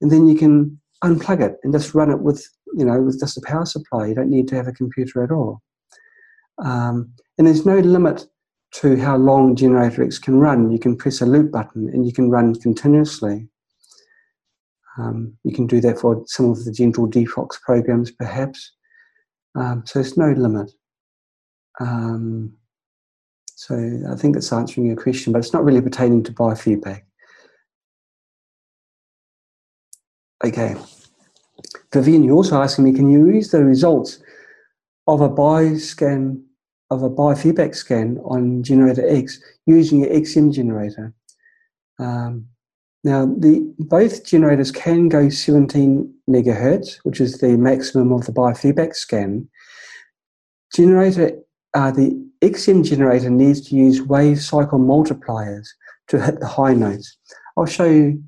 [0.00, 3.36] and then you can unplug it and just run it with, you know, with just
[3.36, 4.06] a power supply.
[4.06, 5.60] You don't need to have a computer at all.
[6.58, 8.26] Um, and there's no limit
[8.72, 10.70] to how long Generator X can run.
[10.70, 13.48] You can press a loop button and you can run continuously.
[14.98, 18.72] Um, you can do that for some of the gentle Detox programs, perhaps.
[19.56, 20.70] Um, so there's no limit.
[21.80, 22.52] Um,
[23.54, 23.74] so
[24.10, 27.02] I think that's answering your question, but it's not really pertaining to biofeedback.
[30.44, 30.76] Okay.
[31.92, 34.18] Vivian, you're also asking me, can you use the results
[35.06, 36.42] of a bioscan
[36.90, 41.12] of a biofeedback scan on generator X using your XM generator.
[41.98, 42.46] Um,
[43.06, 48.96] now, the, both generators can go 17 megahertz, which is the maximum of the biofeedback
[48.96, 49.48] scan.
[50.74, 51.38] Generator,
[51.74, 55.68] uh, the XM generator needs to use wave cycle multipliers
[56.08, 57.16] to hit the high notes.
[57.56, 58.24] I'll show you.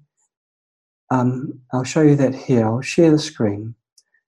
[1.10, 2.64] Um, I'll show you that here.
[2.64, 3.74] I'll share the screen.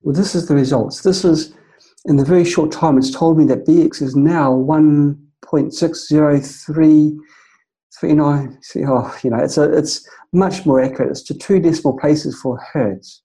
[0.01, 1.03] Well, this is the results.
[1.03, 1.55] This is
[2.03, 4.53] in the very short time, it's told me that BX is now
[8.01, 8.87] 1.60339.
[8.87, 11.11] Oh, you know, it's, a, it's much more accurate.
[11.11, 13.21] It's to two decimal places for hertz.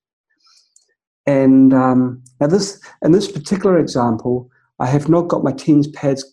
[1.26, 4.48] And um, now this, in this particular example,
[4.78, 6.24] I have not got my TENS pads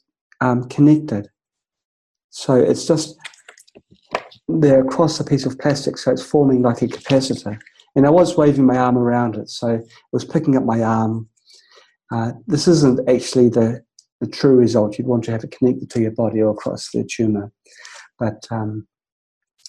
[0.42, 1.30] um, connected.
[2.30, 3.18] So it's just
[4.48, 7.58] they're across a piece of plastic, so it's forming like a capacitor.
[7.96, 11.30] And I was waving my arm around it, so it was picking up my arm
[12.14, 13.84] uh, this isn't actually the,
[14.22, 14.98] the true result.
[14.98, 17.52] You'd want to have it connected to your body or across the tumor.
[18.24, 18.88] But um,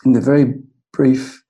[0.05, 0.55] in the very
[0.93, 1.43] brief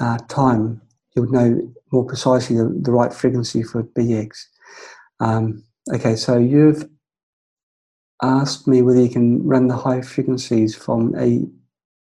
[0.00, 0.80] uh, time,
[1.16, 4.44] you would know more precisely the, the right frequency for BX.
[5.18, 6.88] Um, okay, so you've
[8.22, 11.44] asked me whether you can run the high frequencies from a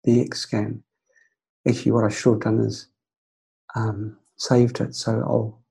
[0.08, 0.84] BX scan.
[1.68, 2.90] Actually, what I should have done is
[3.76, 5.62] um, saved it, so I'll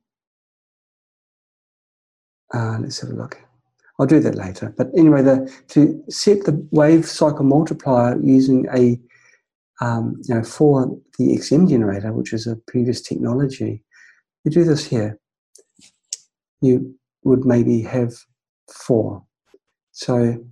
[2.53, 3.41] uh, let's have a look.
[4.01, 4.73] I'll do that later.
[4.79, 8.99] But anyway, the, to set the wave cycle multiplier using a
[9.83, 13.85] um, you know, for the XM generator, which is a previous technology,
[14.45, 15.19] you do this here.
[16.63, 16.95] You
[17.25, 18.15] would maybe have
[18.73, 19.23] four.
[19.93, 20.43] So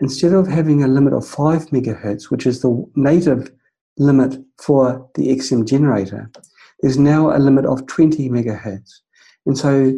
[0.00, 3.50] instead of having a limit of five megahertz, which is the native
[3.98, 6.30] limit for the XM generator,
[6.80, 9.00] there's now a limit of 20 megahertz.
[9.44, 9.92] And so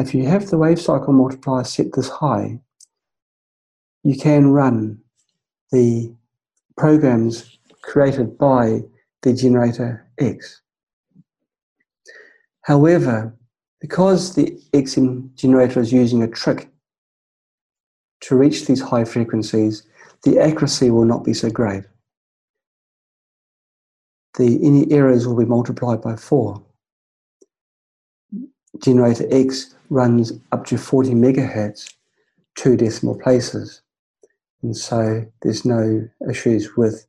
[0.00, 2.58] if you have the wave cycle multiplier set this high,
[4.02, 4.98] you can run
[5.72, 6.14] the
[6.76, 8.80] programs created by
[9.22, 10.62] the generator X.
[12.62, 13.36] However,
[13.80, 16.70] because the XM generator is using a trick
[18.22, 19.86] to reach these high frequencies,
[20.22, 21.84] the accuracy will not be so great.
[24.38, 26.62] The, any errors will be multiplied by four.
[28.78, 31.92] Generator X runs up to 40 megahertz,
[32.54, 33.82] two decimal places.
[34.62, 37.06] And so there's no issues with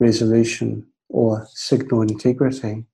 [0.00, 2.84] resolution or signal integrity.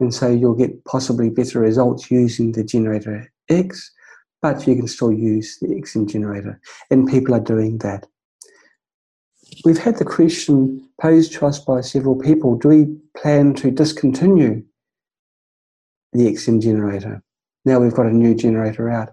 [0.00, 3.92] And so you'll get possibly better results using the generator X,
[4.42, 6.60] but you can still use the XM generator.
[6.90, 8.06] And people are doing that.
[9.64, 14.62] We've had the question posed to us by several people do we plan to discontinue
[16.12, 17.22] the XM generator?
[17.66, 19.10] Now we've got a new generator out.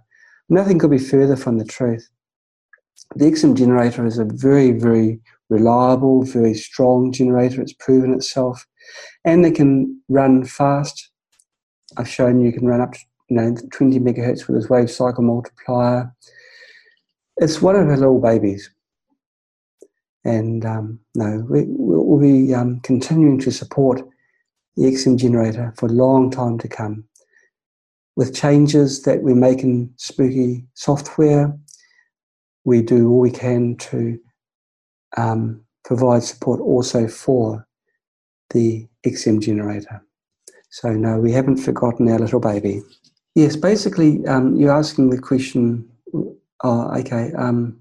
[0.47, 2.07] Nothing could be further from the truth.
[3.15, 5.19] The XM generator is a very, very
[5.49, 7.61] reliable, very strong generator.
[7.61, 8.63] It's proven itself,
[9.25, 11.09] and they can run fast.
[11.97, 12.99] I've shown you can run up to
[13.29, 16.13] you know 20 megahertz with this wave cycle multiplier.
[17.37, 18.69] It's one of our little babies,
[20.23, 24.01] and um, no, we, will be um, continuing to support
[24.75, 27.05] the XM generator for a long time to come
[28.15, 31.57] with changes that we make in Spooky software,
[32.65, 34.19] we do all we can to
[35.17, 37.67] um, provide support also for
[38.51, 40.03] the XM generator.
[40.69, 42.81] So no, we haven't forgotten our little baby.
[43.35, 45.87] Yes, basically, um, you're asking the question.
[46.63, 47.31] Oh, okay.
[47.33, 47.79] Um,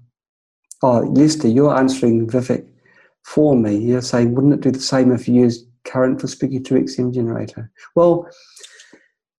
[0.81, 2.67] oh, Lester, you're answering Vivek
[3.23, 3.77] for me.
[3.77, 7.13] You're saying, wouldn't it do the same if you used current for Spooky 2 XM
[7.13, 7.71] generator?
[7.95, 8.27] Well,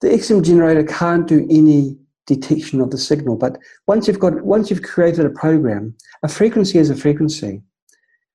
[0.04, 3.36] the XM generator can't do any detection of the signal.
[3.36, 7.62] But once you've got once you've created a program, a frequency is a frequency.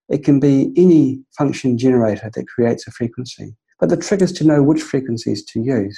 [0.10, 3.56] It can be any function generator that creates a frequency.
[3.80, 5.98] But the trick is to know which frequencies to use.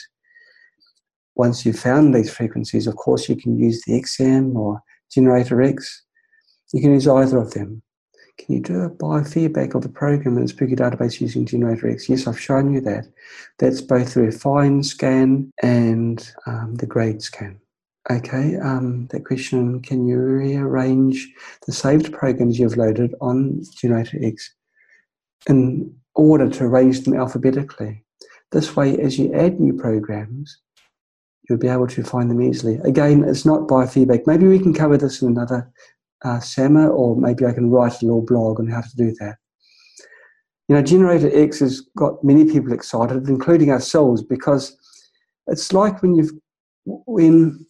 [1.36, 6.04] Once you've found these frequencies, of course, you can use the XM or Generator X.
[6.74, 7.82] You can use either of them.
[8.46, 12.10] Can you do a biofeedback of the program in the Spooky database using Generator X?
[12.10, 13.06] Yes, I've shown you that.
[13.60, 17.60] That's both the refine scan and um, the grade scan.
[18.10, 21.30] Okay, um, that question, can you rearrange
[21.68, 24.56] the saved programs you've loaded on Generator X
[25.48, 28.04] in order to arrange them alphabetically?
[28.52, 30.58] This way, as you add new programs,
[31.48, 32.80] you'll be able to find them easily.
[32.86, 34.26] Again, it's not biofeedback.
[34.26, 35.72] Maybe we can cover this in another
[36.24, 36.40] uh,
[36.90, 39.38] or maybe I can write a little blog on how to do that.
[40.68, 44.78] You know, Generator X has got many people excited, including ourselves, because
[45.48, 46.32] it's like when you've
[46.86, 47.66] when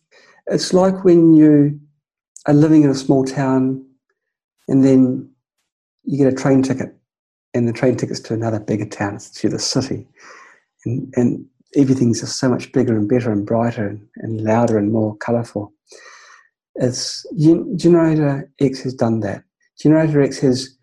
[0.48, 1.80] it's like when you
[2.48, 3.86] are living in a small town
[4.68, 5.30] and then
[6.04, 6.96] you get a train ticket
[7.54, 10.08] and the train ticket's to another bigger town, it's to the city.
[10.86, 11.46] And, and
[11.76, 15.74] everything's just so much bigger and better and brighter and, and louder and more colourful.
[16.76, 17.26] It's,
[17.76, 19.44] Generator X has done that.
[19.80, 20.78] Generator X has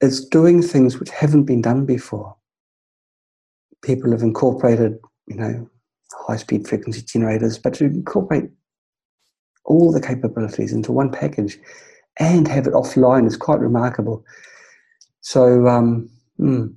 [0.00, 2.36] is doing things which haven't been done before.
[3.82, 5.68] People have incorporated, you know,
[6.26, 8.50] high-speed frequency generators, but to incorporate
[9.64, 11.58] all the capabilities into one package
[12.18, 14.24] and have it offline is quite remarkable.
[15.20, 16.68] So, um, hmm,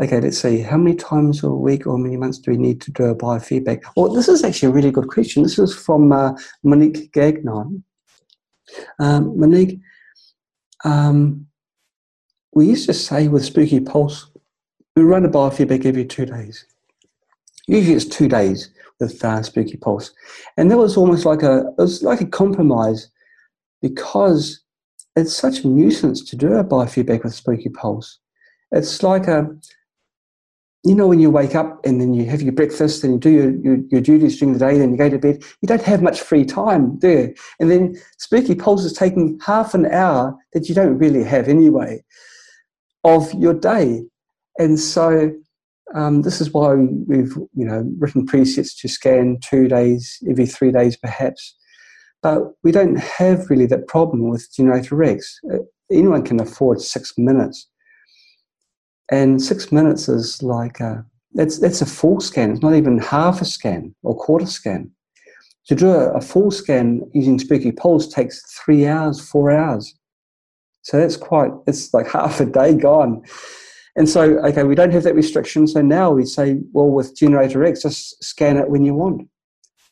[0.00, 0.60] okay, let's see.
[0.60, 3.82] How many times a week or many months do we need to do a biofeedback?
[3.96, 5.42] Well, this is actually a really good question.
[5.42, 6.32] This is from uh,
[6.62, 7.84] Monique Gagnon.
[8.98, 9.78] Um, Monique,
[10.84, 11.46] um,
[12.52, 14.30] we used to say with Spooky Pulse,
[14.96, 16.64] we run a biofeedback every two days.
[17.66, 20.12] Usually it's two days with uh, Spooky Pulse.
[20.56, 23.08] And that was almost like a, it was like a compromise
[23.82, 24.62] because
[25.16, 28.18] it's such a nuisance to do a biofeedback with Spooky Pulse.
[28.72, 29.48] It's like a,
[30.84, 33.30] you know, when you wake up and then you have your breakfast and you do
[33.30, 36.02] your, your, your, duties during the day, then you go to bed, you don't have
[36.02, 37.34] much free time, there.
[37.58, 42.02] And then Spooky Pulse is taking half an hour that you don't really have anyway
[43.04, 44.04] of your day.
[44.58, 45.32] And so
[45.94, 50.72] um, this is why we've you know written presets to scan two days, every three
[50.72, 51.56] days perhaps.
[52.22, 55.38] But we don't have really that problem with Generator X.
[55.52, 55.58] Uh,
[55.90, 57.68] anyone can afford six minutes.
[59.10, 61.04] And six minutes is like a,
[61.34, 62.52] that's, that's a full scan.
[62.52, 64.90] It's not even half a scan or quarter scan.
[65.66, 69.94] To do a, a full scan using Spooky Pulse takes three hours, four hours.
[70.82, 73.22] So that's quite, it's like half a day gone.
[73.96, 75.66] And so, okay, we don't have that restriction.
[75.66, 79.28] So now we say, well, with Generator X, just scan it when you want.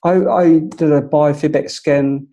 [0.04, 2.28] I, I did a biofeedback scan,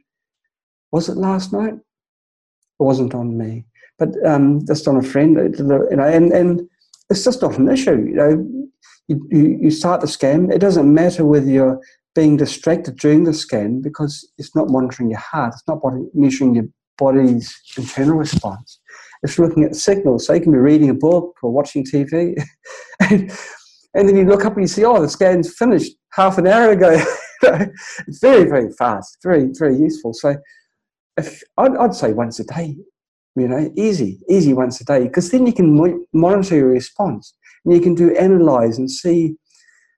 [0.91, 1.73] was it last night?
[1.73, 3.65] It wasn't on me,
[3.97, 5.37] but um, just on a friend.
[5.37, 6.69] And, and
[7.10, 7.91] it's just not an issue.
[7.91, 8.69] You know,
[9.07, 10.52] you, you, you start the scan.
[10.52, 11.80] It doesn't matter whether you're
[12.15, 15.53] being distracted during the scan because it's not monitoring your heart.
[15.53, 15.82] It's not
[16.14, 16.65] measuring your
[16.98, 18.80] body's internal response.
[19.22, 20.26] It's looking at signals.
[20.26, 22.41] So you can be reading a book or watching TV,
[23.02, 23.32] and,
[23.94, 26.72] and then you look up and you see, oh, the scan's finished half an hour
[26.72, 27.03] ago.
[27.41, 30.14] it's very, very fast, very, very useful.
[30.14, 30.36] So
[31.18, 32.77] if I'd, I'd say once a day,
[33.35, 37.33] you know, easy, easy once a day, because then you can mo- monitor your response
[37.63, 39.35] and you can do analyze and see,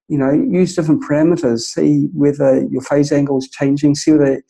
[0.08, 4.42] you know, use different parameters, see whether your phase angle is changing, see whether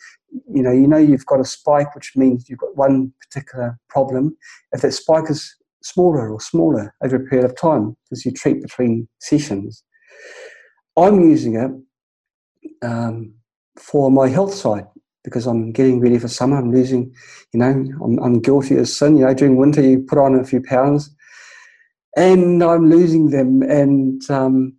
[0.49, 4.35] you know, you know you've got a spike, which means you've got one particular problem.
[4.71, 8.61] If that spike is smaller or smaller over a period of time, because you treat
[8.61, 9.83] between sessions,
[10.97, 13.33] I'm using it um,
[13.77, 14.85] for my health side
[15.23, 16.57] because I'm getting ready for summer.
[16.57, 17.13] I'm losing,
[17.53, 19.17] you know, I'm, I'm guilty as sin.
[19.17, 21.13] You know, during winter you put on a few pounds,
[22.15, 24.77] and I'm losing them, and um,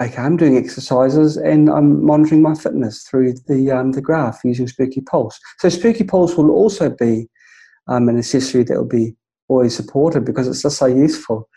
[0.00, 4.68] okay, I'm doing exercises and I'm monitoring my fitness through the um, the graph using
[4.68, 5.38] Spooky Pulse.
[5.58, 7.28] So Spooky Pulse will also be
[7.88, 9.14] um, an accessory that will be
[9.48, 11.48] always supported because it's just so useful.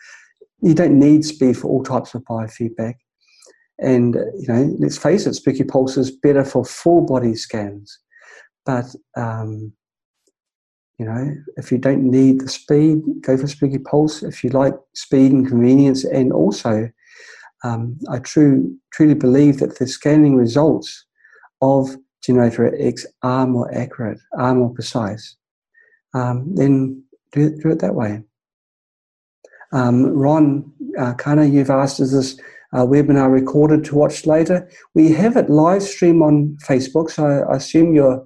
[0.62, 2.96] You don't need speed for all types of biofeedback.
[3.82, 7.98] And, you know, let's face it, Spooky Pulse is better for full body scans.
[8.66, 8.86] But,
[9.16, 9.72] um,
[10.98, 14.22] you know, if you don't need the speed, go for Spooky Pulse.
[14.22, 16.90] If you like speed and convenience and also
[17.64, 21.06] um, I true, truly believe that the scanning results
[21.62, 25.36] of Generator X are more accurate, are more precise,
[26.14, 28.24] um, then do it, do it that way.
[29.72, 32.40] Um, Ron uh, Kana, you've asked, is this
[32.74, 34.70] uh, webinar recorded to watch later.
[34.94, 38.24] We have it live stream on Facebook, so I, assume you're,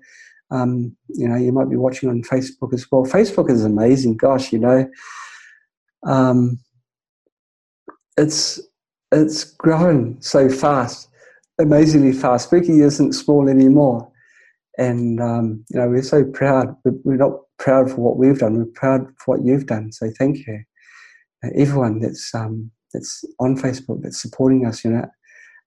[0.51, 3.05] um, you know, you might be watching on Facebook as well.
[3.05, 4.17] Facebook is amazing.
[4.17, 4.89] Gosh, you know,
[6.05, 6.59] um,
[8.17, 8.59] it's
[9.11, 11.07] it's grown so fast,
[11.59, 12.47] amazingly fast.
[12.47, 14.11] Spooky isn't small anymore,
[14.77, 16.75] and um, you know we're so proud.
[16.83, 18.57] We're not proud for what we've done.
[18.57, 19.93] We're proud for what you've done.
[19.93, 20.63] So thank you,
[21.55, 24.83] everyone that's um, that's on Facebook that's supporting us.
[24.83, 25.05] You know,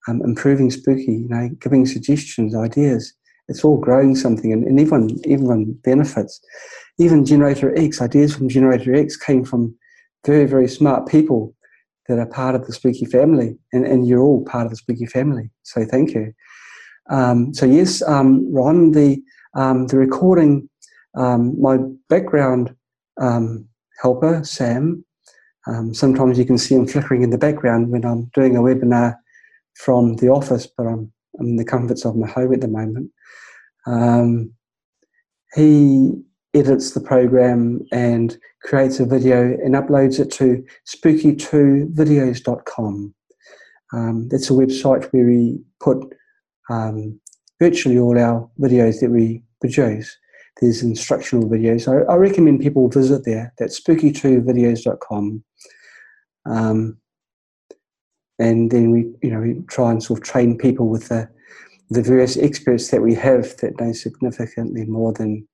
[0.08, 1.12] um, improving Spooky.
[1.12, 3.12] You know, giving suggestions, ideas.
[3.48, 6.40] It's all growing something, and, and everyone everyone benefits.
[6.98, 9.76] Even Generator X ideas from Generator X came from
[10.24, 11.54] very very smart people
[12.08, 15.06] that are part of the Spooky family, and, and you're all part of the Spooky
[15.06, 15.50] family.
[15.62, 16.32] So thank you.
[17.10, 19.22] Um, so yes, um, Ron, the
[19.54, 20.68] um, the recording,
[21.16, 21.78] um, my
[22.08, 22.74] background
[23.20, 23.66] um,
[24.00, 25.04] helper Sam.
[25.66, 29.16] Um, sometimes you can see him flickering in the background when I'm doing a webinar
[29.74, 33.10] from the office, but I'm, I'm in the comforts of my home at the moment.
[35.54, 36.12] he
[36.54, 43.14] edits the program and creates a video and uploads it to spooky2videos.com.
[43.92, 46.02] Um, that's a website where we put
[46.70, 47.20] um,
[47.60, 50.16] virtually all our videos that we produce.
[50.60, 51.86] There's instructional videos.
[51.86, 53.52] I, I recommend people visit there.
[53.58, 55.44] That's spooky2videos.com.
[56.48, 56.98] Um,
[58.38, 61.28] and then we, you know, we try and sort of train people with the,
[61.90, 65.48] the various experts that we have that know significantly more than,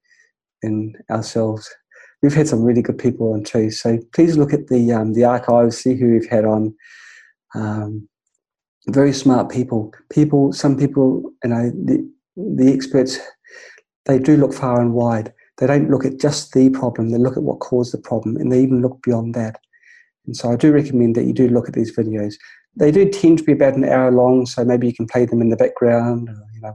[0.63, 1.73] than ourselves
[2.23, 3.71] we've had some really good people on too.
[3.71, 6.75] So please look at the um, the archives, see who we've had on.
[7.55, 8.09] Um,
[8.89, 9.93] very smart people.
[10.11, 13.19] People, some people, you know, the the experts,
[14.07, 15.33] they do look far and wide.
[15.59, 17.11] They don't look at just the problem.
[17.11, 19.61] They look at what caused the problem, and they even look beyond that.
[20.27, 22.35] And so I do recommend that you do look at these videos.
[22.77, 25.43] They do tend to be about an hour long, so maybe you can play them
[25.43, 26.29] in the background.
[26.55, 26.75] you know,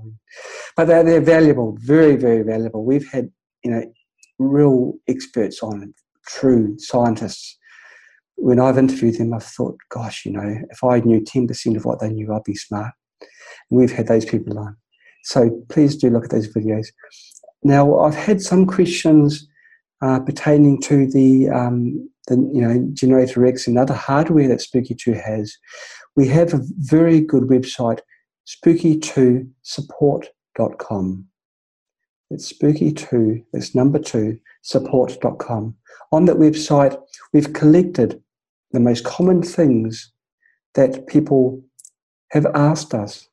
[0.76, 2.84] but they're, they're valuable, very, very valuable.
[2.86, 3.32] We've had
[3.64, 3.84] you know
[4.40, 5.94] real experts on
[6.28, 7.58] true scientists.
[8.36, 12.00] When I've interviewed them, I've thought, gosh, you know, if I knew 10% of what
[12.00, 12.94] they knew, I'd be smart.
[13.22, 14.78] And we've had those people on.
[15.24, 16.88] So please do look at those videos.
[17.64, 19.48] Now, I've had some questions
[20.04, 24.96] uh, pertaining to the, um, the you know Generator X and other hardware that Spooky
[24.96, 25.58] 2 has.
[26.16, 28.00] We have a very good website,
[28.48, 31.28] spooky2support.com.
[32.30, 35.76] It's spooky2, it's number two, support.com.
[36.12, 37.02] On that website,
[37.34, 38.22] we've collected
[38.72, 40.12] the most common things
[40.76, 41.64] that people
[42.32, 43.30] have asked us,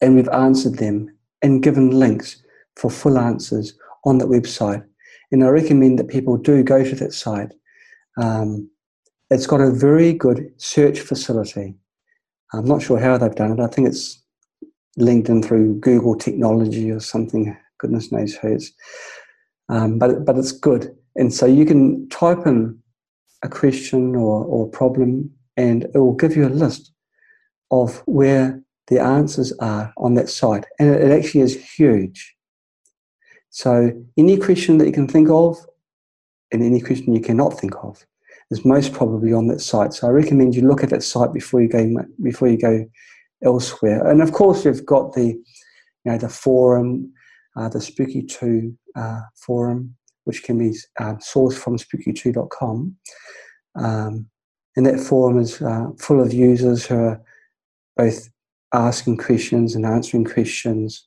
[0.00, 2.40] and we've answered them and given links
[2.76, 4.84] for full answers on that website.
[5.32, 7.52] And I recommend that people do go to that site.
[8.16, 8.70] Um,
[9.30, 11.74] it's got a very good search facility.
[12.52, 13.60] I'm not sure how they've done it.
[13.60, 14.22] I think it's
[14.96, 18.72] linked in through Google technology or something goodness knows whose.
[19.68, 20.96] Um, but, but it's good.
[21.16, 22.78] And so you can type in
[23.42, 26.92] a question or, or problem and it will give you a list
[27.70, 30.66] of where the answers are on that site.
[30.78, 32.34] And it, it actually is huge.
[33.50, 35.58] So any question that you can think of
[36.52, 38.04] and any question you cannot think of
[38.50, 39.94] is most probably on that site.
[39.94, 41.88] So I recommend you look at that site before you go
[42.22, 42.84] before you go
[43.42, 44.06] elsewhere.
[44.06, 45.42] And of course, you've got the you
[46.04, 47.12] know the forum
[47.56, 52.96] uh, the Spooky 2 uh, forum, which can be uh, sourced from spooky2.com.
[53.74, 54.26] Um,
[54.76, 57.22] and that forum is uh, full of users who are
[57.96, 58.28] both
[58.72, 61.06] asking questions and answering questions.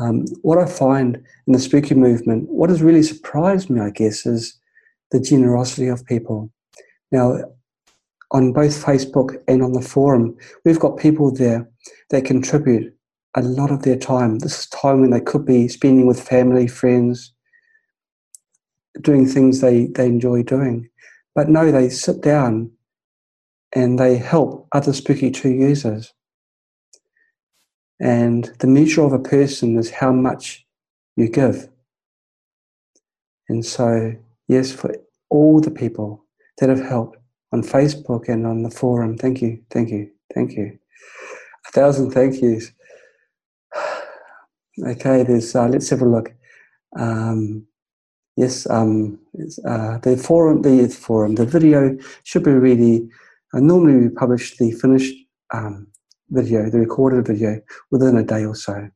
[0.00, 1.16] Um, what I find
[1.46, 4.58] in the spooky movement, what has really surprised me, I guess, is
[5.10, 6.50] the generosity of people.
[7.10, 7.38] Now,
[8.30, 11.68] on both Facebook and on the forum, we've got people there
[12.10, 12.94] that contribute
[13.34, 14.38] a lot of their time.
[14.38, 17.32] This is time when they could be spending with family, friends,
[19.00, 20.88] doing things they, they enjoy doing.
[21.34, 22.70] But no, they sit down
[23.74, 26.12] and they help other Spooky 2 users.
[28.00, 30.66] And the measure of a person is how much
[31.16, 31.68] you give.
[33.48, 34.14] And so,
[34.48, 34.94] yes, for
[35.30, 36.24] all the people
[36.58, 37.18] that have helped
[37.52, 40.78] on Facebook and on the forum, thank you, thank you, thank you.
[41.68, 42.72] A thousand thank yous.
[44.82, 45.54] Okay, there's.
[45.54, 46.32] Uh, let's have a look.
[46.98, 47.66] Um,
[48.38, 49.18] yes, um,
[49.68, 53.06] uh, the forum, the forum, the video should be ready.
[53.52, 55.14] Uh, normally, we publish the finished
[55.52, 55.88] um,
[56.32, 57.60] video, the recorded video,
[57.90, 58.88] within a day or so.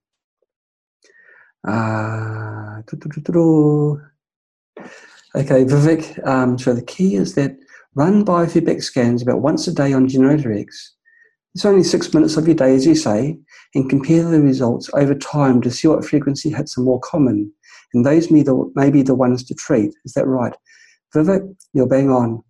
[1.66, 2.80] Uh,
[5.34, 6.26] okay, Vivek.
[6.26, 7.56] Um, so the key is that
[7.94, 10.94] run biofeedback scans about once a day on Generator X.
[11.54, 13.38] It's only six minutes of your day, as you say,
[13.74, 17.50] and compare the results over time to see what frequency hits are more common.
[17.94, 19.94] And those may, the, may be the ones to treat.
[20.04, 20.52] Is that right?
[21.14, 22.42] Vivek, you're bang on.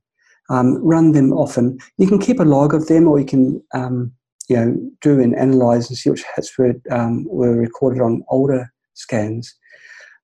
[0.51, 1.79] Um, run them often.
[1.99, 4.13] You can keep a log of them, or you can, um,
[4.49, 8.73] you know, do and analyze and see which hits were um, were recorded on older
[8.95, 9.55] scans.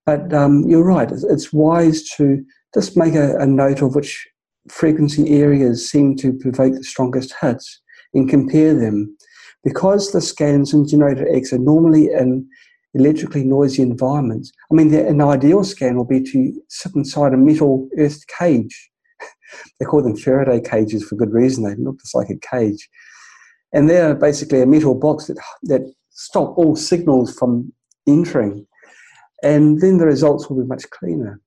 [0.07, 1.11] But um, you're right.
[1.11, 2.45] It's wise to
[2.75, 4.27] just make a, a note of which
[4.69, 7.81] frequency areas seem to provoke the strongest hits
[8.15, 9.17] and compare them.
[9.65, 12.49] Because the scans in Generator X are normally in
[12.95, 17.89] electrically noisy environments, I mean, an ideal scan will be to sit inside a metal
[17.97, 18.91] earth cage.
[19.81, 21.65] they call them Faraday cages for good reason.
[21.65, 22.89] They look just like a cage.
[23.73, 27.73] And they're basically a metal box that, that stop all signals from
[28.07, 28.67] entering.
[29.43, 31.41] And then the results will be much cleaner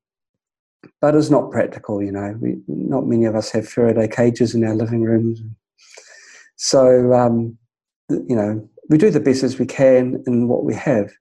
[1.02, 2.02] but it's not practical.
[2.02, 5.41] You know, we, not many of us have Faraday cages in our living rooms.
[6.56, 7.57] So, um,
[8.10, 11.11] you know, we do the best as we can in what we have.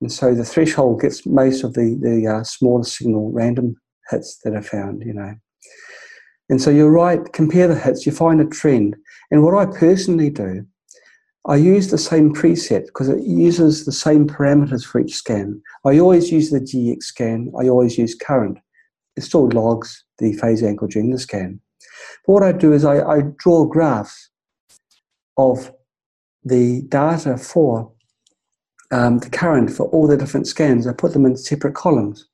[0.00, 3.76] And so the threshold gets most of the, the uh, smaller signal random
[4.10, 5.34] hits that are found, you know.
[6.50, 8.96] And so you're right, compare the hits, you find a trend.
[9.30, 10.66] And what I personally do,
[11.46, 15.62] I use the same preset because it uses the same parameters for each scan.
[15.86, 18.58] I always use the GX scan, I always use current
[19.16, 21.60] it still logs the phase angle during the scan.
[22.26, 24.30] But what I do is I, I draw graphs
[25.36, 25.72] of
[26.44, 27.92] the data for
[28.92, 30.86] um, the current for all the different scans.
[30.86, 32.26] I put them in separate columns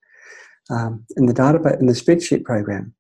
[0.71, 2.95] um, in the database in the spreadsheet program,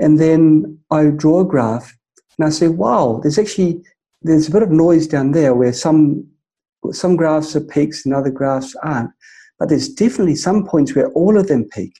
[0.00, 1.96] and then I draw a graph
[2.38, 3.82] and I say, "Wow, there's actually
[4.22, 6.26] there's a bit of noise down there where some
[6.90, 9.10] some graphs are peaks and other graphs aren't,
[9.58, 11.92] but there's definitely some points where all of them peak."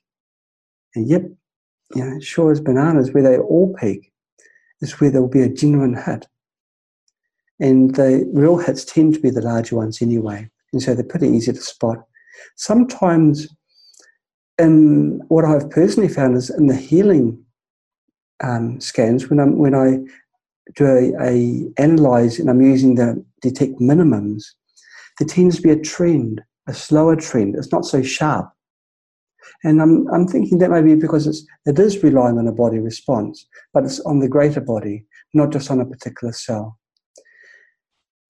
[0.94, 1.22] And yep,
[1.94, 4.10] you know, sure as bananas, where they all peak
[4.80, 6.26] is where there will be a genuine hit.
[7.60, 10.48] And the real hits tend to be the larger ones anyway.
[10.72, 11.98] And so they're pretty easy to spot.
[12.56, 13.46] Sometimes,
[14.58, 17.44] in what I've personally found is in the healing
[18.42, 19.98] um, scans, when, I'm, when I
[20.76, 24.44] do a, a analyze and I'm using the detect minimums,
[25.18, 27.56] there tends to be a trend, a slower trend.
[27.56, 28.50] It's not so sharp.
[29.64, 33.46] And I'm, I'm thinking that maybe because it's, it is relying on a body response,
[33.74, 36.78] but it's on the greater body, not just on a particular cell.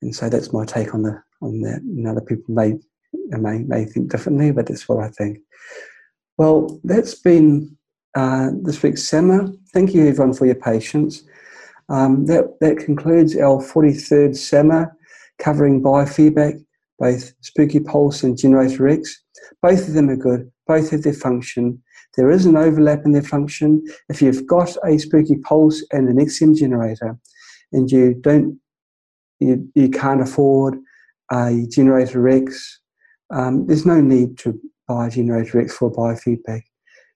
[0.03, 1.83] And so that's my take on the on that.
[1.83, 2.75] And other people may
[3.13, 5.39] may may think differently, but that's what I think.
[6.39, 7.77] Well, that's been
[8.15, 9.53] uh, this week's SAMA.
[9.73, 11.23] Thank you everyone for your patience.
[11.89, 14.93] Um, that that concludes our 43rd SAMA
[15.39, 16.65] covering biofeedback,
[16.99, 19.23] both Spooky Pulse and Generator X.
[19.63, 21.83] Both of them are good both have their function.
[22.17, 23.83] There is an overlap in their function.
[24.09, 27.19] If you've got a spooky pulse and an XM generator,
[27.73, 28.61] and you don't,
[29.41, 30.79] you, you can't afford
[31.33, 32.81] a generator X,
[33.31, 36.63] um, there's no need to buy a generator X for biofeedback.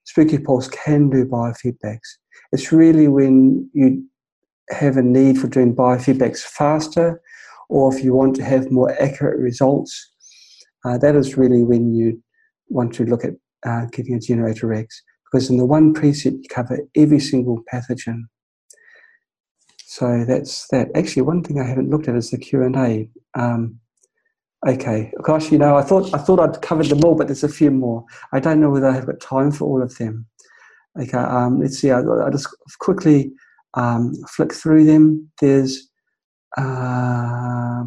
[0.04, 2.18] Spooky Pulse can do biofeedbacks.
[2.52, 4.04] It's really when you
[4.70, 7.20] have a need for doing biofeedbacks faster,
[7.68, 10.12] or if you want to have more accurate results,
[10.84, 12.22] uh, that is really when you
[12.68, 13.32] want to look at
[13.66, 18.22] uh, getting a generator X because in the one preset you cover every single pathogen.
[19.78, 20.88] So that's that.
[20.94, 23.08] Actually, one thing I haven't looked at is the Q and A.
[23.34, 23.80] Um,
[24.66, 27.48] okay, gosh, you know, I thought I thought I'd covered them all, but there's a
[27.48, 28.04] few more.
[28.32, 30.26] I don't know whether I've got time for all of them.
[31.00, 31.90] Okay, um, let's see.
[31.90, 33.32] I, will just quickly
[33.74, 35.30] um, flick through them.
[35.40, 35.88] There's
[36.56, 37.84] uh,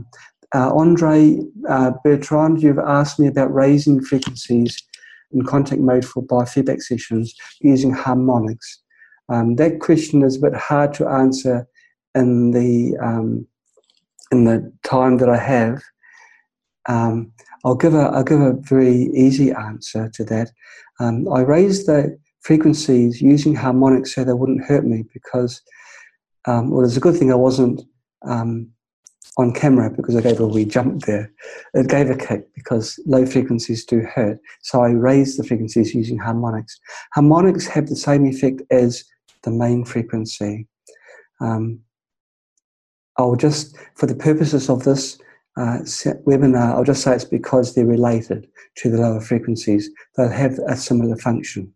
[0.53, 1.39] uh, Andre
[1.69, 2.61] uh, Bertrand.
[2.61, 4.81] You've asked me about raising frequencies
[5.31, 8.81] in contact mode for biofeedback sessions using harmonics?
[9.29, 11.67] Um, that question is a bit hard to answer
[12.15, 13.45] in the um,
[14.31, 15.81] in the time that I have.
[16.87, 17.31] Um,
[17.65, 20.51] I'll give a I'll give a very easy answer to that.
[20.99, 25.61] Um, I raised the frequencies using harmonics so they wouldn't hurt me because
[26.47, 27.81] um, well, it's a good thing I wasn't
[28.25, 28.71] um,
[29.37, 31.31] on camera because I gave a wee jump there.
[31.73, 34.39] It gave a kick because low frequencies do hurt.
[34.61, 36.79] So I raised the frequencies using harmonics.
[37.13, 39.03] Harmonics have the same effect as
[39.43, 40.67] the main frequency.
[41.41, 41.81] Um,
[43.17, 45.19] I'll just, for the purposes of this
[45.57, 45.79] uh,
[46.25, 48.47] webinar, I'll just say it's because they're related
[48.77, 49.89] to the lower frequencies.
[50.15, 51.73] They'll have a similar function.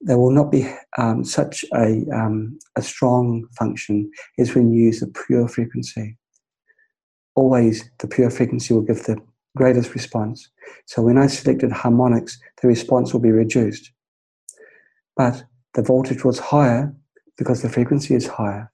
[0.00, 5.00] There will not be um, such a, um, a strong function as when you use
[5.00, 6.16] the pure frequency
[7.34, 9.18] always the pure frequency will give the
[9.56, 10.50] greatest response.
[10.86, 13.92] So when I selected harmonics, the response will be reduced.
[15.16, 16.94] But the voltage was higher
[17.36, 18.71] because the frequency is higher.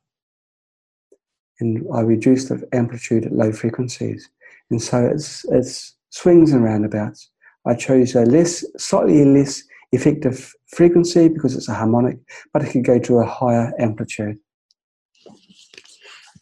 [1.60, 4.28] And I reduce the amplitude at low frequencies.
[4.70, 7.30] And so it's, it's swings and roundabouts.
[7.66, 9.62] I chose a less, slightly less
[9.92, 12.18] effective frequency because it's a harmonic,
[12.52, 14.38] but it could go to a higher amplitude.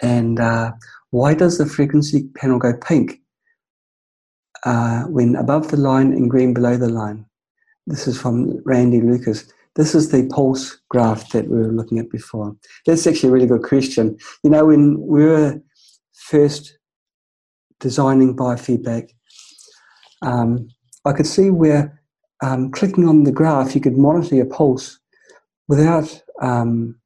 [0.03, 0.73] And uh,
[1.11, 3.21] why does the frequency panel go pink
[4.65, 7.25] uh, when above the line and green below the line?
[7.87, 9.51] This is from Randy Lucas.
[9.77, 12.57] This is the pulse graph that we were looking at before.
[12.87, 14.19] That's actually a really good question.
[14.43, 15.61] You know, when we were
[16.15, 16.79] first
[17.79, 19.11] designing biofeedback,
[20.23, 20.69] um,
[21.05, 22.03] I could see where
[22.43, 24.99] um, clicking on the graph, you could monitor your pulse
[25.69, 26.99] without um,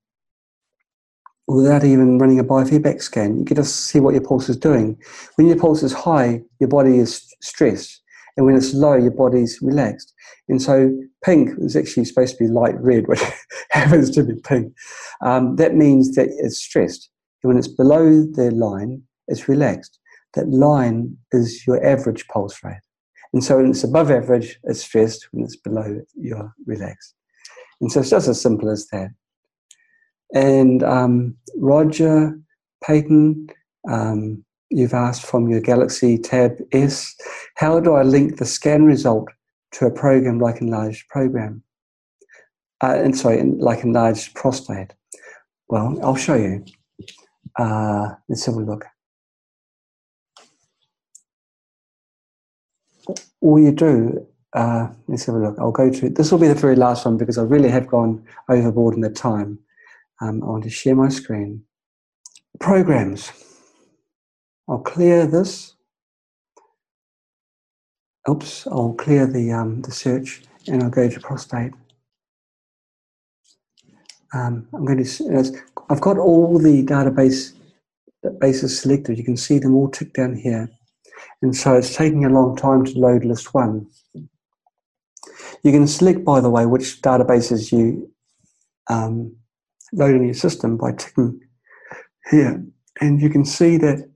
[1.46, 3.38] without even running a biofeedback scan.
[3.38, 4.96] You could just see what your pulse is doing.
[5.34, 8.00] When your pulse is high, your body is stressed,
[8.36, 10.14] and when it's low, your body's relaxed.
[10.50, 10.90] And so,
[11.24, 13.22] pink is actually supposed to be light red, which
[13.70, 14.74] happens to be pink.
[15.22, 17.08] Um, that means that it's stressed.
[17.42, 19.98] And when it's below the line, it's relaxed.
[20.34, 22.80] That line is your average pulse rate.
[23.32, 25.28] And so when it's above average, it's stressed.
[25.30, 27.14] When it's below, you're relaxed.
[27.80, 29.10] And so it's just as simple as that.
[30.34, 32.38] And um, Roger
[32.84, 33.48] Payton,
[33.88, 37.14] um, you've asked from your Galaxy Tab S,
[37.56, 39.28] how do I link the scan result
[39.72, 41.62] to a program like Enlarged Program?
[42.82, 44.94] Uh, and sorry, like Enlarged Prostate.
[45.68, 46.64] Well, I'll show you.
[47.58, 48.86] Uh, let's have a look.
[53.40, 55.56] all you do, uh, let's have a look.
[55.58, 58.24] I'll go to, this will be the very last one because I really have gone
[58.48, 59.58] overboard in the time.
[60.20, 61.64] Um, I want to share my screen.
[62.58, 63.32] Programs.
[64.68, 65.74] I'll clear this.
[68.28, 71.72] Oops, I'll clear the, um, the search and I'll go to prostate.
[74.32, 77.54] Um, I'm going to, I've got all the database
[78.38, 79.18] bases selected.
[79.18, 80.70] You can see them all ticked down here.
[81.42, 83.86] And so it's taking a long time to load list one.
[85.62, 88.10] You can select, by the way, which databases you
[88.88, 89.36] um,
[89.92, 91.40] load in your system by ticking
[92.30, 92.64] here.
[93.00, 94.08] And you can see that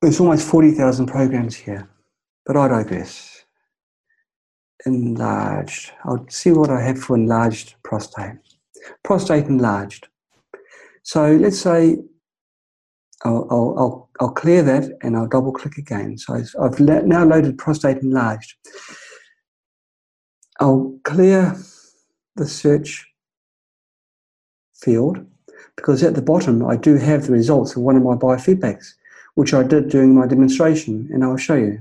[0.00, 1.88] there's almost 40,000 programs here.
[2.48, 3.44] But I digress.
[4.86, 5.92] Enlarged.
[6.04, 8.38] I'll see what I have for enlarged prostate.
[9.04, 10.08] Prostate enlarged.
[11.02, 11.98] So let's say
[13.22, 16.16] I'll, I'll, I'll, I'll, clear that and I'll double click again.
[16.16, 18.54] So I've, now loaded prostate enlarged.
[20.58, 21.54] I'll clear
[22.36, 23.06] the search
[24.74, 25.18] field
[25.76, 28.94] because at the bottom I do have the results of one of my biofeedbacks,
[29.34, 31.80] which I did during my demonstration, and I'll show you.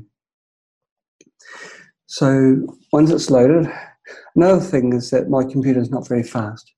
[2.07, 3.71] So once it's loaded,
[4.35, 6.73] another thing is that my computer is not very fast.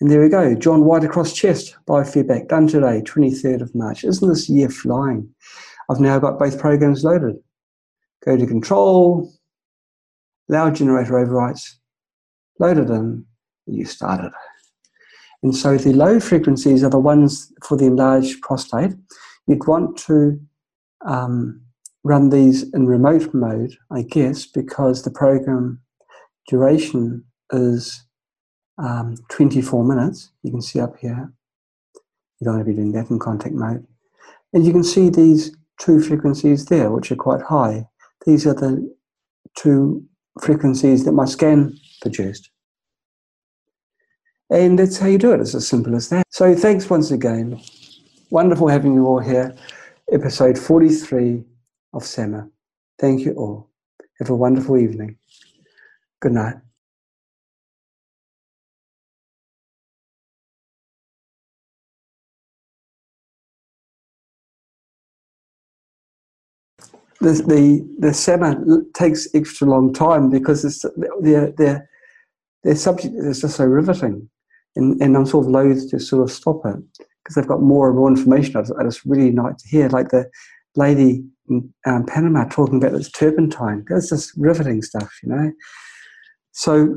[0.00, 4.04] And there we go, John White across chest biofeedback done today, 23rd of March.
[4.04, 5.28] Isn't this year flying?
[5.90, 7.36] I've now got both programs loaded.
[8.24, 9.32] Go to control,
[10.48, 11.80] allow generator overrides,
[12.58, 13.24] loaded in,
[13.66, 14.32] you started.
[15.42, 18.92] And so the low frequencies are the ones for the enlarged prostate.
[19.46, 20.38] You'd want to
[21.06, 21.62] um,
[22.04, 25.80] run these in remote mode, I guess, because the program
[26.48, 28.04] duration is
[28.78, 30.30] um, 24 minutes.
[30.42, 31.32] You can see up here.
[32.40, 33.86] You don't want to be doing that in contact mode.
[34.52, 37.86] And you can see these two frequencies there, which are quite high.
[38.26, 38.94] These are the
[39.56, 40.04] two
[40.40, 42.50] frequencies that my scan produced.
[44.50, 45.40] And that's how you do it.
[45.40, 46.26] It's as simple as that.
[46.30, 47.60] So thanks once again.
[48.30, 49.54] Wonderful having you all here.
[50.12, 51.44] Episode 43
[51.92, 52.48] of SAMA.
[52.98, 53.70] Thank you all.
[54.18, 55.16] Have a wonderful evening.
[56.20, 56.56] Good night.
[67.20, 68.56] the the the SAMA
[68.94, 70.84] takes extra long time because it's
[71.20, 71.88] their their
[72.64, 74.28] their subject is just so riveting,
[74.76, 76.76] and and I'm sort of loath to sort of stop it
[77.22, 78.56] because they've got more and more information.
[78.56, 80.30] I just, I just really like to hear, like the
[80.76, 83.84] lady um, Panama talking about this turpentine.
[83.88, 85.52] That's just riveting stuff, you know.
[86.52, 86.96] So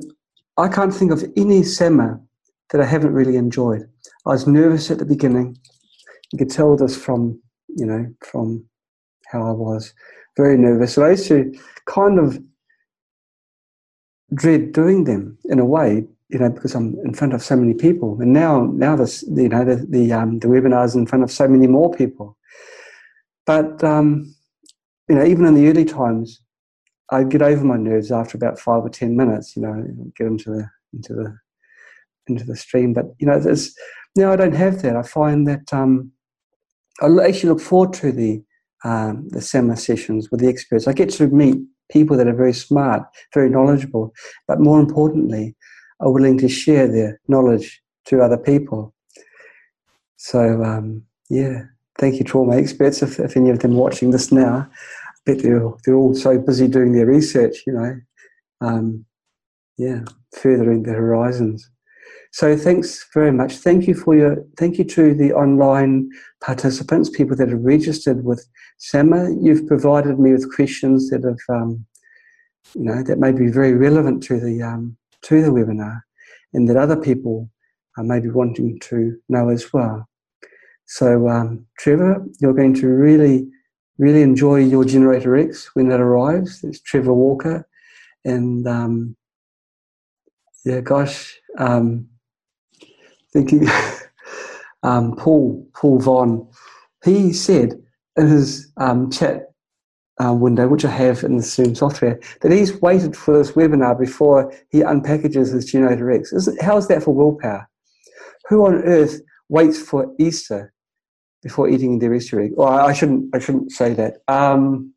[0.58, 2.20] I can't think of any SAMA
[2.72, 3.88] that I haven't really enjoyed.
[4.26, 5.58] I was nervous at the beginning.
[6.32, 8.66] You could tell this from you know from
[9.32, 9.94] how I was
[10.38, 10.98] very nervous.
[10.98, 11.54] I used to
[11.86, 12.40] kind of
[14.34, 17.74] dread doing them in a way, you know, because I'm in front of so many
[17.74, 18.20] people.
[18.20, 21.48] And now, now this, you know, the the, um, the webinars in front of so
[21.48, 22.38] many more people.
[23.46, 24.34] But um,
[25.10, 26.42] you know, even in the early times,
[27.12, 29.56] I'd get over my nerves after about five or ten minutes.
[29.56, 29.86] You know,
[30.18, 31.38] get into the into the
[32.28, 32.94] into the stream.
[32.94, 33.76] But you know, there's
[34.16, 34.96] now I don't have that.
[34.96, 36.12] I find that um,
[37.02, 38.42] I actually look forward to the
[38.84, 40.88] um, the seminar sessions with the experts.
[40.88, 41.58] I get to meet
[41.92, 43.04] people that are very smart,
[43.34, 44.14] very knowledgeable,
[44.48, 45.56] but more importantly,
[46.00, 48.94] are willing to share their knowledge to other people.
[50.18, 51.64] So um, yeah,
[51.98, 53.02] thank you to all my experts.
[53.02, 56.68] If, if any of them watching this now, I bet they're, they're all so busy
[56.68, 58.00] doing their research, you know.
[58.62, 59.06] Um,
[59.78, 60.02] yeah,
[60.32, 61.70] furthering the horizons.
[62.32, 63.58] So thanks very much.
[63.58, 66.10] Thank you for your thank you to the online
[66.44, 68.44] participants, people that have registered with
[68.80, 69.36] SAMA.
[69.40, 71.86] You've provided me with questions that have um,
[72.74, 76.02] you know that may be very relevant to the um, to the webinar,
[76.54, 77.52] and that other people
[77.98, 80.08] are maybe wanting to know as well.
[80.86, 83.48] So um, Trevor, you're going to really
[83.98, 86.64] really enjoy your Generator X when it arrives.
[86.64, 87.68] It's Trevor Walker,
[88.26, 89.16] and um,
[90.66, 91.38] yeah, gosh.
[91.58, 92.08] Um,
[93.32, 93.68] thinking
[94.84, 96.48] um, Paul Paul Von,
[97.04, 97.74] he said
[98.18, 99.52] in his um, chat
[100.24, 104.00] uh, window, which I have in the Zoom software, that he's waited for this webinar
[104.00, 106.32] before he unpackages his Generator X.
[106.32, 107.68] Isn't, how is that for willpower?
[108.50, 109.22] Who on earth
[109.58, 110.74] waits for Easter
[111.42, 112.52] before eating their Easter egg?
[112.56, 114.14] Well, I shouldn't I shouldn't say that.
[114.28, 114.94] Um,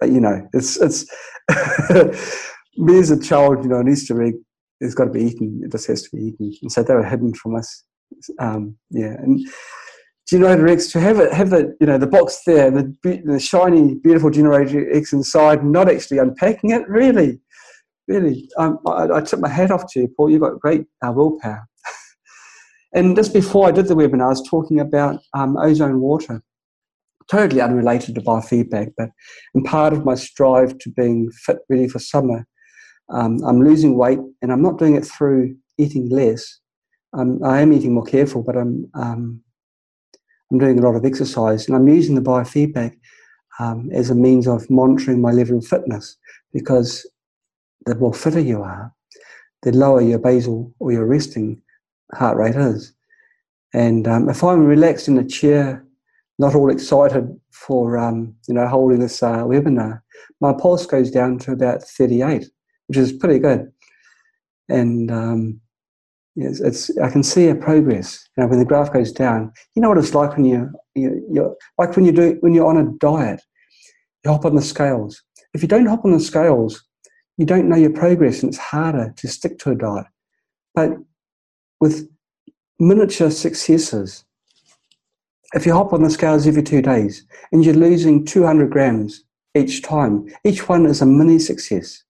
[0.00, 1.04] but you know, it's it's
[2.76, 4.34] me as a child, you know, an Easter egg
[4.80, 5.62] it's got to be eaten.
[5.64, 6.52] It just has to be eaten.
[6.62, 7.84] And so they were hidden from us.
[8.38, 9.40] Um, yeah, and
[10.28, 13.96] Generator X to have it, have the you know the box there, the the shiny,
[13.96, 16.88] beautiful Generator X inside, not actually unpacking it.
[16.88, 17.40] Really,
[18.08, 20.30] really, um, I, I, took my hat off to you, Paul.
[20.30, 21.66] You've got great uh, willpower.
[22.94, 26.42] And just before I did the webinar, I was talking about um, ozone water
[27.30, 29.10] totally unrelated to biofeedback, but
[29.54, 32.46] in part of my strive to being fit, ready for summer,
[33.10, 36.60] um, I'm losing weight, and I'm not doing it through eating less.
[37.12, 39.40] Um, I am eating more careful, but I'm um,
[40.50, 42.96] I'm doing a lot of exercise, and I'm using the biofeedback
[43.58, 46.16] um, as a means of monitoring my level of fitness.
[46.52, 47.06] Because
[47.86, 48.92] the more fitter you are,
[49.62, 51.60] the lower your basal or your resting
[52.14, 52.92] heart rate is.
[53.72, 55.84] And um, if I'm relaxed in a chair,
[56.38, 60.00] not all excited for um, you know holding this uh, webinar,
[60.40, 62.48] my pulse goes down to about 38
[62.86, 63.70] which is pretty good.
[64.68, 65.60] And um,
[66.36, 68.28] it's, it's, I can see a progress.
[68.36, 71.26] You know, when the graph goes down, you know what it's like when you, you
[71.30, 73.40] you're like when you do when you're on a diet.
[74.24, 75.22] You hop on the scales.
[75.52, 76.82] If you don't hop on the scales,
[77.36, 80.06] you don't know your progress, and it's harder to stick to a diet.
[80.74, 80.92] But
[81.84, 82.08] with
[82.78, 84.24] miniature successes,
[85.52, 89.22] if you hop on the scales every two days and you're losing 200 grams
[89.54, 92.02] each time, each one is a mini success.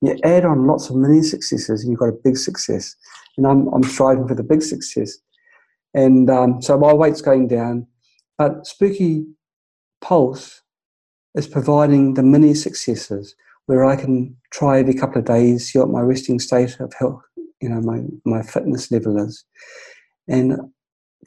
[0.00, 2.96] You add on lots of mini successes and you've got a big success.
[3.36, 5.18] And I'm, I'm striving for the big success.
[5.92, 7.86] And um, so my weight's going down.
[8.38, 9.26] But Spooky
[10.00, 10.62] Pulse
[11.34, 13.34] is providing the mini successes
[13.66, 17.20] where I can try every couple of days, see what my resting state of health,
[17.60, 19.44] you know, my, my fitness level is.
[20.28, 20.58] And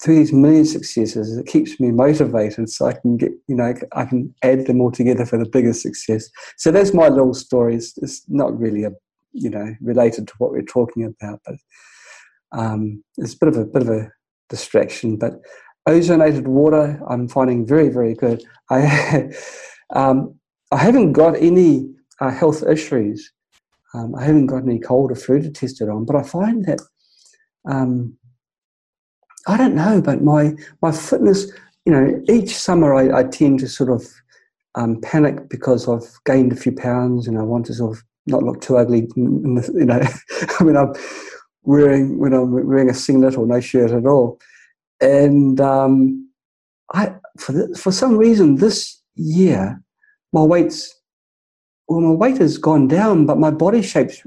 [0.01, 4.05] through these million successes, it keeps me motivated so I can get, you know, I
[4.05, 6.29] can add them all together for the bigger success.
[6.57, 7.75] So that's my little story.
[7.75, 8.91] It's, it's not really a,
[9.33, 11.55] you know, related to what we're talking about, but
[12.53, 14.11] um, it's a bit of a bit of a
[14.49, 15.17] distraction.
[15.17, 15.41] But
[15.87, 18.43] ozonated water, I'm finding very, very good.
[18.69, 19.31] I,
[19.95, 20.35] um,
[20.71, 21.89] I haven't got any
[22.19, 23.31] uh, health issues.
[23.93, 26.65] Um, I haven't got any cold or flu to test it on, but I find
[26.65, 26.81] that
[27.65, 28.17] um,
[29.47, 31.51] I don't know, but my my fitness,
[31.85, 34.07] you know, each summer I, I tend to sort of
[34.75, 38.43] um, panic because I've gained a few pounds and I want to sort of not
[38.43, 39.01] look too ugly.
[39.01, 40.01] The, you know,
[40.59, 40.93] I mean, I'm
[41.63, 44.39] wearing when I'm wearing a singlet or no shirt at all,
[45.01, 46.29] and um,
[46.93, 49.83] I for the, for some reason this year
[50.33, 50.93] my weight's
[51.93, 54.21] well, my weight has gone down, but my body shape's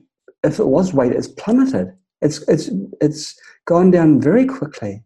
[0.45, 1.93] if it was weight, it's plummeted.
[2.23, 2.71] It's it's
[3.01, 5.03] it's gone down very quickly.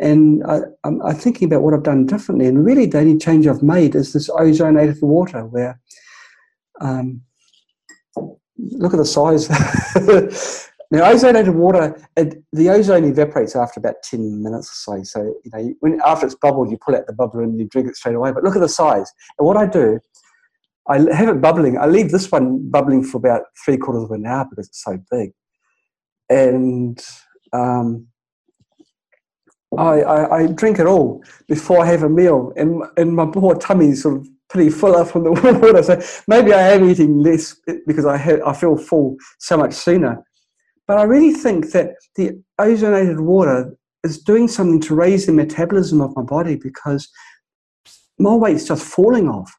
[0.00, 2.46] And I, am thinking about what I've done differently.
[2.46, 5.78] And really, the only change I've made is this ozonated water, where
[6.80, 7.20] um,
[8.56, 9.50] look at the size.
[10.90, 15.02] now, ozonated water, it, the ozone evaporates after about 10 minutes or so.
[15.02, 17.88] So, you know, when, after it's bubbled, you pull out the bubbler and you drink
[17.88, 18.32] it straight away.
[18.32, 19.12] But look at the size.
[19.38, 20.00] And what I do,
[20.88, 21.78] I have it bubbling.
[21.78, 24.98] I leave this one bubbling for about three quarters of an hour because it's so
[25.10, 25.32] big.
[26.28, 27.00] And
[27.52, 28.06] um,
[29.76, 33.56] I, I, I, drink it all before I have a meal, and, and my poor
[33.56, 35.32] tummy is sort of pretty full up from the
[35.62, 35.82] water.
[35.82, 40.22] So maybe I am eating less because I have, I feel full so much sooner.
[40.86, 46.00] But I really think that the ozonated water is doing something to raise the metabolism
[46.00, 47.08] of my body because
[48.18, 49.52] my weight's just falling off.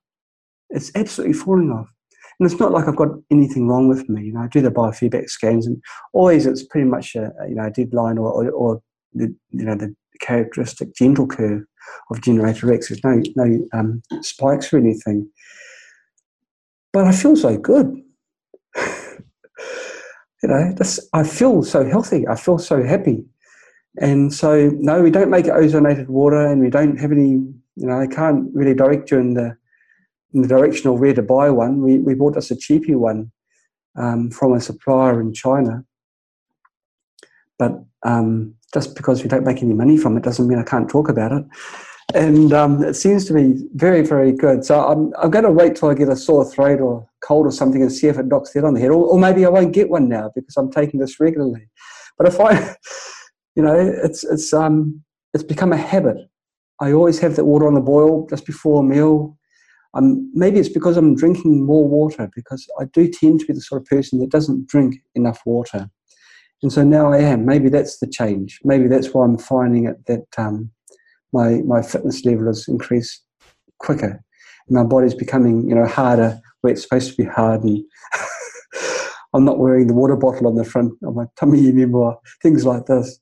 [0.71, 1.87] It's absolutely falling off.
[2.39, 4.25] And it's not like I've got anything wrong with me.
[4.25, 5.81] You know, I do the biofeedback scans, and
[6.13, 8.81] always it's pretty much a you know a deadline or, or, or
[9.13, 11.63] the you know the characteristic gentle curve
[12.09, 12.89] of generator X.
[12.89, 15.29] There's no no um, spikes or anything.
[16.93, 18.01] But I feel so good.
[18.77, 20.75] you know,
[21.13, 22.27] I feel so healthy.
[22.27, 23.23] I feel so happy.
[23.99, 27.31] And so, no, we don't make ozonated water, and we don't have any.
[27.75, 29.57] You know, I can't really direct you in the
[30.33, 31.81] in the direction of where to buy one.
[31.81, 33.31] We we bought us a cheapy one
[33.97, 35.83] um, from a supplier in China,
[37.57, 40.89] but um, just because we don't make any money from it doesn't mean I can't
[40.89, 41.45] talk about it.
[42.13, 44.65] And um, it seems to be very, very good.
[44.65, 47.51] So I'm, I'm going to wait till I get a sore throat or cold or
[47.51, 48.89] something and see if it knocks that on the head.
[48.89, 51.69] Or, or maybe I won't get one now because I'm taking this regularly.
[52.17, 52.75] But if I,
[53.55, 55.03] you know, it's it's um
[55.33, 56.17] it's become a habit.
[56.79, 59.37] I always have that water on the boil just before a meal.
[59.93, 63.61] Um, maybe it's because I'm drinking more water because I do tend to be the
[63.61, 65.89] sort of person that doesn't drink enough water.
[66.63, 67.45] And so now I am.
[67.45, 68.59] Maybe that's the change.
[68.63, 70.71] Maybe that's why I'm finding it that um,
[71.33, 73.23] my my fitness level has increased
[73.79, 74.23] quicker.
[74.67, 77.83] And My body's becoming, you know, harder where it's supposed to be hard, and
[79.33, 82.19] I'm not wearing the water bottle on the front of my tummy anymore.
[82.41, 83.19] Things like this.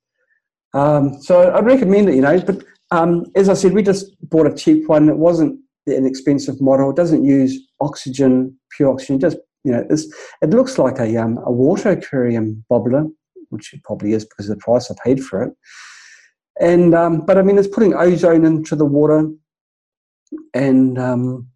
[0.74, 2.40] Um, so I'd recommend it, you know.
[2.41, 5.08] But um, as I said, we just bought a cheap one.
[5.08, 5.60] It wasn't
[5.90, 6.90] an expensive model.
[6.90, 9.20] It doesn't use oxygen, pure oxygen.
[9.20, 13.10] Just you know, it looks like a um, a water aquarium bobbler
[13.49, 15.53] which it probably is because of the price I paid for it.
[16.60, 19.30] And um, but I mean, it's putting ozone into the water,
[20.53, 21.48] and um,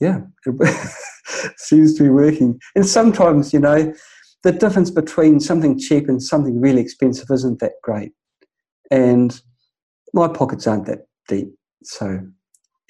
[0.00, 0.86] yeah, it
[1.56, 2.60] seems to be working.
[2.76, 3.92] And sometimes, you know,
[4.44, 8.12] the difference between something cheap and something really expensive isn't that great.
[8.90, 9.40] And
[10.14, 11.52] my pockets aren't that deep,
[11.82, 12.20] so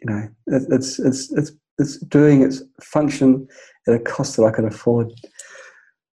[0.03, 3.47] you know, it, it's it's it's it's doing its function
[3.87, 5.13] at a cost that I can afford.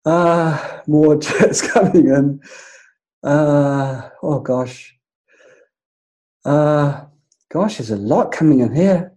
[0.05, 2.41] Uh, more chats coming in.
[3.23, 4.95] Uh, oh gosh.
[6.45, 7.05] Uh,
[7.51, 9.13] gosh, there's a lot coming in here.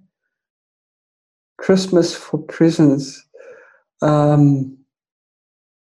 [1.59, 3.25] Christmas for presents.
[4.01, 4.79] Um,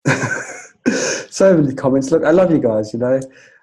[1.30, 2.12] so many comments.
[2.12, 3.20] Look, I love you guys, you know.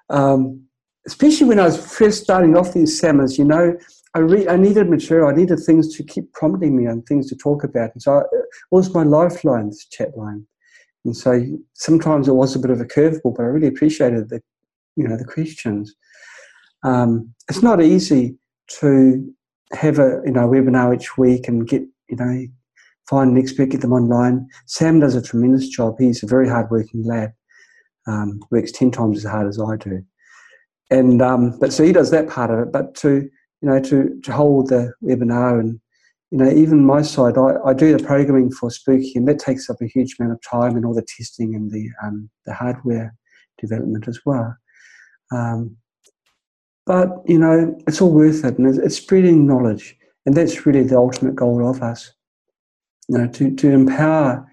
[0.09, 0.65] Um,
[1.07, 3.77] especially when I was first starting off these seminars, you know,
[4.15, 7.35] I, re- I needed material, I needed things to keep prompting me and things to
[7.35, 7.91] talk about.
[7.93, 10.45] And so I, it was my lifeline, this chat line.
[11.05, 14.41] And so sometimes it was a bit of a curveball, but I really appreciated the,
[14.95, 15.95] you know, the questions.
[16.83, 18.37] Um, it's not easy
[18.79, 19.33] to
[19.73, 22.47] have a you know webinar each week and get you know
[23.09, 24.47] find an expert, get them online.
[24.67, 25.95] Sam does a tremendous job.
[25.97, 27.33] He's a very hardworking lad.
[28.07, 30.03] Um, works ten times as hard as I do,
[30.89, 32.71] and um, but so he does that part of it.
[32.71, 33.29] But to
[33.61, 35.79] you know to to hold the webinar and
[36.31, 39.69] you know, even my side, I, I do the programming for Spooky, and that takes
[39.69, 43.15] up a huge amount of time and all the testing and the um, the hardware
[43.59, 44.55] development as well.
[45.31, 45.75] Um,
[46.85, 49.95] but you know, it's all worth it, and it's, it's, spreading knowledge,
[50.25, 52.11] and that's really the ultimate goal of us.
[53.07, 54.45] You know, to to empower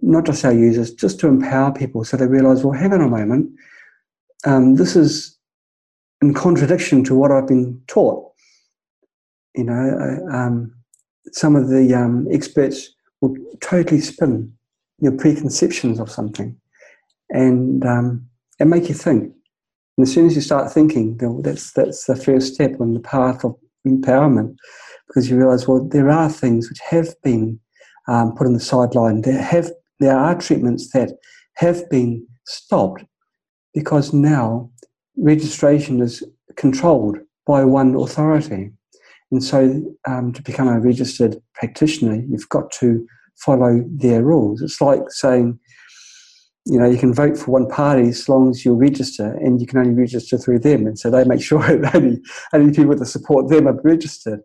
[0.00, 3.08] not just our users, just to empower people so they realise, well, hang on a
[3.08, 3.50] moment,
[4.44, 5.36] um, this is
[6.20, 8.27] in contradiction to what I've been taught.
[9.58, 10.72] You know, um,
[11.32, 14.52] some of the um, experts will totally spin
[15.00, 16.50] your preconceptions of something
[17.30, 18.06] and um,
[18.60, 19.24] and make you think.
[19.96, 21.06] And as soon as you start thinking,
[21.42, 24.54] that's that's the first step on the path of empowerment,
[25.08, 27.58] because you realise well there are things which have been
[28.06, 29.22] um, put on the sideline.
[29.22, 31.10] There have there are treatments that
[31.54, 33.02] have been stopped
[33.74, 34.70] because now
[35.16, 36.22] registration is
[36.54, 38.70] controlled by one authority.
[39.30, 43.06] And so, um, to become a registered practitioner, you've got to
[43.36, 44.62] follow their rules.
[44.62, 45.58] It's like saying,
[46.64, 49.66] you know, you can vote for one party as long as you register, and you
[49.66, 50.86] can only register through them.
[50.86, 52.20] And so they make sure that only,
[52.52, 54.40] only people that support them are registered.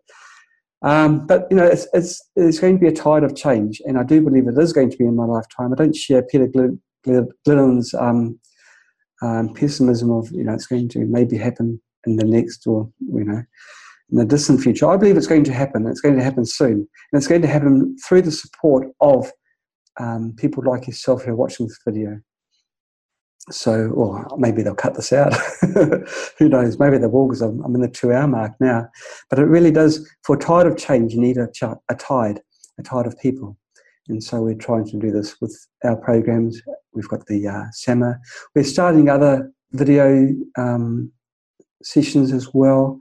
[0.82, 3.98] Um, but you know, it's, it's, it's going to be a tide of change, and
[3.98, 5.72] I do believe it is going to be in my lifetime.
[5.72, 6.46] I don't share Peter
[7.06, 8.38] Glidden's um,
[9.22, 13.24] um, pessimism of you know it's going to maybe happen in the next or you
[13.24, 13.42] know
[14.10, 14.88] in the distant future.
[14.88, 15.86] I believe it's going to happen.
[15.86, 16.72] It's going to happen soon.
[16.72, 19.30] And it's going to happen through the support of
[19.98, 22.20] um, people like yourself who are watching this video.
[23.50, 25.34] So, or maybe they'll cut this out.
[26.38, 26.78] Who knows?
[26.78, 28.88] Maybe they will because I'm, I'm in the two hour mark now.
[29.28, 31.48] But it really does, for a tide of change, you need a,
[31.90, 32.40] a tide,
[32.78, 33.58] a tide of people.
[34.08, 36.60] And so we're trying to do this with our programs,
[36.94, 38.14] we've got the uh.
[38.54, 41.12] We're starting other video um,
[41.82, 43.00] sessions as well.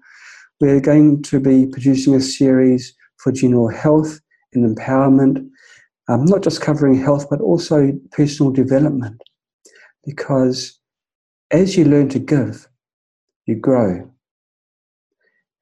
[0.60, 4.20] We're going to be producing a series for general health
[4.54, 5.50] and empowerment,
[6.08, 9.22] um, not just covering health, but also personal development.
[10.06, 10.80] Because
[11.52, 12.68] as you learn to give,
[13.46, 14.10] you grow.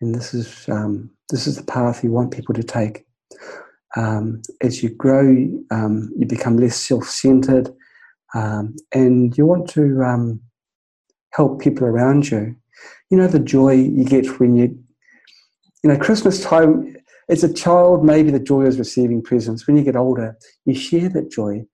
[0.01, 3.05] And this is, um, this is the path you want people to take.
[3.95, 7.69] Um, as you grow, um, you become less self centered,
[8.33, 10.41] um, and you want to um,
[11.33, 12.55] help people around you.
[13.09, 14.77] You know, the joy you get when you,
[15.83, 16.95] you know, Christmas time,
[17.29, 19.65] as a child, maybe the joy is receiving presents.
[19.65, 21.65] When you get older, you share that joy,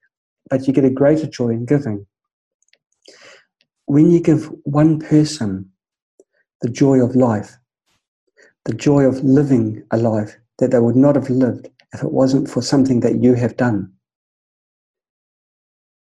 [0.50, 2.06] but you get a greater joy in giving.
[3.86, 5.72] When you give one person
[6.62, 7.58] the joy of life,
[8.66, 12.50] the joy of living a life that they would not have lived if it wasn't
[12.50, 13.94] for something that you have done.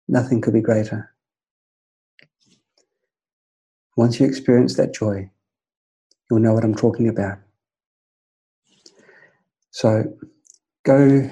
[0.07, 1.13] Nothing could be greater.
[3.97, 5.29] Once you experience that joy,
[6.29, 7.39] you'll know what I'm talking about.
[9.71, 10.03] So
[10.85, 11.29] go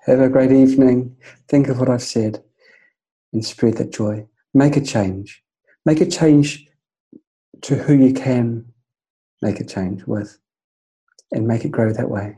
[0.00, 1.16] have a great evening.
[1.48, 2.42] Think of what I've said
[3.32, 4.26] and spread that joy.
[4.52, 5.42] Make a change.
[5.86, 6.66] Make a change
[7.62, 8.64] to who you can
[9.40, 10.38] make a change with
[11.30, 12.36] and make it grow that way.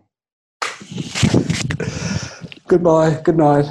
[2.69, 3.21] Goodbye.
[3.25, 3.67] Good night.